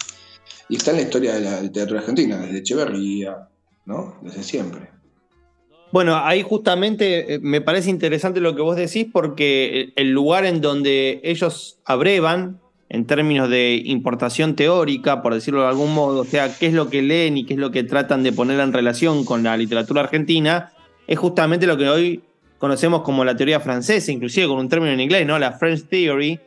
y 0.69 0.77
está 0.77 0.91
en 0.91 0.99
la 0.99 1.03
historia 1.05 1.35
de 1.35 1.41
la 1.41 1.63
literatura 1.63 2.01
argentina, 2.01 2.39
desde 2.39 2.59
Echeverría, 2.59 3.49
¿no? 3.85 4.17
Desde 4.23 4.43
siempre. 4.43 4.91
Bueno, 5.93 6.17
ahí 6.17 6.43
justamente 6.43 7.35
eh, 7.35 7.39
me 7.41 7.61
parece 7.61 7.91
interesante 7.91 8.41
lo 8.41 8.57
que 8.57 8.63
vos 8.63 8.77
decís 8.77 9.07
porque 9.13 9.93
el 9.97 10.11
lugar 10.11 10.47
en 10.47 10.61
donde 10.61 11.21
ellos 11.23 11.81
abrevan 11.85 12.61
en 12.89 13.07
términos 13.07 13.49
de 13.49 13.81
importación 13.87 14.55
teórica, 14.55 15.23
por 15.23 15.33
decirlo 15.33 15.63
de 15.63 15.69
algún 15.69 15.95
modo, 15.95 16.21
o 16.21 16.25
sea, 16.25 16.55
qué 16.59 16.67
es 16.67 16.75
lo 16.75 16.91
que 16.91 17.01
leen 17.01 17.39
y 17.39 17.45
qué 17.45 17.55
es 17.55 17.61
lo 17.61 17.71
que 17.71 17.85
tratan 17.85 18.23
de 18.23 18.33
poner 18.33 18.61
en 18.61 18.73
relación 18.73 19.25
con 19.25 19.43
la 19.43 19.57
literatura 19.57 20.03
argentina, 20.03 20.73
es 21.07 21.19
justamente 21.19 21.67
lo 21.67 21.79
que 21.79 21.89
hoy 21.89 22.23
conocemos 22.59 23.01
como 23.01 23.25
la 23.25 23.35
teoría 23.35 23.61
francesa, 23.61 24.13
inclusive 24.13 24.47
con 24.47 24.59
un 24.59 24.69
término 24.69 24.93
en 24.93 25.01
inglés, 25.01 25.27
¿no? 25.27 25.39
La 25.39 25.53
French 25.53 25.85
Theory, 25.89 26.39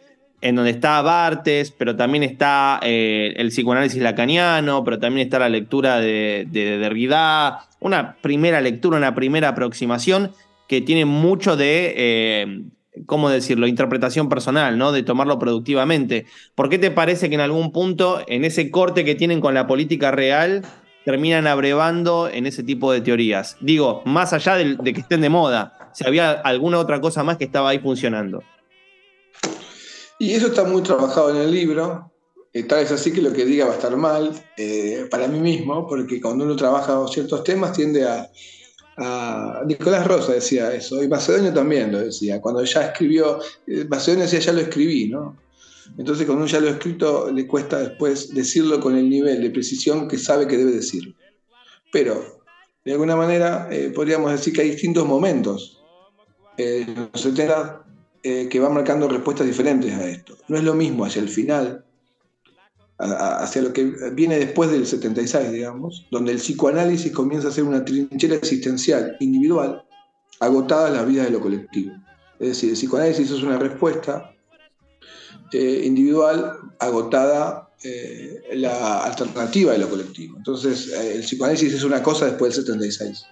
en 0.41 0.55
donde 0.55 0.71
está 0.71 1.01
Bartes, 1.01 1.71
pero 1.71 1.95
también 1.95 2.23
está 2.23 2.79
eh, 2.83 3.33
el 3.37 3.49
psicoanálisis 3.49 4.01
lacaniano, 4.01 4.83
pero 4.83 4.99
también 4.99 5.25
está 5.25 5.39
la 5.39 5.49
lectura 5.49 5.99
de, 5.99 6.47
Derrida, 6.51 7.67
una 7.79 8.15
primera 8.21 8.61
lectura, 8.61 8.97
una 8.97 9.15
primera 9.15 9.49
aproximación 9.49 10.31
que 10.67 10.81
tiene 10.81 11.05
mucho 11.05 11.55
de, 11.55 11.93
eh, 11.95 12.61
¿cómo 13.05 13.29
decirlo?, 13.29 13.67
interpretación 13.67 14.29
personal, 14.29 14.77
¿no? 14.77 14.91
De 14.91 15.03
tomarlo 15.03 15.39
productivamente. 15.39 16.25
¿Por 16.53 16.69
qué 16.69 16.77
te 16.77 16.91
parece 16.91 17.29
que 17.29 17.35
en 17.35 17.41
algún 17.41 17.71
punto, 17.71 18.21
en 18.27 18.45
ese 18.45 18.71
corte 18.71 19.05
que 19.05 19.15
tienen 19.15 19.41
con 19.41 19.53
la 19.53 19.67
política 19.67 20.11
real, 20.11 20.63
terminan 21.05 21.45
abrevando 21.45 22.29
en 22.29 22.45
ese 22.45 22.63
tipo 22.63 22.91
de 22.91 23.01
teorías? 23.01 23.57
Digo, 23.61 24.01
más 24.05 24.33
allá 24.33 24.55
de, 24.55 24.75
de 24.75 24.93
que 24.93 25.01
estén 25.01 25.21
de 25.21 25.29
moda, 25.29 25.89
si 25.93 26.05
había 26.05 26.31
alguna 26.31 26.79
otra 26.79 26.99
cosa 26.99 27.23
más 27.23 27.37
que 27.37 27.45
estaba 27.45 27.69
ahí 27.69 27.79
funcionando. 27.79 28.43
Y 30.19 30.33
eso 30.33 30.47
está 30.47 30.63
muy 30.63 30.81
trabajado 30.81 31.31
en 31.31 31.37
el 31.37 31.51
libro. 31.51 32.11
Eh, 32.53 32.63
tal 32.63 32.79
vez 32.79 32.91
así 32.91 33.11
que 33.11 33.21
lo 33.21 33.33
que 33.33 33.43
diga 33.43 33.65
va 33.65 33.71
a 33.71 33.75
estar 33.75 33.95
mal 33.97 34.31
eh, 34.55 35.07
para 35.11 35.27
mí 35.27 35.39
mismo, 35.39 35.85
porque 35.87 36.21
cuando 36.21 36.45
uno 36.45 36.55
trabaja 36.55 37.05
ciertos 37.09 37.43
temas 37.43 37.73
tiende 37.73 38.07
a, 38.07 38.29
Nicolás 39.65 40.07
Rosa 40.07 40.31
decía 40.31 40.73
eso, 40.73 41.03
y 41.03 41.09
Macedonio 41.09 41.53
también 41.53 41.91
lo 41.91 41.99
decía. 41.99 42.39
Cuando 42.39 42.63
ya 42.63 42.85
escribió, 42.85 43.39
eh, 43.67 43.85
Macedonio 43.89 44.23
decía, 44.23 44.39
ya 44.39 44.53
lo 44.53 44.61
escribí, 44.61 45.09
¿no? 45.09 45.37
Entonces, 45.97 46.25
cuando 46.25 46.45
uno 46.45 46.51
ya 46.51 46.61
lo 46.61 46.69
ha 46.69 46.71
escrito, 46.71 47.29
le 47.29 47.45
cuesta 47.45 47.79
después 47.79 48.33
decirlo 48.33 48.79
con 48.79 48.95
el 48.95 49.09
nivel 49.09 49.41
de 49.41 49.49
precisión 49.49 50.07
que 50.07 50.17
sabe 50.17 50.47
que 50.47 50.55
debe 50.55 50.71
decirlo. 50.71 51.13
Pero, 51.91 52.41
de 52.85 52.93
alguna 52.93 53.17
manera, 53.17 53.67
podríamos 53.93 54.31
decir 54.31 54.53
que 54.53 54.61
hay 54.61 54.69
distintos 54.69 55.05
momentos. 55.05 55.83
en 56.57 57.09
los 57.11 57.21
70 57.21 57.84
eh, 58.27 58.49
que 58.49 58.59
va 58.59 58.69
marcando 58.69 59.07
respuestas 59.07 59.45
diferentes 59.45 59.93
a 59.93 60.09
esto. 60.09 60.35
No 60.47 60.57
es 60.57 60.63
lo 60.63 60.73
mismo 60.73 61.05
hacia 61.05 61.21
el 61.21 61.29
final, 61.29 61.85
hacia 62.97 63.61
lo 63.61 63.71
que 63.71 63.83
viene 64.13 64.39
después 64.39 64.71
del 64.71 64.87
76, 64.87 65.51
digamos, 65.51 66.07
donde 66.09 66.31
el 66.31 66.39
psicoanálisis 66.39 67.11
comienza 67.11 67.49
a 67.49 67.51
ser 67.51 67.65
una 67.65 67.85
trinchera 67.85 68.33
existencial 68.33 69.15
individual, 69.19 69.85
agotada 70.39 70.89
la 70.89 71.03
vida 71.03 71.23
de 71.23 71.29
lo 71.29 71.39
colectivo. 71.39 71.93
Es 72.39 72.47
decir, 72.47 72.71
el 72.71 72.75
psicoanálisis 72.75 73.29
es 73.29 73.43
una 73.43 73.59
respuesta 73.59 74.33
eh, 75.51 75.83
individual 75.85 76.57
agotada 76.79 77.69
eh, 77.83 78.41
la 78.53 79.03
alternativa 79.03 79.73
de 79.73 79.77
lo 79.77 79.87
colectivo. 79.87 80.35
Entonces, 80.35 80.91
el 80.91 81.21
psicoanálisis 81.21 81.75
es 81.75 81.83
una 81.83 82.01
cosa 82.01 82.25
después 82.25 82.55
del 82.55 82.65
76. 82.65 83.23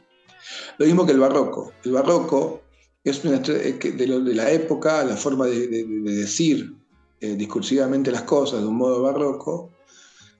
Lo 0.78 0.86
mismo 0.86 1.04
que 1.04 1.14
el 1.14 1.20
barroco. 1.20 1.74
El 1.84 1.94
barroco 1.94 2.63
es 3.04 3.24
una, 3.26 3.40
de, 3.40 3.74
de 3.74 4.36
la 4.36 4.52
época, 4.52 5.04
la 5.04 5.18
forma 5.18 5.46
de, 5.48 5.68
decir 6.04 6.74
eh, 7.20 7.36
discursivamente 7.36 8.12
las 8.12 8.24
cosas 8.24 8.62
de 8.62 8.68
un 8.68 8.78
modo 8.78 9.02
barroco, 9.02 9.72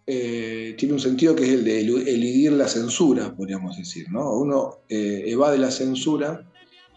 eh, 0.06 0.76
tiene 0.78 0.94
un 0.94 1.00
sentido 1.00 1.36
que 1.36 1.44
es 1.44 1.50
el 1.50 1.64
de 1.64 1.80
elidir 1.80 2.54
la 2.54 2.68
censura, 2.68 3.36
podríamos 3.36 3.78
decir. 3.78 4.08
¿no? 4.10 4.34
Uno 4.34 4.80
eh, 4.90 5.24
evade 5.28 5.58
la 5.58 5.72
censura 5.72 6.50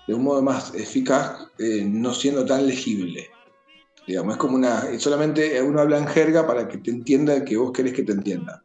de 0.06 0.14
un 0.14 0.22
modo 0.22 0.40
más 0.40 0.72
eficaz, 0.74 1.48
no 1.58 2.14
siendo 2.14 2.44
tan 2.44 2.66
legible. 2.66 3.28
Digamos, 4.06 4.34
es 4.34 4.38
como 4.38 4.54
una. 4.54 4.96
Solamente 5.00 5.60
uno 5.60 5.80
habla 5.80 5.98
en 5.98 6.06
jerga 6.06 6.46
para 6.46 6.68
que 6.68 6.78
te 6.78 6.92
entienda 6.92 7.34
el 7.34 7.44
que 7.44 7.56
vos 7.56 7.72
querés 7.72 7.92
que 7.92 8.04
te 8.04 8.12
entienda 8.12 8.62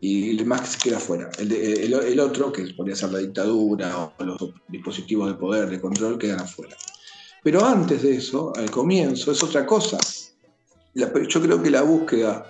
y 0.00 0.30
el 0.30 0.46
más 0.46 0.72
se 0.72 0.78
queda 0.78 0.98
fuera. 0.98 1.30
El, 1.38 2.20
otro, 2.20 2.52
que 2.52 2.64
podría 2.74 2.96
ser 2.96 3.12
la 3.12 3.18
dictadura 3.18 3.96
o 3.96 4.24
los 4.24 4.38
dispositivos 4.68 5.28
de 5.28 5.34
poder, 5.34 5.70
de 5.70 5.80
control, 5.80 6.18
quedan 6.18 6.40
afuera. 6.40 6.76
Pero 7.42 7.64
antes 7.64 8.02
de 8.02 8.16
eso, 8.16 8.52
al 8.56 8.70
comienzo, 8.70 9.32
es 9.32 9.42
otra 9.42 9.64
cosa. 9.64 9.98
yo 10.94 11.40
creo 11.42 11.62
que 11.62 11.70
la 11.70 11.82
búsqueda 11.82 12.46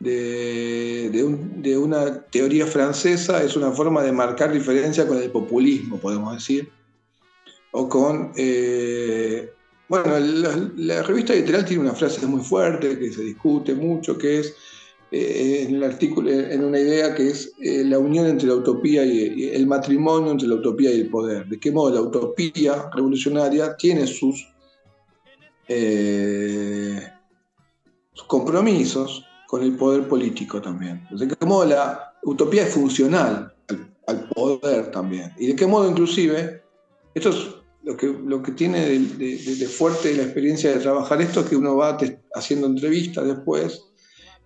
de, 0.00 1.78
una 1.78 2.22
teoría 2.22 2.66
francesa 2.66 3.42
es 3.42 3.56
una 3.56 3.70
forma 3.70 4.02
de 4.02 4.12
marcar 4.12 4.52
diferencia 4.52 5.06
con 5.06 5.18
el 5.18 5.30
populismo, 5.30 5.98
podemos 5.98 6.34
decir, 6.34 6.70
o 7.72 7.88
con... 7.88 8.32
Eh, 8.36 9.52
bueno, 9.88 10.18
la, 10.18 10.70
la, 10.76 11.02
revista 11.02 11.34
literal 11.34 11.66
tiene 11.66 11.82
una 11.82 11.94
frase 11.94 12.26
muy 12.26 12.40
fuerte 12.40 12.98
que 12.98 13.12
se 13.12 13.22
discute 13.22 13.74
mucho, 13.74 14.16
que 14.16 14.40
es 14.40 14.54
eh, 15.14 15.66
en 15.68 15.74
el 15.74 15.84
artículo, 15.84 16.30
en 16.30 16.64
una 16.64 16.78
idea 16.78 17.14
que 17.14 17.28
es 17.28 17.52
eh, 17.60 17.84
la 17.84 17.98
unión 17.98 18.26
entre 18.26 18.48
la 18.48 18.54
utopía 18.54 19.04
y, 19.04 19.50
el 19.50 19.66
matrimonio 19.66 20.30
entre 20.30 20.48
la 20.48 20.54
utopía 20.54 20.90
y 20.90 21.00
el 21.02 21.10
poder. 21.10 21.46
De 21.48 21.60
qué 21.60 21.70
modo 21.70 21.94
la 21.94 22.00
utopía 22.00 22.88
revolucionaria 22.94 23.76
tiene 23.76 24.06
sus, 24.06 24.50
eh, 25.68 26.98
compromisos 28.26 29.22
con 29.46 29.62
el 29.62 29.76
poder 29.76 30.08
político 30.08 30.62
también. 30.62 31.06
De 31.10 31.28
qué 31.28 31.44
modo 31.44 31.66
la 31.66 32.14
utopía 32.22 32.62
es 32.62 32.72
funcional 32.72 33.54
al, 34.06 34.28
poder 34.30 34.90
también. 34.92 35.30
Y 35.38 35.48
de 35.48 35.56
qué 35.56 35.66
modo 35.66 35.90
inclusive, 35.90 36.62
esto 37.12 37.28
es 37.28 37.48
lo 37.82 37.98
que, 37.98 38.06
lo 38.06 38.42
que 38.42 38.52
tiene 38.52 38.88
de 38.88 39.68
fuerte 39.68 40.16
la 40.16 40.22
experiencia 40.22 40.70
de 40.70 40.80
trabajar 40.80 41.20
esto, 41.20 41.40
es 41.40 41.50
que 41.50 41.56
uno 41.56 41.76
va 41.76 41.98
haciendo 42.34 42.66
entrevistas 42.66 43.26
después 43.26 43.91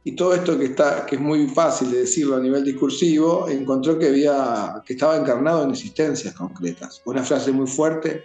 y 0.06 0.12
todo 0.12 0.34
esto 0.34 0.56
que, 0.56 0.66
está, 0.66 1.04
que 1.04 1.16
es 1.16 1.20
muy 1.20 1.48
fácil 1.48 1.90
de 1.90 2.02
decirlo 2.02 2.36
a 2.36 2.40
nivel 2.40 2.62
discursivo, 2.62 3.48
encontró 3.48 3.98
que, 3.98 4.06
había, 4.06 4.80
que 4.86 4.92
estaba 4.92 5.16
encarnado 5.16 5.64
en 5.64 5.72
existencias 5.72 6.32
concretas. 6.32 7.02
Una 7.06 7.24
frase 7.24 7.50
muy 7.50 7.66
fuerte 7.66 8.22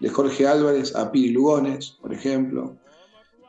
de 0.00 0.08
Jorge 0.08 0.48
Álvarez 0.48 0.92
a 0.96 1.12
Piri 1.12 1.28
Lugones, 1.28 1.96
por 2.02 2.12
ejemplo, 2.12 2.76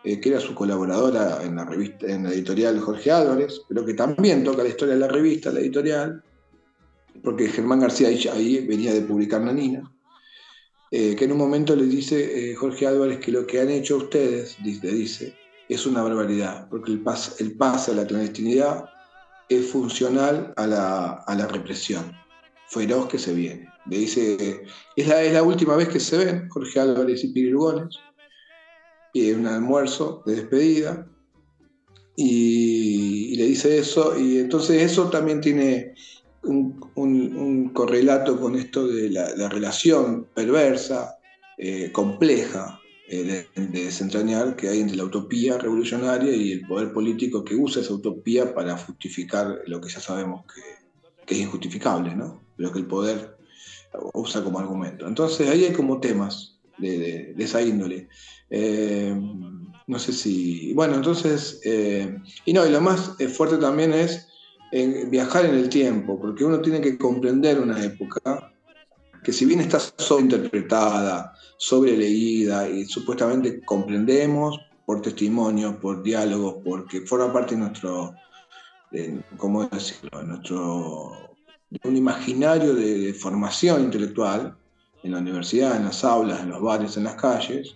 eh, 0.03 0.19
que 0.19 0.29
era 0.29 0.39
su 0.39 0.53
colaboradora 0.53 1.43
en 1.43 1.55
la, 1.55 1.65
revista, 1.65 2.05
en 2.05 2.25
la 2.25 2.29
editorial 2.29 2.79
Jorge 2.79 3.09
Álvarez, 3.09 3.63
pero 3.67 3.83
que 3.83 3.95
también 3.95 4.43
toca 4.43 4.61
la 4.61 4.69
historia 4.69 4.93
de 4.93 4.99
la 4.99 5.07
revista, 5.07 5.51
la 5.51 5.61
editorial, 5.61 6.23
porque 7.23 7.49
Germán 7.49 7.79
García 7.79 8.09
ahí 8.09 8.63
venía 8.63 8.93
de 8.93 9.01
publicar 9.01 9.41
Nanina. 9.41 9.91
eh, 10.91 11.15
que 11.15 11.25
en 11.25 11.31
un 11.31 11.39
momento 11.39 11.75
le 11.75 11.85
dice 11.85 12.51
eh, 12.51 12.53
Jorge 12.53 12.85
Álvarez 12.85 13.17
que 13.17 13.31
lo 13.31 13.47
que 13.47 13.59
han 13.59 13.71
hecho 13.71 13.97
ustedes, 13.97 14.59
le 14.59 14.91
dice, 14.91 15.40
es 15.73 15.85
una 15.85 16.03
barbaridad, 16.03 16.67
porque 16.69 16.91
el, 16.91 16.99
pas, 16.99 17.39
el 17.39 17.55
pase 17.55 17.91
a 17.91 17.95
la 17.95 18.05
clandestinidad 18.05 18.89
es 19.47 19.67
funcional 19.67 20.53
a 20.57 20.67
la, 20.67 21.11
a 21.25 21.35
la 21.35 21.47
represión. 21.47 22.11
Feroz 22.67 23.07
que 23.07 23.17
se 23.17 23.33
viene. 23.33 23.69
Le 23.85 23.99
dice, 23.99 24.63
es 24.97 25.07
la, 25.07 25.23
es 25.23 25.33
la 25.33 25.43
última 25.43 25.77
vez 25.77 25.87
que 25.87 26.01
se 26.01 26.17
ven 26.17 26.49
Jorge 26.49 26.77
Álvarez 26.77 27.23
y 27.23 27.29
Pirirgones, 27.29 27.95
y 29.13 29.31
un 29.31 29.47
almuerzo 29.47 30.21
de 30.25 30.35
despedida, 30.35 31.07
y, 32.17 33.35
le 33.37 33.45
dice 33.45 33.77
eso, 33.77 34.19
y 34.19 34.39
entonces 34.39 34.81
eso 34.81 35.09
también 35.09 35.39
tiene 35.39 35.95
un, 36.43 37.71
correlato 37.73 38.39
con 38.41 38.57
esto 38.57 38.87
de 38.87 39.09
la, 39.09 39.47
relación 39.47 40.27
perversa, 40.33 41.17
eh, 41.57 41.91
compleja, 41.93 42.81
eh, 43.07 43.47
de, 43.55 43.67
desentrañar 43.67 44.55
que 44.55 44.69
hay 44.69 44.79
entre 44.79 44.97
la 44.97 45.05
utopía 45.05 45.57
revolucionaria 45.57 46.33
y 46.33 46.51
el 46.53 46.67
poder 46.67 46.93
político 46.93 47.43
que 47.43 47.55
usa 47.55 47.81
esa 47.81 47.93
utopía 47.93 48.53
para 48.53 48.77
justificar 48.77 49.59
lo 49.67 49.81
que 49.81 49.89
ya 49.89 49.99
sabemos 49.99 50.45
que, 50.53 50.61
que 51.25 51.35
es 51.35 51.41
injustificable, 51.41 52.15
¿no? 52.15 52.41
Pero 52.55 52.71
que 52.71 52.79
el 52.79 52.85
poder 52.85 53.37
usa 54.13 54.43
como 54.43 54.59
argumento. 54.59 55.07
Entonces 55.07 55.49
ahí 55.49 55.65
hay 55.65 55.73
como 55.73 55.99
temas 55.99 56.59
de, 56.77 57.35
esa 57.37 57.61
índole. 57.61 58.07
Eh, 58.49 59.15
no 59.87 59.99
sé 59.99 60.13
si. 60.13 60.73
Bueno, 60.73 60.95
entonces. 60.95 61.61
Eh, 61.63 62.17
y 62.45 62.53
no, 62.53 62.65
y 62.65 62.69
lo 62.69 62.81
más 62.81 63.13
eh, 63.19 63.27
fuerte 63.27 63.57
también 63.57 63.93
es 63.93 64.27
viajar 65.09 65.45
en 65.45 65.55
el 65.55 65.67
tiempo, 65.67 66.17
porque 66.17 66.45
uno 66.45 66.61
tiene 66.61 66.79
que 66.79 66.97
comprender 66.97 67.59
una 67.59 67.83
época 67.83 68.53
que, 69.21 69.33
si 69.33 69.43
bien 69.43 69.59
está 69.59 69.79
sobreinterpretada, 69.79 71.33
sobreleída 71.61 72.67
y 72.67 72.85
supuestamente 72.85 73.61
comprendemos 73.61 74.59
por 74.85 75.01
testimonio, 75.01 75.79
por 75.79 76.01
diálogo, 76.01 76.61
porque 76.63 77.01
forma 77.01 77.31
parte 77.31 77.53
de 77.55 77.61
nuestro. 77.61 78.15
¿Cómo 79.37 79.65
decirlo? 79.67 80.23
nuestro. 80.23 81.35
un 81.83 81.95
imaginario 81.95 82.73
de 82.73 83.13
formación 83.13 83.83
intelectual 83.83 84.57
en 85.03 85.11
la 85.11 85.19
universidad, 85.19 85.77
en 85.77 85.85
las 85.85 86.03
aulas, 86.03 86.41
en 86.41 86.49
los 86.49 86.61
bares, 86.61 86.97
en 86.97 87.05
las 87.05 87.15
calles 87.15 87.75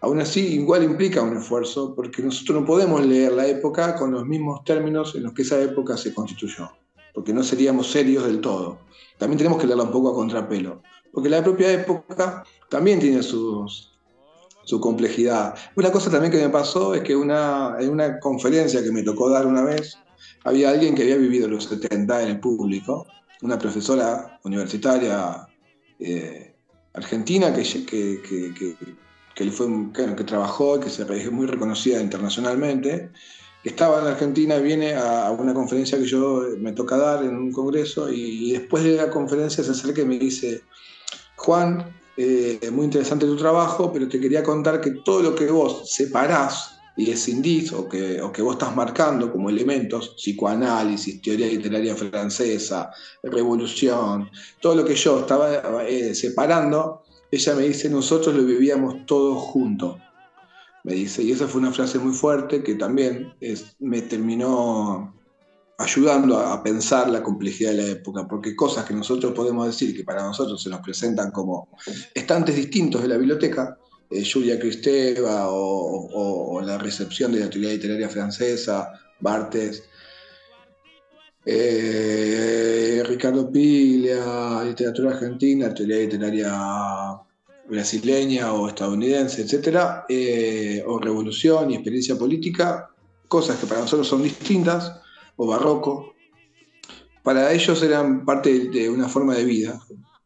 Aún 0.00 0.20
así, 0.20 0.54
igual 0.54 0.84
implica 0.84 1.22
un 1.22 1.36
esfuerzo 1.36 1.94
porque 1.94 2.22
nosotros 2.22 2.60
no 2.60 2.66
podemos 2.66 3.04
leer 3.04 3.32
la 3.32 3.46
época 3.46 3.96
con 3.96 4.12
los 4.12 4.26
mismos 4.26 4.62
términos 4.62 5.14
en 5.14 5.24
los 5.24 5.32
que 5.32 5.42
esa 5.42 5.60
época 5.60 5.96
se 5.96 6.14
constituyó, 6.14 6.70
porque 7.14 7.32
no 7.32 7.42
seríamos 7.42 7.90
serios 7.90 8.24
del 8.24 8.40
todo. 8.40 8.78
También 9.18 9.38
tenemos 9.38 9.58
que 9.58 9.66
leerla 9.66 9.84
un 9.84 9.90
poco 9.90 10.10
a 10.10 10.14
contrapelo, 10.14 10.82
porque 11.12 11.30
la 11.30 11.42
propia 11.42 11.72
época 11.72 12.44
también 12.68 12.98
tiene 13.00 13.22
sus, 13.22 13.96
su 14.64 14.80
complejidad. 14.80 15.54
Una 15.76 15.90
cosa 15.92 16.10
también 16.10 16.32
que 16.32 16.42
me 16.42 16.48
pasó 16.48 16.94
es 16.94 17.02
que 17.02 17.16
una, 17.16 17.76
en 17.78 17.90
una 17.90 18.18
conferencia 18.20 18.82
que 18.82 18.92
me 18.92 19.02
tocó 19.02 19.30
dar 19.30 19.46
una 19.46 19.62
vez, 19.62 19.98
había 20.44 20.70
alguien 20.70 20.94
que 20.94 21.02
había 21.02 21.16
vivido 21.16 21.48
los 21.48 21.64
70 21.64 22.22
en 22.22 22.28
el 22.28 22.40
público, 22.40 23.06
una 23.42 23.58
profesora 23.58 24.40
universitaria 24.44 25.46
eh, 25.98 26.54
argentina 26.94 27.52
que, 27.52 27.62
que 27.84 28.76
que, 29.36 29.50
fue, 29.50 29.66
que, 29.92 30.24
trabajó, 30.24 30.80
que 30.80 30.88
se 30.88 31.04
muy 31.30 31.46
reconocida 31.46 32.00
internacionalmente, 32.00 33.10
que 33.62 33.68
estaba 33.68 34.00
en 34.00 34.06
Argentina, 34.06 34.56
viene 34.56 34.94
a, 34.94 35.30
una 35.30 35.52
conferencia 35.52 35.98
que 35.98 36.06
yo 36.06 36.42
me 36.58 36.72
toca 36.72 36.96
dar 36.96 37.22
en 37.22 37.36
un 37.36 37.52
congreso 37.52 38.10
y, 38.10 38.52
después 38.52 38.82
de 38.82 38.96
la 38.96 39.10
conferencia 39.10 39.62
se 39.62 39.72
acerca 39.72 40.00
y 40.00 40.06
me 40.06 40.18
dice, 40.18 40.62
Juan, 41.36 41.94
eh, 42.16 42.70
muy 42.72 42.86
interesante 42.86 43.26
tu 43.26 43.36
trabajo, 43.36 43.92
pero 43.92 44.08
te 44.08 44.18
quería 44.18 44.42
contar 44.42 44.80
que 44.80 44.90
todo 45.04 45.22
lo 45.22 45.34
que 45.34 45.50
vos 45.50 45.90
separás 45.90 46.78
y 46.96 47.10
escindís 47.10 47.72
o 47.72 47.88
que, 47.88 48.22
o 48.22 48.32
que 48.32 48.40
vos 48.40 48.54
estás 48.54 48.74
marcando 48.74 49.30
como 49.30 49.50
elementos, 49.50 50.14
psicoanálisis, 50.16 51.20
teoría 51.20 51.46
literaria 51.46 51.94
francesa, 51.94 52.90
revolución, 53.22 54.30
todo 54.60 54.76
lo 54.76 54.84
que 54.84 54.94
yo 54.94 55.20
estaba 55.20 55.84
eh, 55.86 56.14
separando, 56.14 57.02
ella 57.30 57.54
me 57.54 57.64
dice, 57.64 57.90
nosotros 57.90 58.34
lo 58.34 58.44
vivíamos 58.44 59.04
todos 59.04 59.42
juntos. 59.42 59.98
Me 60.84 60.94
dice, 60.94 61.22
y 61.22 61.32
esa 61.32 61.48
fue 61.48 61.60
una 61.60 61.72
frase 61.72 61.98
muy 61.98 62.14
fuerte 62.14 62.62
que 62.62 62.76
también 62.76 63.34
me 63.80 64.02
terminó 64.02 65.12
ayudando 65.78 66.38
a, 66.38 66.62
pensar 66.62 67.08
la 67.10 67.22
complejidad 67.22 67.70
de 67.70 67.76
la 67.76 67.88
época, 67.88 68.26
porque 68.26 68.56
cosas 68.56 68.84
que 68.84 68.94
nosotros 68.94 69.32
podemos 69.32 69.66
decir 69.66 69.94
que 69.94 70.04
para 70.04 70.22
nosotros 70.22 70.62
se 70.62 70.70
nos 70.70 70.80
presentan 70.80 71.30
como 71.30 71.68
estantes 72.14 72.56
distintos 72.56 73.02
de 73.02 73.08
la 73.08 73.16
biblioteca, 73.16 73.78
eh, 74.10 74.24
Julia 74.24 74.58
Cristeva 74.58 75.48
o, 75.50 76.60
la 76.64 76.78
recepción 76.78 77.32
de 77.32 77.40
la 77.40 77.50
teoría 77.50 77.70
literaria 77.70 78.08
francesa, 78.08 78.92
Bartes, 79.20 79.84
eh, 81.44 83.02
Ricardo 83.06 83.50
Piglia, 83.52 84.64
literatura 84.64 85.10
argentina, 85.10 85.72
teoría 85.72 85.98
literaria 85.98 87.20
brasileña 87.68 88.52
o 88.52 88.68
estadounidense, 88.68 89.42
etcétera, 89.42 90.06
eh, 90.08 90.82
o 90.86 90.98
revolución 90.98 91.70
y 91.70 91.74
experiencia 91.74 92.16
política, 92.16 92.88
cosas 93.28 93.58
que 93.58 93.66
para 93.66 93.80
nosotros 93.80 94.08
son 94.08 94.22
distintas, 94.22 95.00
o 95.36 95.46
barroco, 95.46 96.14
para 97.22 97.52
ellos 97.52 97.82
eran 97.82 98.24
parte 98.24 98.68
de 98.68 98.88
una 98.88 99.08
forma 99.08 99.34
de 99.34 99.44
vida, 99.44 99.80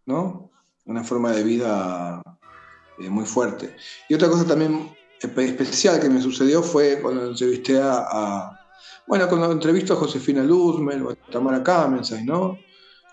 ¿no? 0.06 0.50
Una 0.84 1.04
forma 1.04 1.32
de 1.32 1.42
vida 1.42 2.22
eh, 2.98 3.08
muy 3.08 3.24
fuerte. 3.24 3.74
Y 4.08 4.14
otra 4.14 4.28
cosa 4.28 4.46
también 4.46 4.90
especial 5.20 6.00
que 6.00 6.08
me 6.08 6.20
sucedió 6.20 6.62
fue 6.62 7.00
cuando 7.00 7.26
entrevisté 7.26 7.80
a, 7.82 8.58
bueno, 9.06 9.28
cuando 9.28 9.50
entrevisto 9.52 9.94
a 9.94 9.96
Josefina 9.96 10.42
Luzmel 10.42 11.02
o 11.02 11.10
a 11.10 11.14
Tamara 11.14 11.62
Kamensay, 11.62 12.24
¿no? 12.24 12.58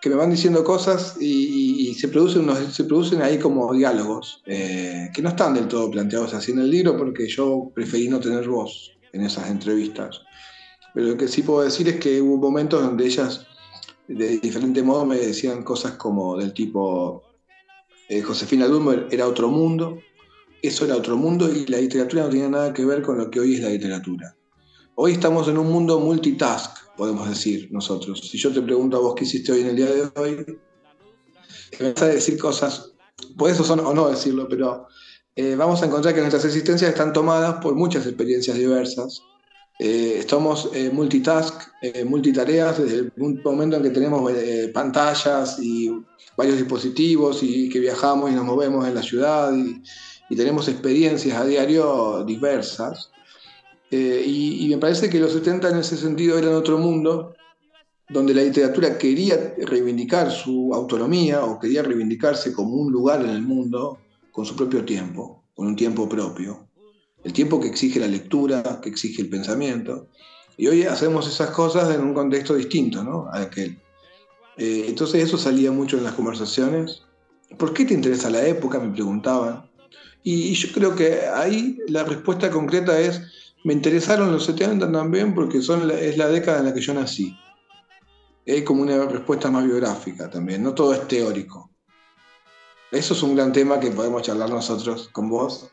que 0.01 0.09
me 0.09 0.15
van 0.15 0.29
diciendo 0.29 0.63
cosas 0.63 1.17
y, 1.19 1.93
se, 1.95 2.07
producen 2.07 2.47
se 2.71 2.83
producen 2.83 3.21
ahí 3.21 3.39
como 3.39 3.73
diálogos 3.73 4.41
eh, 4.45 5.09
que 5.13 5.21
no 5.21 5.29
están 5.29 5.53
del 5.53 5.67
todo 5.67 5.89
planteados 5.89 6.33
así 6.33 6.51
en 6.51 6.59
el 6.59 6.69
libro 6.69 6.97
porque 6.97 7.27
yo 7.27 7.71
preferí 7.73 8.07
no 8.07 8.19
tener 8.19 8.47
voz 8.47 8.91
en 9.13 9.23
esas 9.23 9.49
entrevistas. 9.49 10.21
Pero 10.93 11.07
lo 11.07 11.17
que 11.17 11.27
sí 11.27 11.43
puedo 11.43 11.61
decir 11.61 11.87
es 11.87 11.99
que 11.99 12.21
hubo 12.21 12.37
momentos 12.37 12.81
donde 12.81 13.05
ellas 13.05 13.45
de 14.07 14.39
diferente 14.39 14.81
modo 14.83 15.05
me 15.05 15.17
decían 15.17 15.63
cosas 15.63 15.93
como 15.93 16.37
del 16.37 16.53
tipo 16.53 17.23
eh, 18.09 18.21
Josefina 18.21 18.67
Lumber 18.67 19.07
era 19.11 19.27
otro 19.27 19.49
mundo, 19.49 19.99
eso 20.61 20.85
era 20.85 20.95
otro 20.95 21.17
mundo 21.17 21.51
y 21.51 21.65
la 21.65 21.79
literatura 21.79 22.23
no 22.23 22.29
tenía 22.29 22.49
nada 22.49 22.73
que 22.73 22.85
ver 22.85 23.01
con 23.01 23.17
lo 23.17 23.29
que 23.29 23.39
hoy 23.39 23.55
es 23.55 23.61
la 23.61 23.69
literatura. 23.69 24.35
Hoy 24.95 25.13
estamos 25.13 25.47
en 25.47 25.57
un 25.57 25.69
mundo 25.69 25.99
multitask, 25.99 26.95
podemos 26.95 27.27
decir 27.29 27.67
nosotros. 27.71 28.19
Si 28.31 28.37
yo 28.37 28.51
te 28.51 28.61
pregunto 28.61 28.97
a 28.97 29.01
vos 29.01 29.13
qué 29.15 29.25
hiciste 29.25 29.51
hoy 29.51 29.61
en 29.61 29.67
el 29.67 29.75
día 29.75 29.87
de 29.87 30.09
hoy, 30.15 30.59
me 31.79 31.91
vas 31.91 32.01
a 32.01 32.07
decir 32.07 32.39
cosas, 32.39 32.93
puedes 33.37 33.59
o 33.59 33.93
no 33.93 34.09
decirlo, 34.09 34.47
pero 34.49 34.87
eh, 35.35 35.55
vamos 35.55 35.83
a 35.83 35.85
encontrar 35.85 36.15
que 36.15 36.21
nuestras 36.21 36.45
existencias 36.45 36.89
están 36.89 37.13
tomadas 37.13 37.61
por 37.61 37.75
muchas 37.75 38.07
experiencias 38.07 38.57
diversas. 38.57 39.21
Eh, 39.79 40.15
estamos 40.19 40.69
eh, 40.73 40.89
multitask, 40.91 41.69
multitareas, 42.05 42.79
desde 42.79 42.97
el 42.97 43.13
momento 43.43 43.77
en 43.77 43.83
que 43.83 43.89
tenemos 43.91 44.31
pantallas 44.73 45.59
y 45.59 45.91
varios 46.35 46.57
dispositivos 46.57 47.43
y 47.43 47.69
que 47.69 47.79
viajamos 47.79 48.31
y 48.31 48.33
nos 48.33 48.45
movemos 48.45 48.87
en 48.87 48.95
la 48.95 49.03
ciudad 49.03 49.53
y 50.29 50.35
tenemos 50.35 50.67
experiencias 50.67 51.37
a 51.37 51.45
diario 51.45 52.23
diversas. 52.25 53.11
Eh, 53.89 54.23
y, 54.25 54.67
me 54.69 54.77
parece 54.77 55.09
que 55.09 55.19
los 55.19 55.31
70 55.31 55.69
en 55.69 55.77
ese 55.77 55.95
sentido 55.95 56.37
eran 56.37 56.55
otro 56.55 56.77
mundo, 56.77 57.33
donde 58.09 58.33
la 58.33 58.43
literatura 58.43 58.97
quería 58.97 59.55
reivindicar 59.57 60.31
su 60.31 60.73
autonomía 60.73 61.43
o 61.45 61.59
quería 61.59 61.83
reivindicarse 61.83 62.53
como 62.53 62.75
un 62.75 62.91
lugar 62.91 63.21
en 63.21 63.29
el 63.29 63.41
mundo 63.41 63.99
con 64.31 64.45
su 64.45 64.55
propio 64.55 64.83
tiempo, 64.83 65.43
con 65.55 65.67
un 65.67 65.75
tiempo 65.75 66.07
propio. 66.07 66.66
El 67.27 67.33
tiempo 67.33 67.59
que 67.59 67.67
exige 67.67 67.99
la 67.99 68.07
lectura, 68.07 68.79
que 68.81 68.87
exige 68.87 69.21
el 69.21 69.29
pensamiento. 69.29 70.07
Y 70.55 70.67
hoy 70.67 70.83
hacemos 70.83 71.27
esas 71.27 71.49
cosas 71.49 71.93
en 71.93 71.99
un 71.99 72.13
contexto 72.13 72.55
distinto 72.55 73.03
¿no? 73.03 73.27
a 73.29 73.41
aquel. 73.41 73.77
Eh, 74.55 74.85
entonces 74.87 75.25
eso 75.25 75.37
salía 75.37 75.73
mucho 75.73 75.97
en 75.97 76.05
las 76.05 76.13
conversaciones. 76.13 77.03
¿Por 77.57 77.73
qué 77.73 77.83
te 77.83 77.93
interesa 77.93 78.29
la 78.29 78.47
época? 78.47 78.79
Me 78.79 78.93
preguntaban. 78.93 79.69
y 80.23 80.53
yo 80.53 80.69
creo 80.73 80.95
que 80.95 81.27
ahí 81.35 81.77
la 81.89 82.05
respuesta 82.05 82.49
concreta 82.49 82.97
es 82.97 83.21
me 83.65 83.73
interesaron 83.73 84.31
los 84.31 84.45
70 84.45 84.89
también 84.89 85.35
porque 85.35 85.61
son 85.61 85.91
es 85.91 86.17
la 86.17 86.29
década 86.29 86.59
en 86.59 86.65
la 86.67 86.73
que 86.73 86.79
yo 86.79 86.93
nací. 86.93 87.37
Es 88.45 88.63
como 88.63 88.83
una 88.83 89.03
respuesta 89.03 89.51
más 89.51 89.65
biográfica 89.65 90.29
también, 90.29 90.63
no 90.63 90.73
todo 90.73 90.93
es 90.93 91.05
teórico. 91.09 91.69
Eso 92.89 93.13
es 93.13 93.21
un 93.21 93.35
gran 93.35 93.51
tema 93.51 93.81
que 93.81 93.91
podemos 93.91 94.21
charlar 94.21 94.49
nosotros 94.49 95.09
con 95.11 95.27
vos. 95.27 95.69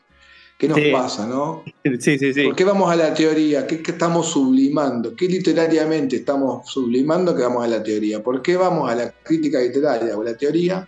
¿Qué 0.57 0.69
nos 0.69 0.79
pasa, 0.91 1.27
no? 1.27 1.63
Sí, 1.99 2.17
sí, 2.17 2.33
sí. 2.33 2.43
¿Por 2.43 2.55
qué 2.55 2.63
vamos 2.63 2.91
a 2.91 2.95
la 2.95 3.13
teoría? 3.13 3.67
¿Qué, 3.67 3.81
estamos 3.85 4.27
sublimando? 4.27 5.15
¿Qué 5.15 5.27
literariamente 5.27 6.17
estamos 6.17 6.67
sublimando 6.69 7.35
que 7.35 7.43
vamos 7.43 7.63
a 7.63 7.67
la 7.67 7.83
teoría? 7.83 8.23
¿Por 8.23 8.41
qué 8.41 8.55
vamos 8.55 8.89
a 8.89 8.95
la 8.95 9.11
crítica 9.11 9.59
literaria 9.59 10.17
o 10.17 10.21
a 10.21 10.25
la 10.25 10.37
teoría 10.37 10.87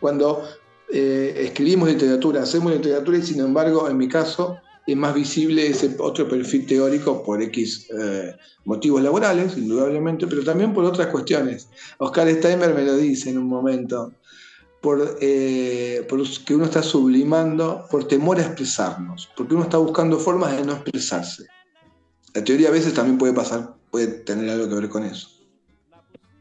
cuando 0.00 0.44
eh, 0.90 1.34
escribimos 1.44 1.88
literatura, 1.88 2.42
hacemos 2.42 2.72
literatura 2.72 3.18
y 3.18 3.22
sin 3.22 3.40
embargo, 3.40 3.90
en 3.90 3.98
mi 3.98 4.08
caso, 4.08 4.58
es 4.86 4.96
más 4.96 5.14
visible 5.14 5.66
ese 5.66 5.94
otro 5.98 6.26
perfil 6.26 6.66
teórico 6.66 7.22
por 7.22 7.42
X 7.42 7.88
eh, 7.90 8.34
motivos 8.64 9.02
laborales, 9.02 9.58
indudablemente, 9.58 10.26
pero 10.26 10.42
también 10.42 10.72
por 10.72 10.84
otras 10.84 11.08
cuestiones. 11.08 11.68
Oscar 11.98 12.30
Steinberg 12.30 12.74
me 12.74 12.84
lo 12.84 12.96
dice 12.96 13.28
en 13.28 13.36
un 13.36 13.48
momento, 13.48 14.14
por, 14.80 15.18
eh, 15.20 16.06
por 16.08 16.22
que 16.44 16.54
uno 16.54 16.64
está 16.64 16.82
sublimando 16.82 17.84
por 17.90 18.06
temor 18.06 18.38
a 18.38 18.42
expresarnos, 18.42 19.28
porque 19.36 19.54
uno 19.54 19.64
está 19.64 19.78
buscando 19.78 20.18
formas 20.18 20.56
de 20.56 20.64
no 20.64 20.72
expresarse. 20.72 21.46
La 22.34 22.44
teoría 22.44 22.68
a 22.68 22.72
veces 22.72 22.94
también 22.94 23.18
puede 23.18 23.32
pasar, 23.32 23.74
puede 23.90 24.06
tener 24.06 24.50
algo 24.50 24.68
que 24.68 24.74
ver 24.74 24.88
con 24.88 25.04
eso. 25.04 25.28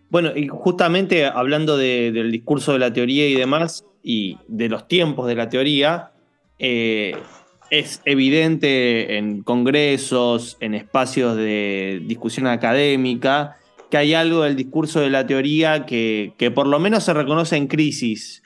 Bueno, 0.09 0.31
y 0.35 0.47
justamente 0.47 1.25
hablando 1.25 1.77
del 1.77 2.31
discurso 2.31 2.73
de 2.73 2.79
la 2.79 2.93
teoría 2.93 3.27
y 3.27 3.35
demás, 3.35 3.83
y 4.03 4.38
de 4.47 4.69
los 4.69 4.88
tiempos 4.88 5.27
de 5.27 5.35
la 5.35 5.49
teoría, 5.49 6.11
eh, 6.59 7.17
es 7.69 8.01
evidente 8.05 9.17
en 9.17 9.43
congresos, 9.43 10.55
en 10.61 10.75
espacios 10.75 11.35
de 11.35 12.01
discusión 12.05 12.47
académica, 12.47 13.57
que 13.89 13.97
hay 13.97 14.13
algo 14.13 14.43
del 14.43 14.55
discurso 14.55 14.99
de 14.99 15.09
la 15.09 15.25
teoría 15.25 15.85
que, 15.85 16.51
por 16.53 16.67
lo 16.67 16.79
menos 16.79 17.03
se 17.03 17.13
reconoce 17.13 17.55
en 17.55 17.67
crisis, 17.67 18.43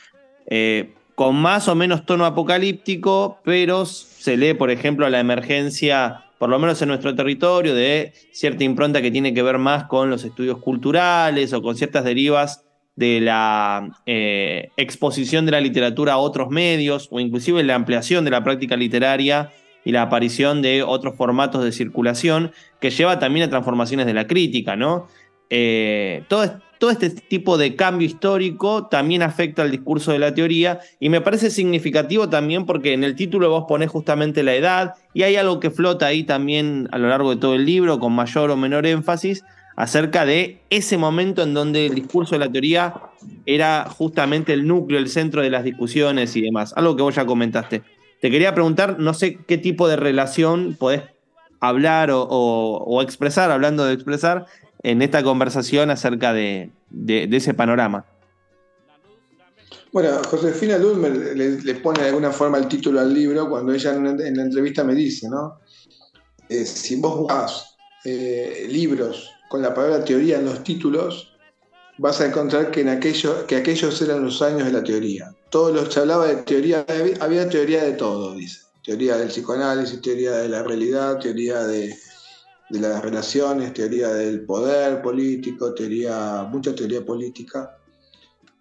eh, 0.48 0.94
con 1.16 1.36
más 1.36 1.68
o 1.68 1.76
menos 1.76 2.06
tono 2.06 2.26
apocalíptico, 2.26 3.40
pero 3.44 3.86
se 3.86 4.38
lee, 4.38 4.54
por 4.54 4.72
ejemplo, 4.72 5.10
la 5.10 5.20
emergencia 5.20 6.26
por 6.42 6.50
lo 6.50 6.58
menos 6.58 6.82
en 6.82 6.88
nuestro 6.88 7.14
territorio, 7.14 7.76
de 7.76 8.14
cierta 8.32 8.64
impronta 8.64 9.04
que 9.04 9.12
tiene 9.12 9.32
que 9.32 9.44
ver 9.44 9.60
más 9.60 9.84
con 9.84 10.10
los 10.10 10.24
estudios 10.24 10.58
culturales 10.58 11.54
o 11.54 11.62
con 11.62 11.76
ciertas 11.76 12.04
derivas 12.04 12.66
de 12.96 13.22
la 13.22 13.92
eh, 14.08 14.70
exposición 14.76 15.46
de 15.46 15.52
la 15.52 15.62
literatura 15.62 16.14
a 16.14 16.18
otros 16.18 16.50
medios 16.50 17.10
o 17.12 17.20
inclusive 17.20 17.64
la 17.64 17.76
ampliación 17.76 18.26
de 18.26 18.32
la 18.32 18.44
práctica 18.44 18.76
literaria 18.76 19.52
y 19.86 19.92
la 19.92 20.02
aparición 20.02 20.64
de 20.64 20.82
otros 20.82 21.16
formatos 21.16 21.64
de 21.64 21.72
circulación 21.72 22.54
que 22.80 22.90
lleva 22.90 23.20
también 23.20 23.46
a 23.46 23.50
transformaciones 23.52 24.08
de 24.08 24.16
la 24.16 24.26
crítica, 24.26 24.76
¿no? 24.76 25.08
Eh, 25.54 26.24
todo, 26.30 26.62
todo 26.80 26.90
este 26.90 27.12
tipo 27.12 27.60
de 27.60 27.76
cambio 27.76 28.08
histórico 28.08 28.88
también 28.88 29.22
afecta 29.22 29.62
al 29.62 29.70
discurso 29.70 30.14
de 30.14 30.18
la 30.18 30.34
teoría 30.34 30.80
y 31.00 31.10
me 31.10 31.22
parece 31.22 31.52
significativo 31.52 32.28
también 32.30 32.66
porque 32.66 32.94
en 32.94 33.04
el 33.04 33.16
título 33.16 33.52
vos 33.52 33.66
ponés 33.68 33.92
justamente 33.92 34.42
la 34.42 34.56
edad 34.56 34.96
y 35.14 35.22
hay 35.22 35.36
algo 35.36 35.60
que 35.60 35.70
flota 35.70 36.08
ahí 36.08 36.24
también 36.24 36.90
a 36.92 36.98
lo 36.98 37.10
largo 37.10 37.30
de 37.30 37.36
todo 37.36 37.54
el 37.54 37.66
libro 37.66 38.00
con 38.00 38.14
mayor 38.14 38.50
o 38.50 38.58
menor 38.58 38.88
énfasis 38.88 39.44
acerca 39.76 40.26
de 40.26 40.62
ese 40.70 40.98
momento 40.98 41.44
en 41.44 41.54
donde 41.54 41.86
el 41.86 41.96
discurso 41.96 42.34
de 42.34 42.40
la 42.40 42.52
teoría 42.52 42.96
era 43.46 43.86
justamente 43.90 44.54
el 44.54 44.66
núcleo, 44.66 45.00
el 45.00 45.10
centro 45.10 45.42
de 45.42 45.50
las 45.50 45.64
discusiones 45.64 46.36
y 46.36 46.42
demás. 46.42 46.74
Algo 46.76 46.96
que 46.96 47.04
vos 47.04 47.14
ya 47.14 47.26
comentaste. 47.26 47.84
Te 48.22 48.32
quería 48.32 48.54
preguntar, 48.54 48.98
no 49.00 49.14
sé 49.14 49.38
qué 49.48 49.58
tipo 49.58 49.88
de 49.88 49.98
relación 49.98 50.76
podés 50.80 51.04
hablar 51.62 52.10
o, 52.12 53.02
expresar, 53.02 53.52
hablando 53.52 53.86
de 53.86 53.94
expresar, 53.94 54.48
en 54.84 55.02
esta 55.02 55.24
conversación 55.24 55.92
acerca 55.92 56.34
de, 56.34 56.72
ese 57.08 57.54
panorama. 57.54 58.06
Bueno, 59.94 60.22
Josefina 60.28 60.78
Luz 60.78 60.98
le, 60.98 61.76
pone 61.76 62.02
de 62.02 62.10
alguna 62.10 62.32
forma 62.32 62.58
el 62.58 62.68
título 62.68 63.00
al 63.00 63.14
libro 63.14 63.50
cuando 63.50 63.74
ella 63.74 63.94
en, 63.94 64.38
la 64.38 64.44
entrevista 64.44 64.84
me 64.84 64.96
dice, 64.96 65.30
¿no? 65.30 65.60
Eh, 66.50 66.66
si 66.66 66.96
vos 66.96 67.18
buscas 67.18 67.76
eh, 68.04 68.68
libros 68.70 69.30
con 69.48 69.62
la 69.62 69.74
palabra 69.74 70.04
teoría 70.04 70.40
en 70.40 70.46
los 70.46 70.64
títulos, 70.64 71.34
vas 71.98 72.20
a 72.22 72.26
encontrar 72.26 72.72
que, 72.72 72.82
en 72.82 72.90
aquello, 72.90 73.46
que 73.46 73.58
aquellos 73.58 74.02
eran 74.02 74.24
los 74.24 74.42
años 74.42 74.66
de 74.66 74.72
la 74.72 74.84
teoría. 74.84 75.36
Todos 75.50 75.74
los 75.74 75.94
se 75.94 76.00
hablaba 76.00 76.26
de 76.26 76.38
teoría, 76.38 76.86
había 77.20 77.48
teoría 77.50 77.84
de 77.84 77.94
todo, 77.94 78.34
dice. 78.34 78.71
Teoría 78.84 79.18
del 79.18 79.30
psicoanálisis, 79.30 80.02
teoría 80.02 80.32
de 80.38 80.50
la 80.50 80.64
realidad, 80.64 81.20
teoría 81.20 81.64
de, 81.64 81.96
de 82.72 82.80
las 82.80 83.02
relaciones, 83.02 83.74
teoría 83.74 84.10
del 84.10 84.46
poder 84.46 85.02
político, 85.02 85.74
teoría, 85.74 86.48
mucha 86.50 86.74
teoría 86.74 87.06
política. 87.06 87.78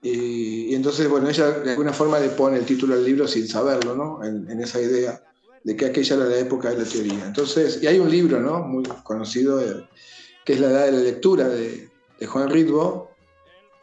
Y, 0.03 0.75
entonces, 0.75 1.09
bueno, 1.09 1.29
ella 1.29 1.51
de 1.51 1.71
alguna 1.71 1.93
forma 1.93 2.19
le 2.19 2.31
pone 2.31 2.59
el 2.59 2.65
título 2.65 2.95
al 2.95 3.05
libro 3.05 3.29
sin 3.29 3.47
saberlo, 3.47 3.95
¿no? 3.95 4.25
En, 4.25 4.61
esa 4.61 4.81
idea 4.81 5.23
de 5.63 5.77
que 5.77 5.87
aquella 5.87 6.17
era 6.17 6.25
la 6.25 6.39
época 6.39 6.71
de 6.71 6.79
la 6.79 6.85
teoría. 6.85 7.25
Entonces, 7.27 7.81
y 7.83 7.87
hay 7.87 7.99
un 7.99 8.11
libro, 8.11 8.41
¿no? 8.41 8.61
Muy 8.61 8.83
conocido, 9.05 9.61
eh, 9.61 9.89
que 10.45 10.55
es 10.55 10.61
La 10.61 10.71
Edad 10.71 10.87
de 10.87 10.93
la 10.93 11.01
Lectura 11.01 11.49
de, 11.49 11.89
de 12.19 12.27
Juan 12.27 12.51
Ritbo, 12.51 13.11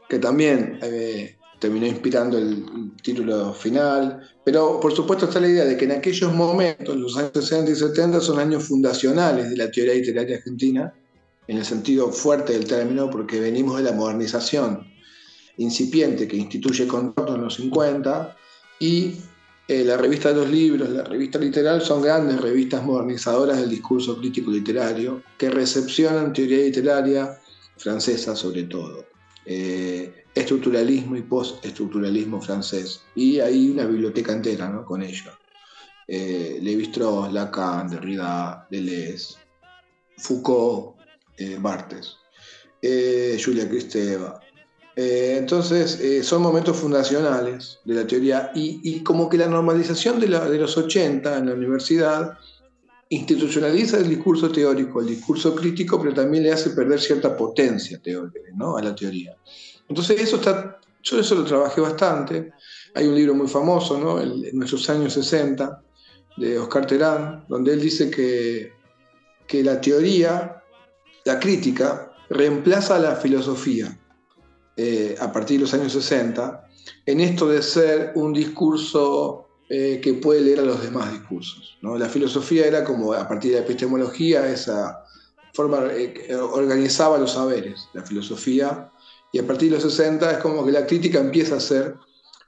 que 0.10 0.20
también 0.20 0.80
eh, 0.82 1.37
terminó 1.60 1.86
inspirando 1.86 2.38
el, 2.38 2.66
título 3.02 3.54
final, 3.54 4.30
pero 4.44 4.80
por 4.80 4.94
supuesto 4.94 5.26
está 5.26 5.40
la 5.40 5.48
idea 5.48 5.66
de 5.66 5.78
que 5.78 5.86
en 5.86 5.94
aquellos 5.94 6.34
momentos, 6.34 6.96
los 6.96 7.16
años 7.18 7.32
60 7.34 7.72
y 7.72 7.76
70, 7.76 8.20
son 8.20 8.40
años 8.40 8.64
fundacionales 8.66 9.50
de 9.50 9.58
la 9.58 9.72
teoría 9.72 9.94
literaria 9.94 10.38
argentina, 10.38 10.94
en 11.48 11.58
el 11.58 11.66
sentido 11.66 12.12
fuerte 12.12 12.54
del 12.54 12.66
término, 12.66 13.10
porque 13.10 13.40
venimos 13.40 13.78
de 13.78 13.84
la 13.84 13.94
modernización 13.94 14.86
incipiente 15.58 16.28
que 16.28 16.36
instituye 16.36 16.86
Contorno 16.86 17.36
en 17.36 17.44
los 17.44 17.56
50, 17.56 18.36
y 18.80 19.16
eh, 19.68 19.84
la 19.84 19.98
revista 19.98 20.30
de 20.30 20.36
los 20.36 20.50
libros, 20.50 20.90
la 20.90 21.04
revista 21.04 21.40
literal, 21.40 21.82
son 21.82 22.02
grandes 22.02 22.40
revistas 22.42 22.84
modernizadoras 22.84 23.58
del 23.58 23.70
discurso 23.70 24.18
crítico 24.18 24.52
literario, 24.52 25.24
que 25.38 25.50
recepcionan 25.50 26.34
teoría 26.34 26.58
literaria 26.58 27.40
francesa 27.78 28.36
sobre 28.36 28.64
todo. 28.64 29.06
Eh, 29.46 30.26
estructuralismo 30.40 31.16
y 31.16 31.24
postestructuralismo 31.24 32.42
francés. 32.42 33.02
Y 33.16 33.40
hay 33.40 33.70
una 33.70 33.86
biblioteca 33.86 34.34
entera 34.34 34.70
¿no? 34.70 34.86
con 34.86 35.04
ello. 35.04 35.32
Eh, 36.08 36.60
Lévi-Strauss, 36.62 37.34
Lacan, 37.34 37.90
Derrida, 37.90 38.68
Deleuze, 38.70 39.36
Foucault, 40.18 40.96
eh, 41.38 41.58
Barthes, 41.60 42.18
eh, 42.82 43.40
Julia 43.44 43.68
Kristeva. 43.68 44.40
Eh, 44.96 45.36
entonces, 45.38 46.26
son 46.26 46.42
momentos 46.42 46.76
fundacionales 46.78 47.80
de 47.86 47.94
la 47.94 48.08
teoría 48.08 48.52
y, 48.56 49.04
como 49.04 49.30
que 49.30 49.38
la 49.38 49.48
normalización 49.48 50.20
de, 50.20 50.28
de, 50.28 50.58
los 50.58 50.76
80 50.76 51.38
en 51.38 51.46
la 51.46 51.54
universidad 51.54 52.38
institucionaliza 53.10 53.98
el 53.98 54.10
discurso 54.10 54.52
teórico, 54.52 55.02
el 55.02 55.08
discurso 55.08 55.56
crítico, 55.56 56.02
pero 56.02 56.14
también 56.14 56.44
le 56.44 56.52
hace 56.52 56.72
perder 56.72 57.00
cierta 57.00 57.38
potencia 57.38 58.02
teórica 58.02 58.40
¿no? 58.56 58.76
a 58.76 58.82
la 58.82 58.96
teoría. 58.96 59.38
Entonces 59.90 60.22
eso 60.22 60.38
está, 60.38 60.80
yo 61.04 61.20
eso 61.20 61.36
lo 61.36 61.44
trabajé 61.44 61.82
bastante. 61.82 62.52
Hay 62.96 63.08
un 63.08 63.16
libro 63.16 63.34
muy 63.34 63.48
famoso, 63.48 63.98
¿no? 63.98 64.20
en 64.22 64.58
nuestros 64.58 64.90
años 64.90 65.14
60, 65.14 65.84
de 66.38 66.60
Oscar 66.60 66.86
Terán, 66.86 67.46
donde 67.50 67.74
él 67.74 67.82
dice 67.82 68.10
que, 68.10 68.72
que 69.48 69.64
la 69.64 69.82
teoría, 69.82 70.64
la 71.26 71.40
crítica, 71.40 72.14
reemplaza 72.30 72.96
a 72.96 73.00
la 73.00 73.16
filosofía 73.16 74.00
eh, 74.76 75.16
a 75.20 75.32
partir 75.32 75.58
de 75.58 75.62
los 75.64 75.74
años 75.74 75.92
60 75.94 76.64
en 77.06 77.20
esto 77.20 77.50
de 77.50 77.62
ser 77.62 78.12
un 78.16 78.34
discurso 78.34 79.48
eh, 79.70 80.00
que 80.02 80.14
puede 80.14 80.42
leer 80.42 80.60
a 80.60 80.64
los 80.64 80.82
demás 80.82 81.12
discursos. 81.12 81.78
¿no? 81.82 81.98
La 81.98 82.08
filosofía 82.08 82.66
era 82.66 82.84
como, 82.84 83.14
a 83.14 83.28
partir 83.28 83.52
de 83.52 83.60
la 83.60 83.66
epistemología, 83.66 84.48
esa 84.48 85.04
forma 85.54 85.88
eh, 85.92 86.36
organizaba 86.36 87.18
los 87.18 87.32
saberes. 87.32 87.90
La 87.94 88.04
filosofía 88.04 88.92
y 89.32 89.40
a 89.40 89.48
partir 89.48 89.70
de 89.70 89.76
los 89.76 89.84
60 89.84 90.32
es 90.32 90.38
como 90.38 90.66
que 90.66 90.72
la 90.72 90.86
crítica 90.86 91.20
empieza 91.20 91.58
a 91.58 91.60
ser 91.60 91.96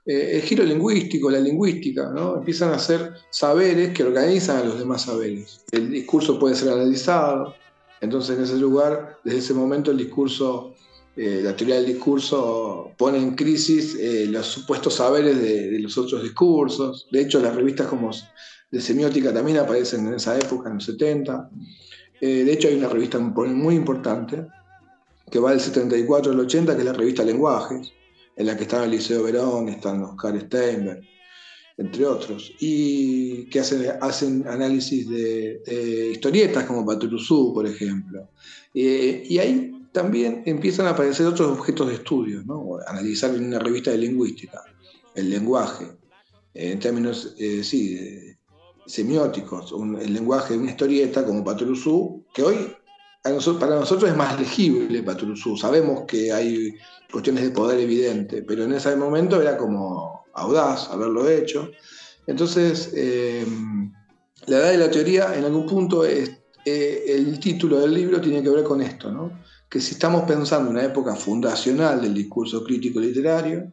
eh, 0.06 0.38
el 0.38 0.42
giro 0.42 0.64
lingüístico, 0.64 1.30
la 1.30 1.40
lingüística, 1.40 2.10
¿no? 2.10 2.38
Empiezan 2.38 2.72
a 2.74 2.80
ser 2.80 3.14
saberes 3.30 3.94
que 3.94 4.04
organizan 4.04 4.58
a 4.58 4.64
los 4.64 4.80
demás 4.80 5.04
saberes. 5.04 5.62
El 5.72 5.92
discurso 5.92 6.40
puede 6.40 6.56
ser 6.56 6.70
analizado, 6.70 7.54
entonces 8.02 8.38
en 8.38 8.44
ese 8.44 8.58
lugar, 8.58 9.20
desde 9.24 9.40
ese 9.40 9.54
momento 9.54 9.92
el 9.92 9.98
discurso, 9.98 10.74
eh, 11.16 11.42
la 11.44 11.56
teoría 11.56 11.76
del 11.76 11.86
discurso 11.86 12.92
pone 12.98 13.18
en 13.18 13.36
crisis 13.36 13.96
eh, 14.00 14.26
los 14.28 14.48
supuestos 14.48 14.96
saberes 14.96 15.40
de, 15.42 15.70
de, 15.70 15.80
los 15.80 15.98
otros 15.98 16.24
discursos. 16.24 17.08
De 17.12 17.22
hecho, 17.22 17.40
las 17.40 17.56
revistas 17.56 17.88
como 17.88 18.10
de 18.72 18.82
semiótica 18.82 19.34
también 19.34 19.58
aparecen 19.58 20.08
en 20.08 20.14
esa 20.14 20.38
época, 20.38 20.70
en 20.70 20.76
los 20.76 20.86
70. 20.86 21.50
de 22.22 22.52
hecho, 22.54 22.68
hay 22.68 22.76
una 22.76 22.90
revista 22.90 23.20
muy 23.20 23.76
importante 23.76 24.48
que 25.30 25.40
va 25.40 25.52
del 25.52 25.60
74 25.60 26.32
al 26.32 26.40
80, 26.40 26.74
que 26.74 26.80
es 26.80 26.86
la 26.86 26.94
revista 26.94 27.24
Lenguajes, 27.24 27.92
en 28.36 28.46
la 28.46 28.56
que 28.56 28.64
están 28.64 28.84
el 28.84 28.92
Liceo 28.92 29.24
Verón, 29.24 29.70
están 29.70 30.04
Oscar 30.04 30.40
Steinberg, 30.40 31.02
entre 31.78 32.06
otros, 32.06 32.54
y 32.60 33.46
que 33.50 33.60
hacen, 33.60 33.86
hacen 34.02 34.46
análisis 34.48 35.10
de, 35.10 36.12
historietas 36.14 36.66
como 36.66 36.86
Patrusú, 36.86 37.54
por 37.54 37.66
ejemplo. 37.66 38.30
y 38.74 39.38
ahí 39.38 39.80
también 39.92 40.44
empiezan 40.46 40.88
a 40.88 40.92
aparecer 40.92 41.26
otros 41.26 41.58
objetos 41.58 41.88
de 41.88 41.96
estudio, 41.96 42.44
¿no? 42.46 42.78
analizar 42.88 43.34
en 43.34 43.46
una 43.46 43.60
revista 43.60 43.92
de 43.92 43.98
lingüística 43.98 44.62
el 45.16 45.30
lenguaje, 45.30 45.86
en 46.54 46.80
términos, 46.80 47.36
eh, 47.38 47.64
sí, 47.64 48.36
semióticos, 48.86 49.74
el 50.02 50.14
lenguaje 50.14 50.54
de 50.54 50.60
una 50.60 50.72
historieta 50.72 51.26
como 51.26 51.44
Patrusú, 51.44 52.26
que 52.34 52.44
hoy 52.44 52.56
para 53.22 53.76
nosotros 53.76 54.09
es 54.09 54.15
más 54.15 54.39
legible 54.39 55.03
Patrusú. 55.03 55.57
Sabemos 55.57 56.05
que 56.07 56.32
hay 56.32 56.76
cuestiones 57.11 57.43
de 57.43 57.51
poder 57.51 57.80
evidente, 57.80 58.43
pero 58.43 58.63
en 58.63 58.74
ese 58.74 58.95
momento 58.95 59.41
era 59.41 59.57
como 59.57 60.26
audaz 60.34 60.89
haberlo 60.89 61.28
hecho. 61.28 61.70
Entonces, 62.28 62.91
eh, 62.95 63.45
la 64.45 64.57
edad 64.57 64.72
de 64.72 64.78
la 64.78 64.91
teoría 64.91 65.36
en 65.36 65.45
algún 65.45 65.65
punto 65.65 66.05
es, 66.05 66.32
eh, 66.65 67.05
el 67.07 67.39
título 67.39 67.80
del 67.80 67.93
libro 67.93 68.22
tiene 68.22 68.43
que 68.43 68.49
ver 68.49 68.63
con 68.63 68.82
esto, 68.82 69.11
¿no? 69.11 69.32
que 69.70 69.80
si 69.80 69.93
estamos 69.93 70.24
pensando 70.24 70.72
en 70.72 70.78
una 70.78 70.86
época 70.86 71.15
fundacional 71.15 72.01
del 72.01 72.13
discurso 72.13 72.63
crítico 72.63 72.99
literario, 72.99 73.72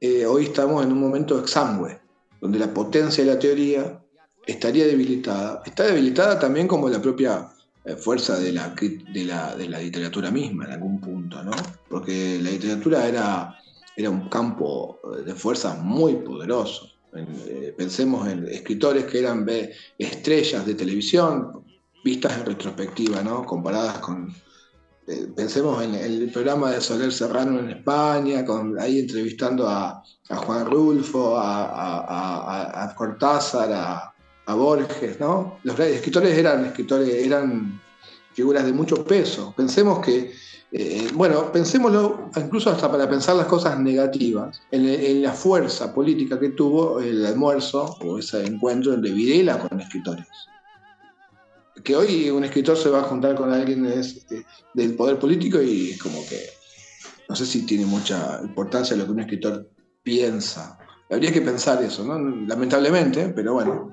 eh, 0.00 0.24
hoy 0.24 0.44
estamos 0.44 0.84
en 0.84 0.92
un 0.92 1.00
momento 1.00 1.38
exangüe, 1.38 2.00
donde 2.40 2.60
la 2.60 2.72
potencia 2.72 3.24
de 3.24 3.32
la 3.32 3.38
teoría 3.38 4.00
estaría 4.46 4.86
debilitada. 4.86 5.62
Está 5.66 5.84
debilitada 5.84 6.38
también 6.38 6.68
como 6.68 6.88
la 6.88 7.02
propia 7.02 7.50
fuerza 7.98 8.38
de 8.38 8.52
la, 8.52 8.74
de, 8.74 9.24
la, 9.24 9.54
de 9.54 9.68
la, 9.68 9.78
literatura 9.78 10.30
misma 10.30 10.64
en 10.64 10.72
algún 10.72 11.00
punto, 11.00 11.42
¿no? 11.42 11.52
Porque 11.88 12.38
la 12.42 12.50
literatura 12.50 13.06
era, 13.06 13.58
era 13.96 14.10
un 14.10 14.28
campo 14.28 15.00
de 15.24 15.34
fuerza 15.34 15.74
muy 15.74 16.16
poderoso. 16.16 16.88
Eh, 17.14 17.74
pensemos 17.76 18.26
en 18.28 18.48
escritores 18.48 19.04
que 19.04 19.20
eran 19.20 19.46
estrellas 19.98 20.66
de 20.66 20.74
televisión, 20.74 21.64
vistas 22.02 22.38
en 22.38 22.46
retrospectiva, 22.46 23.22
¿no? 23.22 23.44
Comparadas 23.44 23.98
con, 23.98 24.34
eh, 25.06 25.28
pensemos 25.36 25.82
en 25.82 25.94
el 25.94 26.30
programa 26.32 26.70
de 26.70 26.80
Soler 26.80 27.12
Serrano 27.12 27.58
en 27.60 27.68
España, 27.68 28.44
ahí 28.80 29.00
entrevistando 29.00 29.68
a, 29.68 30.02
Juan 30.28 30.64
Rulfo, 30.64 31.36
a, 31.36 32.94
Cortázar, 32.96 33.70
a, 33.72 34.13
Borges, 34.52 35.18
¿no? 35.18 35.58
Los 35.62 35.78
escritores 35.80 36.36
eran 36.36 36.66
escritores, 36.66 37.08
eran 37.08 37.80
figuras 38.34 38.66
de 38.66 38.72
mucho 38.72 39.02
peso. 39.04 39.54
Pensemos 39.56 40.00
que, 40.00 40.32
eh, 40.70 41.08
bueno, 41.14 41.50
pensémoslo 41.50 42.30
incluso 42.36 42.68
hasta 42.68 42.90
para 42.90 43.08
pensar 43.08 43.36
las 43.36 43.46
cosas 43.46 43.78
negativas, 43.78 44.60
en, 44.70 45.22
la 45.22 45.32
fuerza 45.32 45.94
política 45.94 46.38
que 46.38 46.50
tuvo 46.50 47.00
el 47.00 47.24
almuerzo 47.24 47.96
o 48.02 48.18
ese 48.18 48.44
encuentro 48.44 48.94
de 48.96 49.10
Videla 49.10 49.58
con 49.58 49.80
escritores 49.80 50.26
que 51.82 51.96
hoy 51.96 52.30
un 52.30 52.44
escritor 52.44 52.76
se 52.76 52.88
va 52.88 53.00
a 53.00 53.02
juntar 53.02 53.34
con 53.34 53.52
alguien 53.52 53.84
del 54.74 54.94
poder 54.94 55.18
político 55.18 55.60
y 55.60 55.90
es 55.90 56.02
como 56.02 56.24
que 56.26 56.40
no 57.28 57.36
sé 57.36 57.46
si 57.46 57.66
tiene 57.66 57.86
mucha 57.86 58.40
importancia 58.42 58.96
lo 58.96 59.04
que 59.04 59.12
un 59.12 59.20
escritor 59.20 59.68
piensa. 60.02 60.78
Habría 61.10 61.32
que 61.32 61.40
pensar 61.40 61.82
eso, 61.82 62.04
¿no? 62.04 62.18
Lamentablemente, 62.46 63.28
pero 63.28 63.54
bueno. 63.54 63.92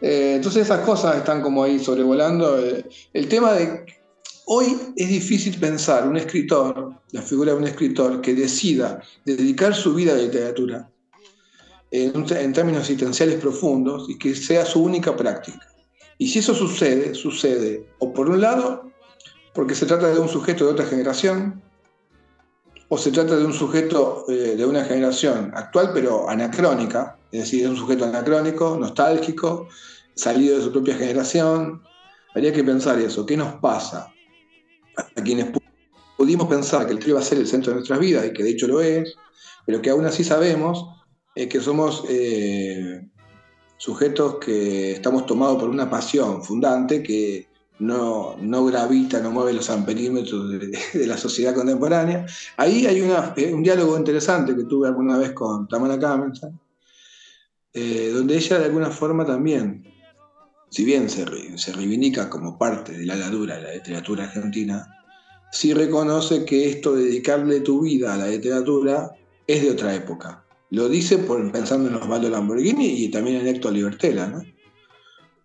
Eh, 0.00 0.34
entonces 0.36 0.62
esas 0.64 0.80
cosas 0.80 1.16
están 1.16 1.42
como 1.42 1.62
ahí 1.62 1.78
sobrevolando. 1.78 2.58
Eh, 2.58 2.84
el 3.12 3.28
tema 3.28 3.52
de 3.52 3.86
hoy 4.46 4.76
es 4.96 5.08
difícil 5.08 5.58
pensar 5.58 6.06
un 6.06 6.16
escritor, 6.16 6.94
la 7.12 7.22
figura 7.22 7.52
de 7.52 7.58
un 7.58 7.64
escritor 7.64 8.20
que 8.20 8.34
decida 8.34 9.02
dedicar 9.24 9.74
su 9.74 9.94
vida 9.94 10.12
a 10.12 10.16
la 10.16 10.22
literatura 10.22 10.90
en, 11.90 12.26
en 12.28 12.52
términos 12.52 12.82
existenciales 12.82 13.40
profundos 13.40 14.08
y 14.08 14.18
que 14.18 14.34
sea 14.34 14.64
su 14.64 14.82
única 14.82 15.16
práctica. 15.16 15.66
Y 16.18 16.28
si 16.28 16.38
eso 16.38 16.54
sucede, 16.54 17.14
sucede 17.14 17.86
o 17.98 18.12
por 18.12 18.28
un 18.28 18.40
lado, 18.40 18.90
porque 19.54 19.74
se 19.74 19.86
trata 19.86 20.12
de 20.12 20.18
un 20.18 20.28
sujeto 20.28 20.66
de 20.66 20.72
otra 20.72 20.86
generación, 20.86 21.62
o 22.88 22.98
se 22.98 23.10
trata 23.10 23.36
de 23.36 23.44
un 23.44 23.52
sujeto 23.52 24.24
eh, 24.28 24.54
de 24.56 24.64
una 24.64 24.84
generación 24.84 25.50
actual 25.54 25.90
pero 25.92 26.28
anacrónica, 26.28 27.18
es 27.32 27.40
decir, 27.40 27.64
es 27.64 27.70
un 27.70 27.76
sujeto 27.76 28.04
anacrónico, 28.04 28.76
nostálgico, 28.78 29.68
salido 30.14 30.56
de 30.56 30.64
su 30.64 30.72
propia 30.72 30.94
generación. 30.94 31.82
Habría 32.34 32.52
que 32.52 32.62
pensar 32.62 32.98
eso, 32.98 33.26
¿qué 33.26 33.36
nos 33.36 33.54
pasa 33.54 34.12
a 34.96 35.22
quienes 35.22 35.48
pudimos 36.16 36.48
pensar 36.48 36.86
que 36.86 36.92
el 36.92 36.98
trío 36.98 37.14
va 37.16 37.20
a 37.20 37.24
ser 37.24 37.38
el 37.38 37.46
centro 37.46 37.70
de 37.70 37.76
nuestras 37.76 37.98
vidas 37.98 38.26
y 38.26 38.32
que 38.32 38.42
de 38.42 38.50
hecho 38.50 38.66
lo 38.66 38.80
es, 38.80 39.14
pero 39.64 39.82
que 39.82 39.90
aún 39.90 40.06
así 40.06 40.24
sabemos 40.24 40.86
eh, 41.34 41.48
que 41.48 41.60
somos 41.60 42.04
eh, 42.08 43.06
sujetos 43.76 44.36
que 44.36 44.92
estamos 44.92 45.26
tomados 45.26 45.58
por 45.58 45.68
una 45.68 45.90
pasión 45.90 46.42
fundante 46.42 47.02
que 47.02 47.48
no, 47.78 48.36
no 48.40 48.64
gravita, 48.64 49.20
no 49.20 49.30
mueve 49.30 49.52
los 49.52 49.68
amperímetros 49.70 50.50
de, 50.50 51.06
la 51.06 51.16
sociedad 51.16 51.54
contemporánea. 51.54 52.26
Ahí 52.56 52.86
hay 52.86 53.00
un 53.00 53.62
diálogo 53.62 53.96
interesante 53.96 54.56
que 54.56 54.64
tuve 54.64 54.88
alguna 54.88 55.18
vez 55.18 55.32
con 55.32 55.68
Tamara 55.68 55.98
Kamenstein, 55.98 56.58
eh, 57.72 58.10
donde 58.14 58.36
ella 58.36 58.58
de 58.58 58.64
alguna 58.66 58.90
forma 58.90 59.24
también, 59.24 59.84
si 60.70 60.84
bien 60.84 61.08
se, 61.10 61.24
se 61.58 61.72
reivindica 61.72 62.30
como 62.30 62.58
parte 62.58 62.92
de 62.92 63.06
la 63.06 63.16
ladura 63.16 63.56
de 63.56 63.62
la 63.62 63.74
literatura 63.74 64.24
argentina, 64.24 64.86
sí 65.52 65.74
reconoce 65.74 66.44
que 66.44 66.68
esto 66.70 66.94
de 66.94 67.04
dedicarle 67.04 67.60
tu 67.60 67.82
vida 67.82 68.14
a 68.14 68.16
la 68.16 68.28
literatura 68.28 69.12
es 69.46 69.62
de 69.62 69.70
otra 69.70 69.94
época 69.94 70.46
lo 70.70 70.88
dice 70.88 71.18
por, 71.18 71.50
pensando 71.52 71.88
en 71.88 71.94
Osvaldo 71.94 72.28
Lamborghini 72.28 73.04
y 73.04 73.08
también 73.10 73.36
en 73.36 73.46
Héctor 73.46 73.72
Libertela, 73.72 74.26
¿no? 74.26 74.42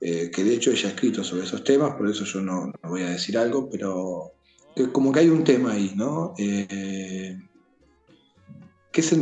Eh, 0.01 0.31
que 0.31 0.43
de 0.43 0.55
hecho 0.55 0.71
ella 0.71 0.89
ha 0.89 0.91
escrito 0.93 1.23
sobre 1.23 1.45
esos 1.45 1.63
temas, 1.63 1.95
por 1.95 2.09
eso 2.09 2.25
yo 2.25 2.41
no, 2.41 2.73
voy 2.83 3.03
a 3.03 3.11
decir 3.11 3.37
algo, 3.37 3.69
pero 3.69 4.33
como 4.91 5.11
que 5.11 5.19
hay 5.19 5.29
un 5.29 5.43
tema 5.43 5.73
ahí, 5.73 5.93
¿no? 5.95 6.33
Eh, 6.39 7.37
que, 8.91 9.01
es 9.01 9.15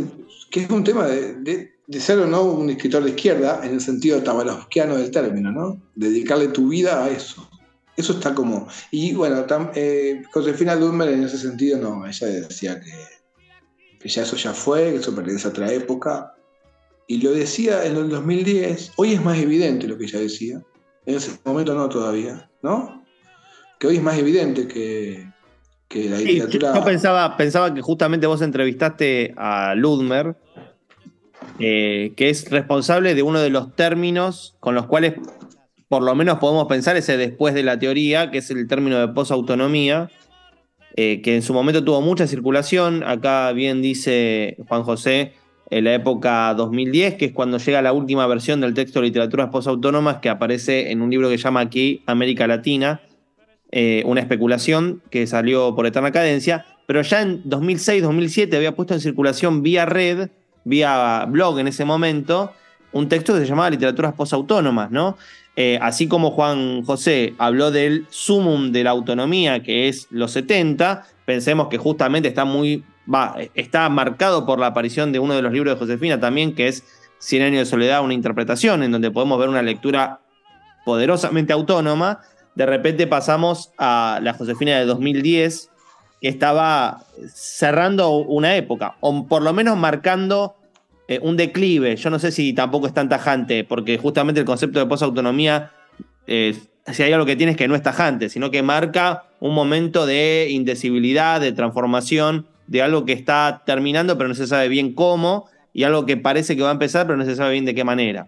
que, 0.50 0.62
es 0.62 0.70
un 0.70 0.84
tema 0.84 1.06
de, 1.06 1.74
ser 2.00 2.20
o 2.20 2.28
no 2.28 2.44
un 2.44 2.70
escritor 2.70 3.04
de 3.04 3.10
izquierda, 3.10 3.66
en 3.66 3.74
el 3.74 3.82
sentido 3.82 4.24
tabalosquiano 4.24 4.96
del 4.96 5.12
término, 5.12 5.52
¿no? 5.52 5.82
Dedicarle 5.96 6.48
tu 6.48 6.70
vida 6.70 7.04
a 7.04 7.10
eso. 7.10 7.50
Eso 7.98 8.14
está 8.14 8.34
como... 8.34 8.70
Y 8.92 9.14
bueno, 9.14 9.46
eh, 9.76 10.24
Josefina 10.32 10.78
Dummer 10.78 11.10
en 11.10 11.26
ese 11.26 11.38
sentido 11.38 11.78
no, 11.78 12.08
ella 12.08 12.28
decía 12.28 12.80
que 12.80 12.94
que 14.00 14.10
ya 14.10 14.24
eso 14.24 14.36
ya 14.38 14.54
fue, 14.54 14.92
que 14.92 14.98
eso 14.98 15.14
pertenece 15.14 15.48
a 15.48 15.52
otra 15.52 15.72
época. 15.72 16.34
Y 17.12 17.20
lo 17.24 17.32
decía 17.32 17.86
en 17.86 17.98
el 17.98 18.08
2010, 18.08 18.94
hoy 18.98 19.14
es 19.14 19.24
más 19.24 19.40
evidente 19.40 19.88
lo 19.88 19.98
que 19.98 20.04
ella 20.04 20.20
decía, 20.20 20.62
en 21.08 21.16
ese 21.16 21.32
momento 21.44 21.74
no 21.74 21.90
todavía, 21.90 22.52
¿no? 22.62 23.04
Que 23.80 23.88
hoy 23.88 23.96
es 23.96 24.04
más 24.04 24.20
evidente 24.20 24.68
que, 24.68 25.28
la 25.92 26.20
literatura... 26.20 26.76
yo 26.76 26.86
pensaba, 26.86 27.36
pensaba 27.36 27.74
que 27.74 27.82
justamente 27.82 28.28
vos 28.28 28.44
entrevistaste 28.44 29.34
a 29.38 29.74
Ludmer, 29.74 30.36
eh, 31.58 32.14
que 32.16 32.30
es 32.30 32.48
responsable 32.52 33.16
de 33.16 33.24
uno 33.24 33.40
de 33.40 33.50
los 33.50 33.76
términos 33.76 34.56
con 34.60 34.76
los 34.76 34.86
cuales 34.86 35.16
por 35.88 36.04
lo 36.04 36.14
menos 36.14 36.38
podemos 36.38 36.68
pensar 36.68 36.96
ese 36.96 37.18
después 37.18 37.56
de 37.56 37.64
la 37.64 37.80
teoría, 37.80 38.30
que 38.30 38.38
es 38.38 38.52
el 38.52 38.68
término 38.68 39.00
de 39.00 39.08
posautonomía, 39.08 40.12
eh, 40.96 41.24
que 41.24 41.36
en 41.36 41.42
su 41.42 41.56
momento 41.56 41.84
tuvo 41.84 42.02
mucha 42.02 42.28
circulación. 42.28 43.02
Acá 43.02 43.52
bien 43.52 43.82
dice 43.82 44.58
Juan 44.68 44.84
José, 44.84 45.34
en 45.70 45.84
la 45.84 45.94
época 45.94 46.54
2010, 46.56 47.16
que 47.16 47.26
es 47.26 47.32
cuando 47.32 47.58
llega 47.58 47.82
la 47.82 47.94
última 47.94 48.26
versión 48.28 48.62
del 48.62 48.74
texto 48.74 49.00
de 49.00 49.08
literaturas 49.08 49.50
postautónomas 49.50 50.18
que 50.18 50.30
aparece 50.30 50.92
en 50.92 51.02
un 51.02 51.10
libro 51.10 51.30
que 51.30 51.38
llama 51.38 51.60
aquí 51.62 52.02
América 52.06 52.48
Latina, 52.48 53.02
eh, 53.72 54.02
una 54.06 54.22
especulación 54.22 55.02
que 55.12 55.28
salió 55.28 55.76
por 55.76 55.86
eterna 55.86 56.12
cadencia, 56.12 56.66
pero 56.88 57.02
ya 57.04 57.22
en 57.22 57.44
2006-2007 57.44 58.56
había 58.56 58.76
puesto 58.76 58.96
en 58.96 59.00
circulación 59.00 59.62
vía 59.62 59.86
red, 59.86 60.30
vía 60.64 61.26
blog 61.30 61.60
en 61.60 61.68
ese 61.68 61.86
momento, 61.86 62.52
un 62.92 63.08
texto 63.08 63.34
que 63.34 63.42
se 63.42 63.46
llamaba 63.46 63.70
Literaturas 63.70 64.14
Postautónomas, 64.14 64.90
¿no? 64.90 65.16
Eh, 65.56 65.78
así 65.82 66.08
como 66.08 66.32
Juan 66.32 66.84
José 66.84 67.34
habló 67.38 67.70
del 67.70 68.08
sumum 68.10 68.72
de 68.72 68.84
la 68.84 68.92
autonomía, 68.92 69.62
que 69.62 69.90
es 69.90 70.08
los 70.10 70.32
70, 70.32 71.06
pensemos 71.26 71.68
que 71.68 71.78
justamente 71.78 72.30
está 72.30 72.46
muy. 72.46 72.84
Está 73.56 73.90
marcado 73.90 74.46
por 74.46 74.60
la 74.60 74.68
aparición 74.68 75.12
de 75.12 75.20
uno 75.20 75.36
de 75.36 75.42
los 75.42 75.52
libros 75.52 75.74
de 75.74 75.80
Josefina 75.80 76.20
también, 76.20 76.54
que 76.56 76.68
es 76.68 76.84
Cien 77.20 77.44
años 77.44 77.60
de 77.60 77.66
soledad, 77.66 78.02
una 78.02 78.14
interpretación, 78.14 78.82
en 78.82 78.94
donde 78.94 79.12
podemos 79.12 79.38
ver 79.38 79.50
una 79.50 79.62
lectura 79.62 80.22
poderosamente 80.86 81.52
autónoma. 81.52 82.22
De 82.56 82.66
repente 82.66 83.08
pasamos 83.08 83.74
a 83.78 84.20
la 84.24 84.34
Josefina 84.34 84.80
de 84.80 84.86
2010, 84.86 85.70
que 86.22 86.30
estaba 86.30 87.04
cerrando 87.28 88.12
una 88.12 88.56
época, 88.56 88.96
o 89.02 89.28
por 89.28 89.42
lo 89.42 89.52
menos 89.52 89.78
marcando 89.78 90.56
eh, 91.10 91.20
un 91.22 91.36
declive. 91.36 91.98
Yo 91.98 92.10
no 92.10 92.20
sé 92.20 92.32
si 92.32 92.54
tampoco 92.54 92.88
es 92.88 92.94
tan 92.94 93.10
tajante, 93.10 93.66
porque 93.66 93.98
justamente 93.98 94.40
el 94.40 94.46
concepto 94.46 94.80
de 94.80 94.86
posautonomía, 94.86 95.72
eh, 96.26 96.58
si 96.88 97.04
hay 97.04 97.12
algo 97.12 97.26
que 97.26 97.36
tiene 97.36 97.52
es 97.52 97.58
que 97.58 97.68
no 97.68 97.76
es 97.76 97.84
tajante, 97.84 98.30
sino 98.30 98.50
que 98.50 98.64
marca 98.64 99.26
un 99.42 99.54
momento 99.54 100.06
de 100.06 100.48
indecibilidad, 100.52 101.42
de 101.42 101.52
transformación, 101.52 102.48
de 102.70 102.84
algo 102.84 103.04
que 103.04 103.14
está 103.14 103.64
terminando, 103.66 104.16
pero 104.16 104.28
no 104.28 104.36
se 104.36 104.46
sabe 104.46 104.68
bien 104.68 104.94
cómo, 104.94 105.50
y 105.74 105.84
algo 105.84 106.06
que 106.06 106.18
parece 106.18 106.56
que 106.56 106.62
va 106.62 106.70
a 106.70 106.74
empezar, 106.74 107.08
pero 107.08 107.18
no 107.18 107.26
se 107.26 107.36
sabe 107.36 107.54
bien 107.54 107.66
de 107.66 107.74
qué 107.74 107.84
manera. 107.84 108.28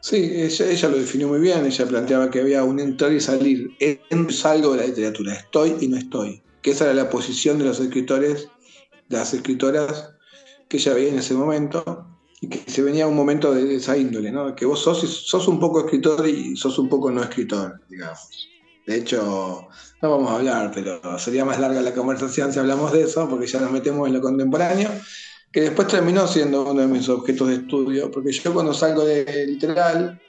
Sí, 0.00 0.16
ella, 0.34 0.88
lo 0.88 0.96
definió 0.96 1.28
muy 1.28 1.38
bien, 1.38 1.64
ella 1.64 1.86
planteaba 1.86 2.30
que 2.30 2.40
había 2.40 2.64
un 2.64 2.80
entrar 2.80 3.12
y 3.12 3.20
salir, 3.20 3.70
y 3.78 4.32
salgo 4.32 4.72
de 4.72 4.78
la 4.78 4.86
literatura, 4.86 5.34
estoy 5.34 5.76
y 5.80 5.88
no 5.88 5.96
estoy, 5.96 6.42
que 6.62 6.72
esa 6.72 6.86
era 6.86 6.94
la 6.94 7.08
posición 7.08 7.58
de 7.58 7.66
los 7.66 7.78
escritores 7.78 8.48
las 9.08 9.34
escritoras 9.34 10.10
que 10.68 10.78
ella 10.78 10.94
veía 10.94 11.10
en 11.10 11.18
ese 11.18 11.34
momento. 11.34 12.06
y 12.40 12.48
que 12.48 12.70
se 12.70 12.80
venía 12.82 13.06
un 13.06 13.16
momento 13.16 13.52
de 13.52 13.74
esa 13.74 13.98
índole, 13.98 14.32
¿no? 14.32 14.54
Que 14.54 14.64
vos 14.64 14.80
sos, 14.80 15.00
sos 15.26 15.46
un 15.46 15.60
poco 15.60 15.80
escritor 15.80 16.26
y 16.26 16.56
sos 16.56 16.78
un 16.78 16.88
poco 16.88 17.10
no 17.10 17.22
escritor, 17.22 17.82
digamos. 17.90 18.48
De 18.86 18.96
hecho, 18.96 19.68
no 20.02 20.10
vamos 20.10 20.30
a 20.30 20.36
hablar, 20.36 20.70
pero 20.74 21.18
sería 21.18 21.44
más 21.44 21.58
larga 21.60 21.80
la 21.82 21.92
conversación 21.92 22.52
si 22.52 22.58
hablamos 22.58 22.92
de 22.92 23.02
eso, 23.02 23.28
porque 23.28 23.46
ya 23.46 23.60
nos 23.60 23.70
metemos 23.70 24.08
en 24.08 24.14
lo 24.14 24.20
contemporáneo, 24.20 24.90
que 25.52 25.62
después 25.62 25.88
terminó 25.88 26.26
siendo 26.26 26.70
uno 26.70 26.80
de 26.80 26.86
mis 26.86 27.08
objetos 27.08 27.48
de 27.48 27.56
estudio, 27.56 28.10
porque 28.10 28.32
yo 28.32 28.54
cuando 28.54 28.72
salgo 28.72 29.04
de 29.04 29.46
literal, 29.46 30.20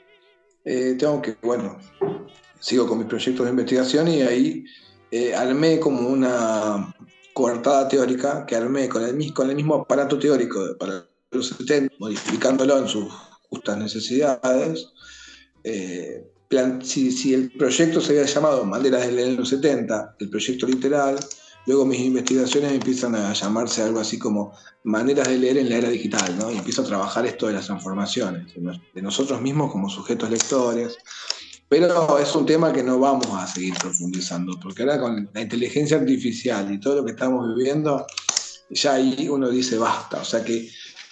eh, 0.64 0.96
tengo 0.98 1.22
que, 1.22 1.36
bueno, 1.42 1.78
sigo 2.60 2.86
con 2.86 2.98
mis 2.98 3.06
proyectos 3.06 3.44
de 3.44 3.50
investigación 3.50 4.08
y 4.08 4.22
ahí 4.22 4.64
eh, 5.10 5.34
armé 5.34 5.80
como 5.80 6.08
una 6.08 6.94
coartada 7.32 7.88
teórica 7.88 8.44
que 8.46 8.56
armé 8.56 8.88
con 8.88 9.04
el, 9.04 9.14
mismo 9.14 9.74
aparato 9.74 10.18
teórico 10.18 10.76
para 10.78 11.06
los 11.30 11.48
70, 11.48 11.94
modificándolo 11.98 12.78
en 12.78 12.88
sus 12.88 13.06
justas 13.48 13.78
necesidades. 13.78 14.92
Eh, 15.64 16.31
si, 16.82 17.34
el 17.34 17.50
proyecto 17.52 18.00
se 18.00 18.12
había 18.12 18.24
llamado 18.24 18.64
Maderas 18.64 19.06
del 19.06 19.36
los 19.36 19.48
70, 19.48 20.16
el 20.18 20.28
proyecto 20.28 20.66
literal, 20.66 21.18
luego 21.66 21.84
mis 21.84 22.00
investigaciones 22.00 22.72
empiezan 22.72 23.14
a 23.14 23.32
llamarse 23.32 23.82
algo 23.82 24.00
así 24.00 24.18
como 24.18 24.52
maneras 24.84 25.28
de 25.28 25.38
leer 25.38 25.58
en 25.58 25.68
la 25.68 25.76
era 25.76 25.88
digital, 25.88 26.36
¿no? 26.38 26.50
Y 26.50 26.56
empiezo 26.56 26.82
a 26.82 26.86
trabajar 26.86 27.24
esto 27.26 27.46
de 27.46 27.54
las 27.54 27.66
transformaciones, 27.66 28.52
de 28.54 29.02
nosotros 29.02 29.40
mismos 29.40 29.70
como 29.70 29.88
sujetos 29.88 30.30
lectores. 30.30 30.96
Pero 31.68 32.18
es 32.18 32.34
un 32.34 32.44
tema 32.44 32.70
que 32.70 32.82
no 32.82 32.98
vamos 32.98 33.28
a 33.32 33.46
seguir 33.46 33.72
profundizando, 33.80 34.60
porque 34.60 34.82
ahora 34.82 35.00
con 35.00 35.30
la 35.32 35.40
inteligencia 35.40 35.96
artificial 35.96 36.70
y 36.70 36.78
todo 36.78 36.96
lo 36.96 37.04
que 37.04 37.12
estamos 37.12 37.48
viviendo, 37.54 38.06
ya 38.68 38.94
ahí 38.94 39.26
uno 39.30 39.48
dice 39.48 39.78
basta. 39.78 40.20
O 40.20 40.24
sea 40.24 40.44
que 40.44 40.68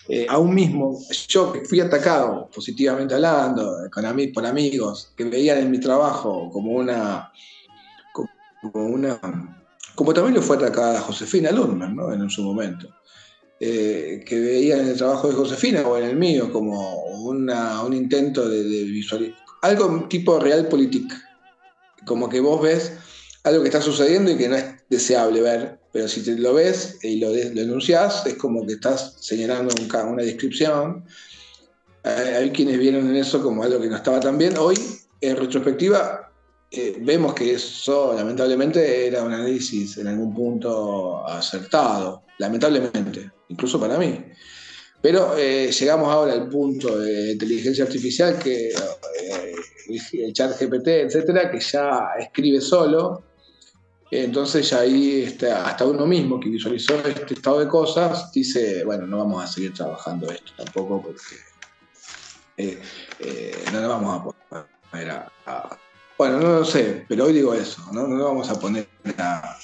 eh, 0.09 0.27
aún 0.29 0.55
mismo, 0.55 0.99
yo 1.29 1.53
que 1.53 1.65
fui 1.65 1.81
atacado 1.81 2.49
positivamente 2.53 3.15
hablando, 3.15 3.89
con 3.93 4.05
por 4.33 4.47
amigos 4.47 5.13
que 5.17 5.25
veían 5.25 5.59
en 5.59 5.71
mi 5.71 5.79
trabajo 5.79 6.51
como 6.51 6.73
una, 6.73 7.31
como 8.13 8.87
una, 8.87 9.21
como 9.95 10.15
también 10.15 10.35
lo 10.35 10.43
fue 10.43 10.57
atacada 10.57 11.01
Josefina 11.01 11.51
Lundman, 11.51 11.95
¿no? 11.95 12.13
En 12.13 12.29
su 12.31 12.43
momento. 12.43 12.89
Eh, 13.63 14.25
que 14.27 14.41
veían 14.41 14.81
en 14.81 14.89
el 14.89 14.97
trabajo 14.97 15.29
de 15.29 15.35
Josefina 15.35 15.87
o 15.87 15.99
en 15.99 16.05
el 16.05 16.17
mío 16.17 16.51
como 16.51 17.05
una, 17.25 17.83
un 17.83 17.93
intento 17.93 18.49
de, 18.49 18.65
de 18.65 18.85
visualizar, 18.85 19.39
algo 19.61 20.07
tipo 20.09 20.41
realpolitik, 20.41 21.13
como 22.07 22.29
que 22.29 22.41
vos 22.41 22.63
ves 22.63 22.93
algo 23.45 23.63
que 23.63 23.69
está 23.69 23.83
sucediendo 23.83 24.31
y 24.31 24.39
que 24.39 24.49
no 24.49 24.57
es 24.57 24.80
deseable 24.91 25.41
ver, 25.41 25.79
pero 25.93 26.09
si 26.09 26.23
te 26.23 26.37
lo 26.37 26.53
ves 26.53 26.99
y 27.03 27.21
lo, 27.21 27.31
denuncias, 27.33 28.27
es 28.27 28.35
como 28.35 28.67
que 28.67 28.75
estás 28.75 29.17
señalando 29.21 29.73
una 30.09 30.23
descripción. 30.23 31.05
Hay 32.03 32.51
quienes 32.51 32.79
vieron 32.79 33.09
en 33.09 33.17
eso 33.17 33.43
como 33.43 33.63
algo 33.63 33.81
que 33.81 33.89
no 33.89 33.97
estaba 33.97 34.21
tan 34.21 34.37
bien. 34.37 34.59
Hoy, 34.59 34.77
en 35.21 35.37
retrospectiva, 35.37 36.33
eh, 36.71 36.97
vemos 37.01 37.35
que 37.35 37.53
eso 37.55 38.15
lamentablemente 38.17 39.07
era 39.07 39.23
un 39.23 39.33
análisis 39.33 39.97
en 39.99 40.09
algún 40.09 40.35
punto 40.35 41.27
acertado, 41.27 42.25
lamentablemente, 42.39 43.31
incluso 43.49 43.79
para 43.81 43.97
mí. 43.99 44.25
Pero 45.03 45.37
eh, 45.37 45.71
llegamos 45.73 46.13
ahora 46.13 46.33
al 46.33 46.49
punto 46.49 46.99
de 46.99 47.33
inteligencia 47.33 47.85
artificial 47.85 48.39
que 48.39 48.69
eh, 48.69 49.55
el 50.13 50.33
chat 50.33 50.61
GPT, 50.61 50.89
etcétera, 50.89 51.51
que 51.51 51.61
ya 51.61 52.11
escribe 52.19 52.61
solo 52.61 53.30
entonces 54.11 54.73
ahí 54.73 55.23
este, 55.23 55.51
hasta 55.53 55.85
uno 55.85 56.05
mismo 56.05 56.41
que 56.41 56.49
visualizó 56.49 56.97
este 57.07 57.35
estado 57.35 57.61
de 57.61 57.69
cosas 57.69 58.33
dice, 58.33 58.85
bueno, 58.85 59.07
no 59.07 59.19
vamos 59.19 59.45
a 59.45 59.47
seguir 59.47 59.73
trabajando 59.73 60.31
esto 60.31 60.53
tampoco 60.57 61.01
porque 61.01 61.37
eh, 62.57 62.83
eh, 63.21 63.65
no 63.73 63.81
lo 63.81 63.89
vamos 63.89 64.21
a 64.21 64.61
poner 64.91 65.11
a, 65.11 65.79
Bueno, 66.19 66.41
no 66.41 66.59
lo 66.59 66.65
sé, 66.65 67.07
pero 67.09 67.27
hoy 67.27 67.35
digo 67.35 67.55
eso, 67.55 67.83
no, 67.93 68.09
no 68.09 68.17
lo 68.17 68.25
vamos 68.25 68.51
a 68.51 68.59
poner 68.59 68.89
a, 69.19 69.57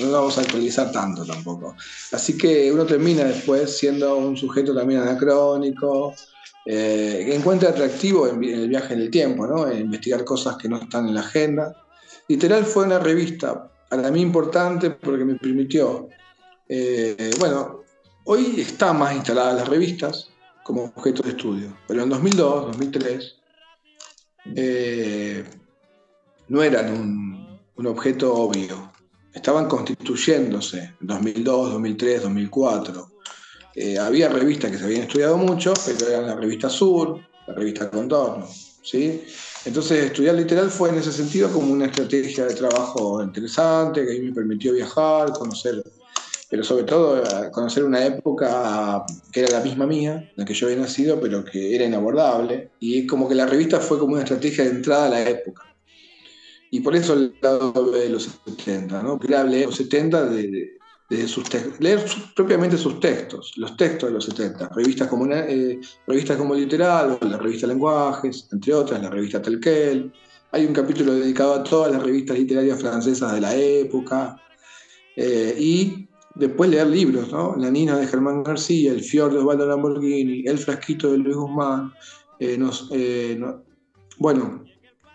no 0.00 0.06
lo 0.06 0.12
vamos 0.12 0.36
a 0.36 0.42
actualizar 0.42 0.92
tanto 0.92 1.24
tampoco. 1.24 1.74
Así 2.12 2.36
que 2.36 2.70
uno 2.70 2.84
termina 2.84 3.24
después 3.24 3.78
siendo 3.78 4.18
un 4.18 4.36
sujeto 4.36 4.74
también 4.74 5.00
anacrónico, 5.00 6.14
eh, 6.66 7.24
que 7.24 7.34
encuentra 7.34 7.70
atractivo 7.70 8.28
en, 8.28 8.44
el 8.44 8.68
viaje 8.68 8.92
en 8.92 9.00
el 9.00 9.10
tiempo, 9.10 9.46
¿no? 9.46 9.66
en 9.66 9.80
investigar 9.80 10.24
cosas 10.24 10.58
que 10.58 10.68
no 10.68 10.76
están 10.76 11.08
en 11.08 11.14
la 11.14 11.22
agenda 11.22 11.74
Literal 12.28 12.64
fue 12.66 12.84
una 12.84 12.98
revista 12.98 13.70
para 13.88 14.10
mí 14.10 14.20
importante 14.20 14.90
porque 14.90 15.24
me 15.24 15.36
permitió, 15.36 16.08
eh, 16.68 17.30
bueno, 17.38 17.80
hoy 18.24 18.60
están 18.60 18.98
más 18.98 19.14
instaladas 19.14 19.56
las 19.56 19.68
revistas 19.68 20.30
como 20.62 20.84
objeto 20.84 21.22
de 21.22 21.30
estudio, 21.30 21.74
pero 21.86 22.02
en 22.02 22.10
2002, 22.10 22.66
2003, 22.66 23.34
eh, 24.56 25.44
no 26.48 26.62
eran 26.62 26.92
un, 26.92 27.86
objeto 27.86 28.34
obvio, 28.34 28.92
estaban 29.32 29.66
constituyéndose 29.66 30.96
en 31.00 31.06
2002, 31.06 31.72
2003, 31.72 32.22
2004. 32.24 33.08
había 34.02 34.28
revistas 34.28 34.70
que 34.70 34.78
se 34.78 34.84
habían 34.84 35.02
estudiado 35.02 35.38
mucho, 35.38 35.72
pero 35.86 36.08
eran 36.08 36.26
la 36.26 36.36
revista 36.36 36.68
Sur, 36.68 37.20
la 37.46 37.54
revista 37.54 37.88
Contorno, 37.88 38.46
¿sí? 38.82 39.22
Entonces, 39.64 40.04
estudiar 40.04 40.34
literal 40.34 40.70
fue 40.70 40.90
en 40.90 40.96
ese 40.96 41.12
sentido 41.12 41.50
como 41.50 41.72
una 41.72 41.86
estrategia 41.86 42.46
de 42.46 42.54
trabajo 42.54 43.22
interesante, 43.22 44.04
que 44.04 44.12
a 44.12 44.14
mí 44.14 44.28
me 44.28 44.32
permitió 44.32 44.72
viajar, 44.72 45.32
conocer, 45.32 45.82
pero 46.48 46.64
sobre 46.64 46.84
todo 46.84 47.22
eh, 47.22 47.50
conocer 47.52 47.84
una 47.84 48.04
época 48.06 49.04
que 49.32 49.40
era 49.40 49.58
la 49.58 49.64
misma 49.64 49.86
mía, 49.86 50.14
en 50.30 50.32
la 50.36 50.44
que 50.44 50.54
yo 50.54 50.66
había 50.66 50.78
nacido, 50.78 51.20
pero 51.20 51.44
que 51.44 51.74
era 51.74 51.84
inabordable. 51.84 52.70
Y 52.80 53.06
como 53.06 53.28
que 53.28 53.34
la 53.34 53.46
revista 53.46 53.80
fue 53.80 53.98
como 53.98 54.14
una 54.14 54.22
estrategia 54.22 54.64
de 54.64 54.70
entrada 54.70 55.06
a 55.06 55.10
la 55.10 55.28
época. 55.28 55.64
Y 56.70 56.80
por 56.80 56.94
eso 56.94 57.14
el 57.14 57.34
lado 57.40 57.90
de 57.90 58.08
los 58.10 58.28
70, 58.46 59.02
¿no? 59.02 59.18
Era 59.26 59.44
los 59.44 59.76
70 59.76 60.26
de, 60.26 60.77
sus 61.08 61.46
leer 61.80 62.04
propiamente 62.36 62.76
sus 62.76 63.00
textos, 63.00 63.52
los 63.56 63.76
textos 63.78 64.10
de 64.10 64.14
los 64.14 64.24
70, 64.26 64.68
revistas 64.74 65.08
como, 65.08 65.26
eh, 65.32 65.80
revistas 66.06 66.36
como 66.36 66.54
Literal, 66.54 67.18
la 67.22 67.38
revista 67.38 67.66
Lenguajes, 67.66 68.46
entre 68.52 68.74
otras, 68.74 69.02
la 69.02 69.08
revista 69.08 69.40
Telquel. 69.40 70.12
Hay 70.52 70.66
un 70.66 70.74
capítulo 70.74 71.14
dedicado 71.14 71.54
a 71.54 71.64
todas 71.64 71.92
las 71.92 72.02
revistas 72.02 72.38
literarias 72.38 72.80
francesas 72.80 73.32
de 73.32 73.40
la 73.40 73.56
época. 73.56 74.36
Eh, 75.16 75.54
y 75.58 76.08
después 76.34 76.68
leer 76.70 76.86
libros, 76.88 77.32
¿no? 77.32 77.56
La 77.56 77.70
Nina 77.70 77.96
de 77.96 78.06
Germán 78.06 78.42
García, 78.42 78.92
El 78.92 79.00
Fior 79.00 79.32
de 79.32 79.38
Osvaldo 79.38 79.66
Lamborghini, 79.66 80.44
El 80.46 80.58
Frasquito 80.58 81.10
de 81.10 81.18
Luis 81.18 81.36
Guzmán, 81.36 81.92
eh, 82.38 83.40
bueno, 84.18 84.64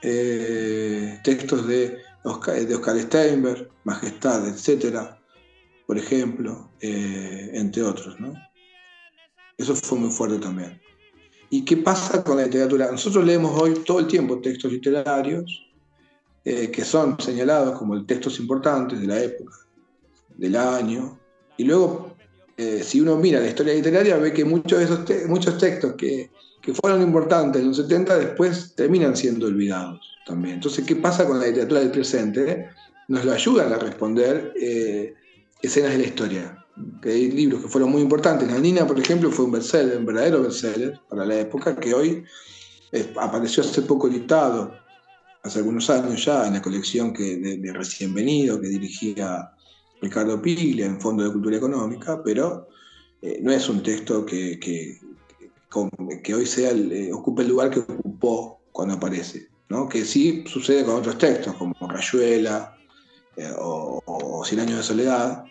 textos 0.01 1.67
de 1.67 1.97
Oscar, 2.23 2.65
de 2.65 2.75
Oscar 2.75 2.99
Steinberg, 2.99 3.69
Majestad, 3.83 4.47
etcétera 4.47 5.22
por 5.85 5.97
ejemplo, 5.97 6.71
eh, 6.79 7.51
entre 7.53 7.83
otros. 7.83 8.19
¿no? 8.19 8.33
Eso 9.57 9.75
fue 9.75 9.97
muy 9.97 10.09
fuerte 10.09 10.39
también. 10.39 10.81
¿Y 11.49 11.63
qué 11.63 11.77
pasa 11.77 12.23
con 12.23 12.37
la 12.37 12.45
literatura? 12.45 12.91
Nosotros 12.91 13.25
leemos 13.25 13.59
hoy 13.61 13.75
todo 13.85 13.99
el 13.99 14.07
tiempo 14.07 14.39
textos 14.41 14.71
literarios 14.71 15.69
eh, 16.45 16.71
que 16.71 16.83
son 16.83 17.19
señalados 17.19 17.77
como 17.77 18.05
textos 18.05 18.39
importantes 18.39 18.99
de 18.99 19.07
la 19.07 19.21
época, 19.21 19.55
del 20.35 20.55
año, 20.57 21.17
y 21.55 21.63
luego, 21.63 22.15
eh, 22.57 22.81
si 22.83 22.99
uno 22.99 23.15
mira 23.15 23.39
la 23.39 23.47
historia 23.47 23.73
literaria, 23.73 24.17
ve 24.17 24.33
que 24.33 24.43
muchos 24.43 24.79
de 24.79 24.85
esos 24.85 25.29
muchos 25.29 25.57
textos 25.57 25.93
que, 25.93 26.31
que, 26.61 26.73
fueron 26.73 27.01
importantes 27.01 27.61
en 27.61 27.69
los 27.69 27.77
70 27.77 28.17
después 28.17 28.73
terminan 28.75 29.15
siendo 29.15 29.47
olvidados 29.47 30.17
también. 30.25 30.55
Entonces, 30.55 30.85
¿qué 30.85 30.95
pasa 30.95 31.25
con 31.25 31.39
la 31.39 31.47
literatura 31.47 31.79
del 31.79 31.91
presente? 31.91 32.69
Nos 33.07 33.23
lo 33.23 33.31
ayudan 33.31 33.71
a 33.71 33.77
responder 33.77 34.53
escenas 35.63 35.93
de 35.93 35.97
la 35.97 36.03
historia. 36.03 36.65
Que 37.01 37.11
hay 37.11 37.31
libros 37.31 37.61
que 37.61 37.69
fueron 37.69 37.91
muy 37.91 38.01
importantes. 38.01 38.51
La 38.51 38.59
Nina, 38.59 38.85
por 38.85 38.99
ejemplo, 38.99 39.31
fue 39.31 39.45
un 39.45 39.51
bestseller, 39.51 39.97
un 39.97 40.05
verdadero 40.05 40.43
bestseller 40.43 40.99
para 41.09 41.25
la 41.25 41.39
época, 41.39 41.75
que 41.75 41.93
hoy 41.93 42.23
eh, 42.91 43.13
apareció 43.19 43.63
hace 43.63 43.81
poco 43.83 44.07
listado, 44.07 44.75
hace 45.41 45.59
algunos 45.59 45.89
años 45.89 46.23
ya, 46.25 46.47
en 46.47 46.53
la 46.53 46.61
colección 46.61 47.13
que, 47.13 47.37
de, 47.37 47.73
Recién 47.73 48.13
Venido, 48.13 48.59
que 48.59 48.67
dirigía 48.67 49.51
Ricardo 50.01 50.41
Piglia 50.41 50.85
en 50.85 50.99
Fondo 50.99 51.23
de 51.23 51.31
Cultura 51.31 51.57
Económica, 51.57 52.21
pero 52.23 52.67
eh, 53.21 53.39
no 53.41 53.51
es 53.51 53.69
un 53.69 53.81
texto 53.81 54.25
que, 54.25 54.59
que, 54.59 54.99
hoy 56.33 56.45
sea 56.45 56.71
eh, 56.71 57.11
ocupe 57.13 57.43
el 57.43 57.49
lugar 57.49 57.69
que 57.69 57.79
ocupó 57.79 58.61
cuando 58.71 58.95
aparece. 58.95 59.47
¿no? 59.69 59.87
Que 59.87 60.05
sí 60.05 60.43
sucede 60.47 60.83
con 60.83 60.95
otros 60.95 61.17
textos, 61.17 61.55
como 61.55 61.73
Rayuela 61.81 62.77
o 63.57 64.43
Cien 64.45 64.59
años 64.59 64.77
de 64.77 64.83
soledad, 64.83 65.45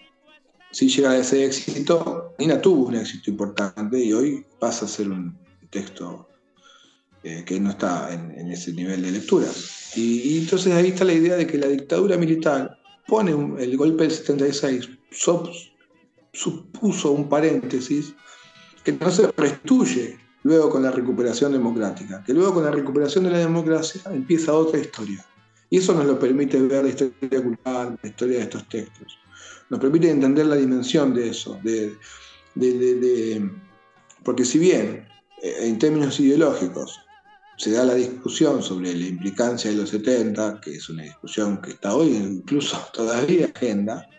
si 0.72 0.88
llega 0.88 1.10
a 1.10 1.18
ese 1.18 1.44
éxito, 1.44 2.34
Nina 2.38 2.60
tuvo 2.60 2.86
un 2.86 2.96
éxito 2.96 3.30
importante 3.30 4.02
y 4.02 4.12
hoy 4.12 4.44
pasa 4.58 4.86
a 4.86 4.88
ser 4.88 5.10
un 5.10 5.38
texto 5.70 6.28
eh, 7.22 7.44
que 7.46 7.60
no 7.60 7.70
está 7.70 8.12
en, 8.12 8.50
ese 8.50 8.72
nivel 8.72 9.02
de 9.02 9.12
lectura. 9.12 9.46
Y, 9.94 10.38
entonces 10.38 10.72
ahí 10.72 10.88
está 10.88 11.04
la 11.04 11.12
idea 11.12 11.36
de 11.36 11.46
que 11.46 11.58
la 11.58 11.68
dictadura 11.68 12.16
militar 12.16 12.78
pone 13.06 13.32
el 13.62 13.76
golpe 13.76 14.04
del 14.04 14.12
76, 14.12 14.88
supuso 16.32 17.12
un 17.12 17.28
paréntesis 17.28 18.14
que 18.82 18.92
no 18.92 19.10
se 19.10 19.30
restituye 19.36 20.18
luego 20.42 20.70
con 20.70 20.82
la 20.82 20.90
recuperación 20.90 21.52
democrática, 21.52 22.24
que 22.24 22.32
luego 22.32 22.54
con 22.54 22.64
la 22.64 22.70
recuperación 22.70 23.24
de 23.24 23.30
la 23.30 23.38
democracia 23.38 24.00
empieza 24.06 24.54
otra 24.54 24.80
historia. 24.80 25.24
Y 25.68 25.78
eso 25.78 25.94
nos 25.94 26.06
lo 26.06 26.18
permite 26.18 26.60
ver 26.60 26.84
la 26.84 26.90
historia 26.90 27.42
cultural, 27.42 27.98
la 28.02 28.08
historia 28.08 28.38
de 28.38 28.42
estos 28.42 28.68
textos. 28.68 29.21
Nos 29.72 29.80
permite 29.80 30.10
entender 30.10 30.44
la 30.44 30.56
dimensión 30.56 31.14
de 31.14 31.30
eso, 31.30 31.58
de, 31.64 31.96
porque 34.22 34.44
si 34.44 34.58
bien 34.58 35.08
eh, 35.42 35.56
en 35.60 35.78
términos 35.78 36.20
ideológicos 36.20 37.00
se 37.56 37.70
da 37.70 37.86
la 37.86 37.94
discusión 37.94 38.62
sobre 38.62 38.94
la 38.94 39.06
implicancia 39.06 39.70
de 39.70 39.78
los 39.78 39.88
70, 39.88 40.60
que 40.60 40.74
es 40.74 40.90
una 40.90 41.04
discusión 41.04 41.62
que 41.62 41.70
está 41.70 41.94
hoy 41.96 42.08
incluso 42.08 42.78
todavía 42.92 43.46
en 43.46 43.52
agenda, 43.56 44.10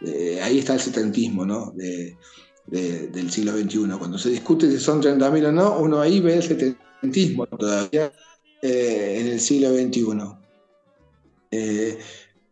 eh, 0.00 0.40
ahí 0.42 0.58
está 0.58 0.74
el 0.74 0.80
setentismo 0.80 1.46
¿no? 1.46 1.72
del 1.76 3.30
siglo 3.30 3.56
XXI. 3.56 3.90
Cuando 4.00 4.18
se 4.18 4.30
discute 4.30 4.68
si 4.68 4.80
son 4.80 5.00
30.000 5.00 5.46
o 5.46 5.52
no, 5.52 5.78
uno 5.78 6.00
ahí 6.00 6.18
ve 6.18 6.38
el 6.38 6.42
setentismo 6.42 7.46
todavía 7.46 8.12
eh, 8.62 9.18
en 9.20 9.28
el 9.28 9.38
siglo 9.38 9.68
XXI. 9.68 10.38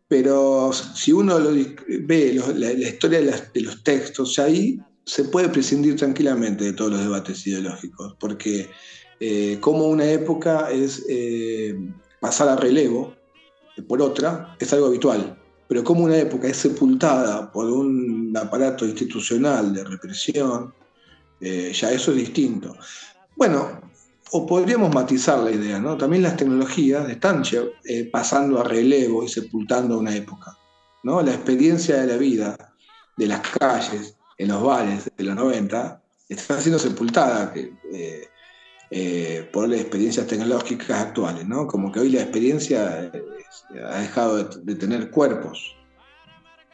Pero 0.08 0.72
si 0.72 1.12
uno 1.12 1.38
ve 1.86 2.40
la, 2.54 2.72
historia 2.72 3.20
de, 3.20 3.60
los 3.60 3.82
textos, 3.82 4.38
ahí 4.38 4.78
se 5.04 5.24
puede 5.24 5.48
prescindir 5.48 5.96
tranquilamente 5.96 6.64
de 6.64 6.72
todos 6.72 6.92
los 6.92 7.00
debates 7.00 7.46
ideológicos, 7.46 8.16
porque 8.20 8.68
como 9.60 9.86
una 9.86 10.04
época 10.04 10.70
es 10.70 11.04
pasar 12.20 12.48
a 12.48 12.56
relevo 12.56 13.14
por 13.88 14.02
otra, 14.02 14.56
es 14.60 14.72
algo 14.72 14.86
habitual 14.86 15.36
pero 15.68 15.82
como 15.82 16.04
una 16.04 16.18
época 16.18 16.48
es 16.48 16.56
sepultada 16.56 17.50
por 17.50 17.66
un 17.66 18.32
aparato 18.36 18.84
institucional 18.84 19.74
de 19.74 19.84
represión, 19.84 20.72
eh, 21.40 21.72
ya 21.74 21.90
eso 21.90 22.12
es 22.12 22.18
distinto. 22.18 22.76
Bueno, 23.36 23.85
o 24.32 24.46
podríamos 24.46 24.92
matizar 24.94 25.38
la 25.38 25.50
idea, 25.50 25.78
¿no? 25.78 25.96
También 25.96 26.22
las 26.22 26.36
tecnologías 26.36 27.08
están 27.08 27.42
eh, 27.84 28.08
pasando 28.10 28.60
a 28.60 28.64
relevo 28.64 29.24
y 29.24 29.28
sepultando 29.28 29.98
una 29.98 30.14
época, 30.14 30.56
¿no? 31.02 31.22
La 31.22 31.32
experiencia 31.32 31.98
de 31.98 32.06
la 32.06 32.16
vida, 32.16 32.74
de 33.16 33.26
las 33.26 33.40
calles, 33.40 34.16
en 34.38 34.48
los 34.48 34.62
bares 34.62 35.10
de 35.16 35.24
los 35.24 35.34
90, 35.34 36.02
está 36.28 36.60
siendo 36.60 36.78
sepultada 36.78 37.54
eh, 38.90 39.48
por 39.52 39.68
las 39.68 39.80
experiencias 39.80 40.26
tecnológicas 40.26 40.90
actuales, 40.90 41.46
¿no? 41.46 41.66
Como 41.66 41.92
que 41.92 42.00
hoy 42.00 42.10
la 42.10 42.22
experiencia 42.22 43.10
ha 43.88 44.00
dejado 44.00 44.44
de, 44.44 44.74
tener 44.74 45.10
cuerpos. 45.10 45.74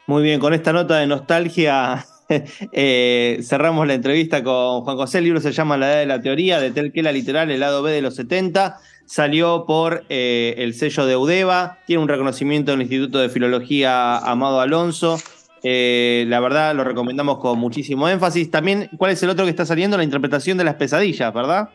Muy 0.07 0.23
bien, 0.23 0.41
con 0.41 0.53
esta 0.53 0.73
nota 0.73 0.97
de 0.97 1.07
nostalgia 1.07 2.05
eh, 2.73 3.41
cerramos 3.43 3.87
la 3.87 3.95
entrevista 3.95 4.43
con 4.43 4.83
Juan 4.83 4.97
José. 4.97 5.19
El 5.19 5.25
libro 5.25 5.41
se 5.41 5.53
llama 5.53 5.77
La 5.77 5.91
Edad 5.91 5.99
de 6.01 6.07
la 6.07 6.21
Teoría, 6.21 6.61
de 6.61 6.71
Telquela 6.71 7.13
Literal, 7.13 7.51
el 7.51 7.61
lado 7.61 7.83
B 7.83 7.93
de 7.93 8.03
los 8.03 8.15
70. 8.17 8.79
Salió 9.05 9.65
por 9.67 10.05
eh, 10.09 10.55
el 10.59 10.75
sello 10.75 11.07
de 11.07 11.17
Udeva, 11.17 11.79
tiene 11.87 12.03
un 12.03 12.09
reconocimiento 12.09 12.71
del 12.71 12.83
Instituto 12.83 13.19
de 13.19 13.29
Filología 13.29 14.19
Amado 14.19 14.61
Alonso. 14.61 15.19
Eh, 15.65 16.25
la 16.29 16.41
verdad 16.41 16.75
lo 16.75 16.83
recomendamos 16.83 17.39
con 17.39 17.59
muchísimo 17.59 18.09
énfasis. 18.09 18.51
También, 18.51 18.89
¿cuál 18.97 19.13
es 19.13 19.23
el 19.23 19.31
otro 19.31 19.45
que 19.45 19.51
está 19.51 19.67
saliendo? 19.67 19.97
La 19.97 20.05
interpretación 20.05 20.59
de 20.59 20.65
las 20.65 20.77
pesadillas, 20.77 21.33
¿verdad? 21.33 21.69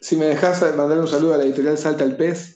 Si 0.00 0.16
me 0.16 0.26
dejas 0.26 0.60
mandar 0.76 0.98
un 0.98 1.08
saludo 1.08 1.34
a 1.34 1.38
la 1.38 1.44
editorial 1.44 1.78
Salta 1.78 2.04
el 2.04 2.16
Pez, 2.16 2.53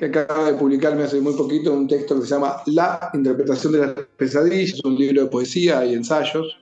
que 0.00 0.06
acaba 0.06 0.50
de 0.50 0.54
publicarme 0.54 1.02
hace 1.02 1.20
muy 1.20 1.34
poquito 1.34 1.74
un 1.74 1.86
texto 1.86 2.18
que 2.18 2.22
se 2.22 2.32
llama 2.32 2.62
La 2.64 3.10
interpretación 3.12 3.74
de 3.74 3.78
las 3.80 3.92
pesadillas, 4.16 4.82
un 4.82 4.96
libro 4.96 5.24
de 5.24 5.28
poesía 5.28 5.84
y 5.84 5.92
ensayos. 5.92 6.56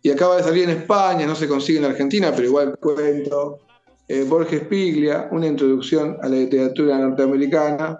Y 0.00 0.10
acaba 0.10 0.38
de 0.38 0.42
salir 0.42 0.64
en 0.64 0.70
España, 0.70 1.26
no 1.26 1.34
se 1.34 1.48
consigue 1.48 1.80
en 1.80 1.84
Argentina, 1.84 2.32
pero 2.34 2.48
igual 2.48 2.78
cuento. 2.78 3.58
Eh, 4.08 4.24
Borges 4.26 4.62
Piglia, 4.68 5.28
una 5.32 5.48
introducción 5.48 6.16
a 6.22 6.30
la 6.30 6.36
literatura 6.36 6.96
norteamericana, 6.98 7.98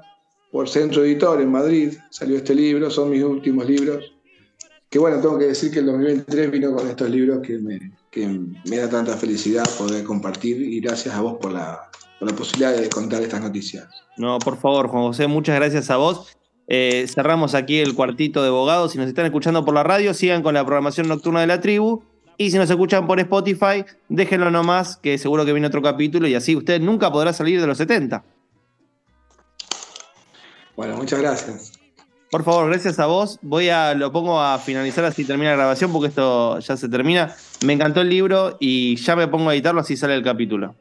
por 0.51 0.71
Centro 0.71 1.05
Editor 1.05 1.43
en 1.43 1.51
Madrid, 1.51 1.93
salió 2.09 2.39
este 2.39 2.55
libro, 2.55 2.91
son 2.91 3.11
mis 3.11 3.23
últimos 3.23 3.69
libros. 3.69 4.15
Que 4.89 4.99
bueno, 4.99 5.21
tengo 5.21 5.39
que 5.39 5.49
decir 5.49 5.71
que 5.71 5.81
el 5.81 5.87
2023 5.87 6.51
vino 6.51 6.73
con 6.75 6.89
estos 6.89 7.11
libros 7.11 7.41
que 7.47 7.59
me, 7.59 7.93
que 8.11 8.27
me 8.27 8.77
da 8.79 8.89
tanta 8.89 9.19
felicidad 9.19 9.69
poder 9.77 10.03
compartir 10.05 10.63
y 10.63 10.81
gracias 10.81 11.15
a 11.15 11.21
vos 11.21 11.37
por 11.39 11.53
la, 11.53 11.91
por 12.19 12.31
la 12.31 12.37
posibilidad 12.37 12.77
de 12.77 12.89
contar 12.89 13.23
estas 13.23 13.41
noticias. 13.41 13.89
No, 14.17 14.39
por 14.39 14.59
favor, 14.59 14.89
Juan 14.89 15.05
José, 15.05 15.27
muchas 15.27 15.57
gracias 15.57 15.91
a 15.91 15.97
vos. 15.97 16.37
Eh, 16.69 17.07
cerramos 17.09 17.55
aquí 17.55 17.79
el 17.79 17.95
cuartito 17.95 18.43
de 18.43 18.49
abogados. 18.49 18.93
Si 18.93 18.99
nos 18.99 19.09
están 19.09 19.27
escuchando 19.27 19.65
por 19.65 19.75
la 19.75 19.83
radio, 19.83 20.15
sigan 20.15 20.43
con 20.43 20.55
la 20.55 20.65
programación 20.65 21.09
nocturna 21.09 21.41
de 21.41 21.47
la 21.47 21.61
tribu. 21.61 22.03
Y 22.39 22.51
si 22.51 22.59
nos 22.59 22.69
escuchan 22.69 23.07
por 23.07 23.19
Spotify, 23.21 23.85
déjenlo 24.09 24.51
nomás, 24.51 24.97
que 24.97 25.17
seguro 25.17 25.45
que 25.45 25.53
viene 25.53 25.69
otro 25.69 25.81
capítulo 25.81 26.29
y 26.29 26.35
así 26.35 26.55
usted 26.55 26.81
nunca 26.81 27.11
podrá 27.11 27.33
salir 27.33 27.61
de 27.61 27.67
los 27.67 27.79
70. 27.79 28.23
Bueno, 30.77 30.97
muchas 30.97 31.21
gracias. 31.21 31.73
Por 32.31 32.45
favor, 32.45 32.69
gracias 32.69 32.99
a 32.99 33.07
vos. 33.07 33.39
Voy 33.41 33.71
a, 33.71 33.95
lo 33.95 34.13
pongo 34.13 34.43
a 34.43 34.59
finalizar 34.59 35.05
así 35.07 35.25
termina 35.25 35.51
la 35.51 35.57
grabación 35.57 35.93
porque 35.93 36.09
esto 36.09 36.59
ya 36.59 36.77
se 36.77 36.89
termina. 36.89 37.35
Me 37.65 37.73
encantó 37.73 38.03
el 38.03 38.11
libro 38.11 38.59
y 38.61 38.97
ya 38.97 39.17
me 39.17 39.29
pongo 39.29 39.49
a 39.49 39.55
editarlo 39.55 39.81
así 39.81 39.97
sale 39.97 40.15
el 40.15 40.23
capítulo. 40.23 40.75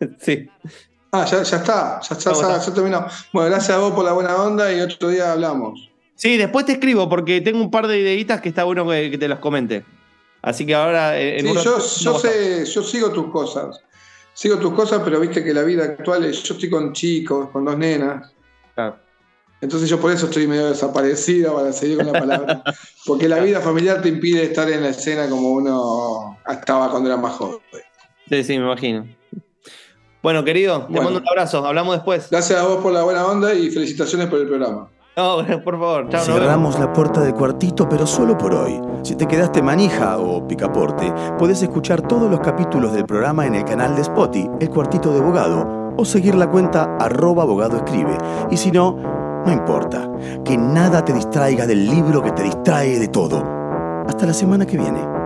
sí. 0.18 0.48
Ah, 1.12 1.24
ya, 1.24 1.42
está, 1.42 2.00
ya 2.00 2.14
está, 2.16 2.32
ya, 2.32 2.74
terminó. 2.74 3.06
Bueno, 3.32 3.50
gracias 3.50 3.76
a 3.76 3.80
vos 3.80 3.92
por 3.92 4.04
la 4.04 4.12
buena 4.12 4.36
onda 4.36 4.72
y 4.72 4.80
otro 4.80 5.08
día 5.08 5.32
hablamos. 5.32 5.90
Sí, 6.14 6.36
después 6.36 6.66
te 6.66 6.72
escribo 6.72 7.08
porque 7.08 7.40
tengo 7.40 7.60
un 7.60 7.70
par 7.70 7.88
de 7.88 7.98
ideitas 7.98 8.40
que 8.40 8.50
está 8.50 8.64
bueno 8.64 8.86
que, 8.88 9.16
te 9.18 9.26
las 9.26 9.40
comente. 9.40 9.84
Así 10.42 10.64
que 10.64 10.74
ahora. 10.74 11.18
En 11.18 11.46
sí, 11.46 11.54
yo, 11.64 11.78
yo 11.78 12.18
sé, 12.18 12.64
yo 12.64 12.82
sigo 12.82 13.10
tus 13.10 13.30
cosas. 13.30 13.80
Sigo 14.34 14.56
tus 14.58 14.72
cosas, 14.72 15.00
pero 15.04 15.18
viste 15.18 15.42
que 15.42 15.52
la 15.52 15.62
vida 15.62 15.84
actual 15.84 16.24
es. 16.24 16.42
Yo 16.44 16.54
estoy 16.54 16.70
con 16.70 16.92
chicos, 16.92 17.50
con 17.50 17.64
dos 17.64 17.76
nenas. 17.76 18.32
Claro. 18.74 18.96
Entonces 19.60 19.90
yo 19.90 20.00
por 20.00 20.12
eso 20.12 20.26
estoy 20.26 20.46
medio 20.46 20.68
desaparecido 20.68 21.54
para 21.56 21.72
seguir 21.72 21.96
con 21.98 22.06
la 22.06 22.20
palabra. 22.20 22.62
Porque 23.04 23.28
la 23.28 23.40
vida 23.40 23.60
familiar 23.60 24.00
te 24.00 24.08
impide 24.08 24.44
estar 24.44 24.70
en 24.70 24.82
la 24.82 24.90
escena 24.90 25.28
como 25.28 25.50
uno 25.50 26.38
estaba 26.48 26.90
cuando 26.90 27.08
era 27.08 27.18
más 27.18 27.32
joven. 27.32 27.58
Sí, 28.28 28.44
sí, 28.44 28.58
me 28.58 28.64
imagino. 28.64 29.19
Bueno, 30.22 30.44
querido, 30.44 30.86
te 30.86 31.00
mando 31.00 31.18
un 31.20 31.28
abrazo. 31.28 31.66
Hablamos 31.66 31.94
después. 31.94 32.28
Gracias 32.30 32.60
a 32.60 32.64
vos 32.64 32.78
por 32.78 32.92
la 32.92 33.02
buena 33.02 33.26
onda 33.26 33.54
y 33.54 33.70
felicitaciones 33.70 34.26
por 34.28 34.38
el 34.38 34.48
programa. 34.48 34.88
No, 35.16 35.38
por 35.64 35.78
favor. 35.78 36.08
Chao, 36.10 36.24
Cerramos 36.24 36.78
la 36.78 36.92
puerta 36.92 37.20
de 37.20 37.32
cuartito, 37.32 37.88
pero 37.88 38.06
solo 38.06 38.36
por 38.36 38.54
hoy. 38.54 38.80
Si 39.02 39.16
te 39.16 39.26
quedaste 39.26 39.62
manija 39.62 40.18
o 40.18 40.46
picaporte, 40.46 41.12
puedes 41.38 41.62
escuchar 41.62 42.06
todos 42.06 42.30
los 42.30 42.40
capítulos 42.40 42.92
del 42.92 43.06
programa 43.06 43.46
en 43.46 43.54
el 43.54 43.64
canal 43.64 43.94
de 43.96 44.02
Spotify, 44.02 44.50
El 44.60 44.70
Cuartito 44.70 45.12
de 45.12 45.20
Abogado, 45.20 45.94
o 45.96 46.04
seguir 46.04 46.34
la 46.34 46.48
cuenta 46.48 46.96
arroba 46.98 47.42
abogado 47.42 47.78
escribe. 47.78 48.16
Y 48.50 48.56
si 48.56 48.70
no, 48.70 48.96
no 49.46 49.52
importa. 49.52 50.08
Que 50.44 50.56
nada 50.56 51.04
te 51.04 51.12
distraiga 51.12 51.66
del 51.66 51.86
libro 51.86 52.22
que 52.22 52.32
te 52.32 52.42
distrae 52.42 52.98
de 52.98 53.08
todo. 53.08 53.42
Hasta 54.06 54.26
la 54.26 54.34
semana 54.34 54.66
que 54.66 54.76
viene. 54.76 55.19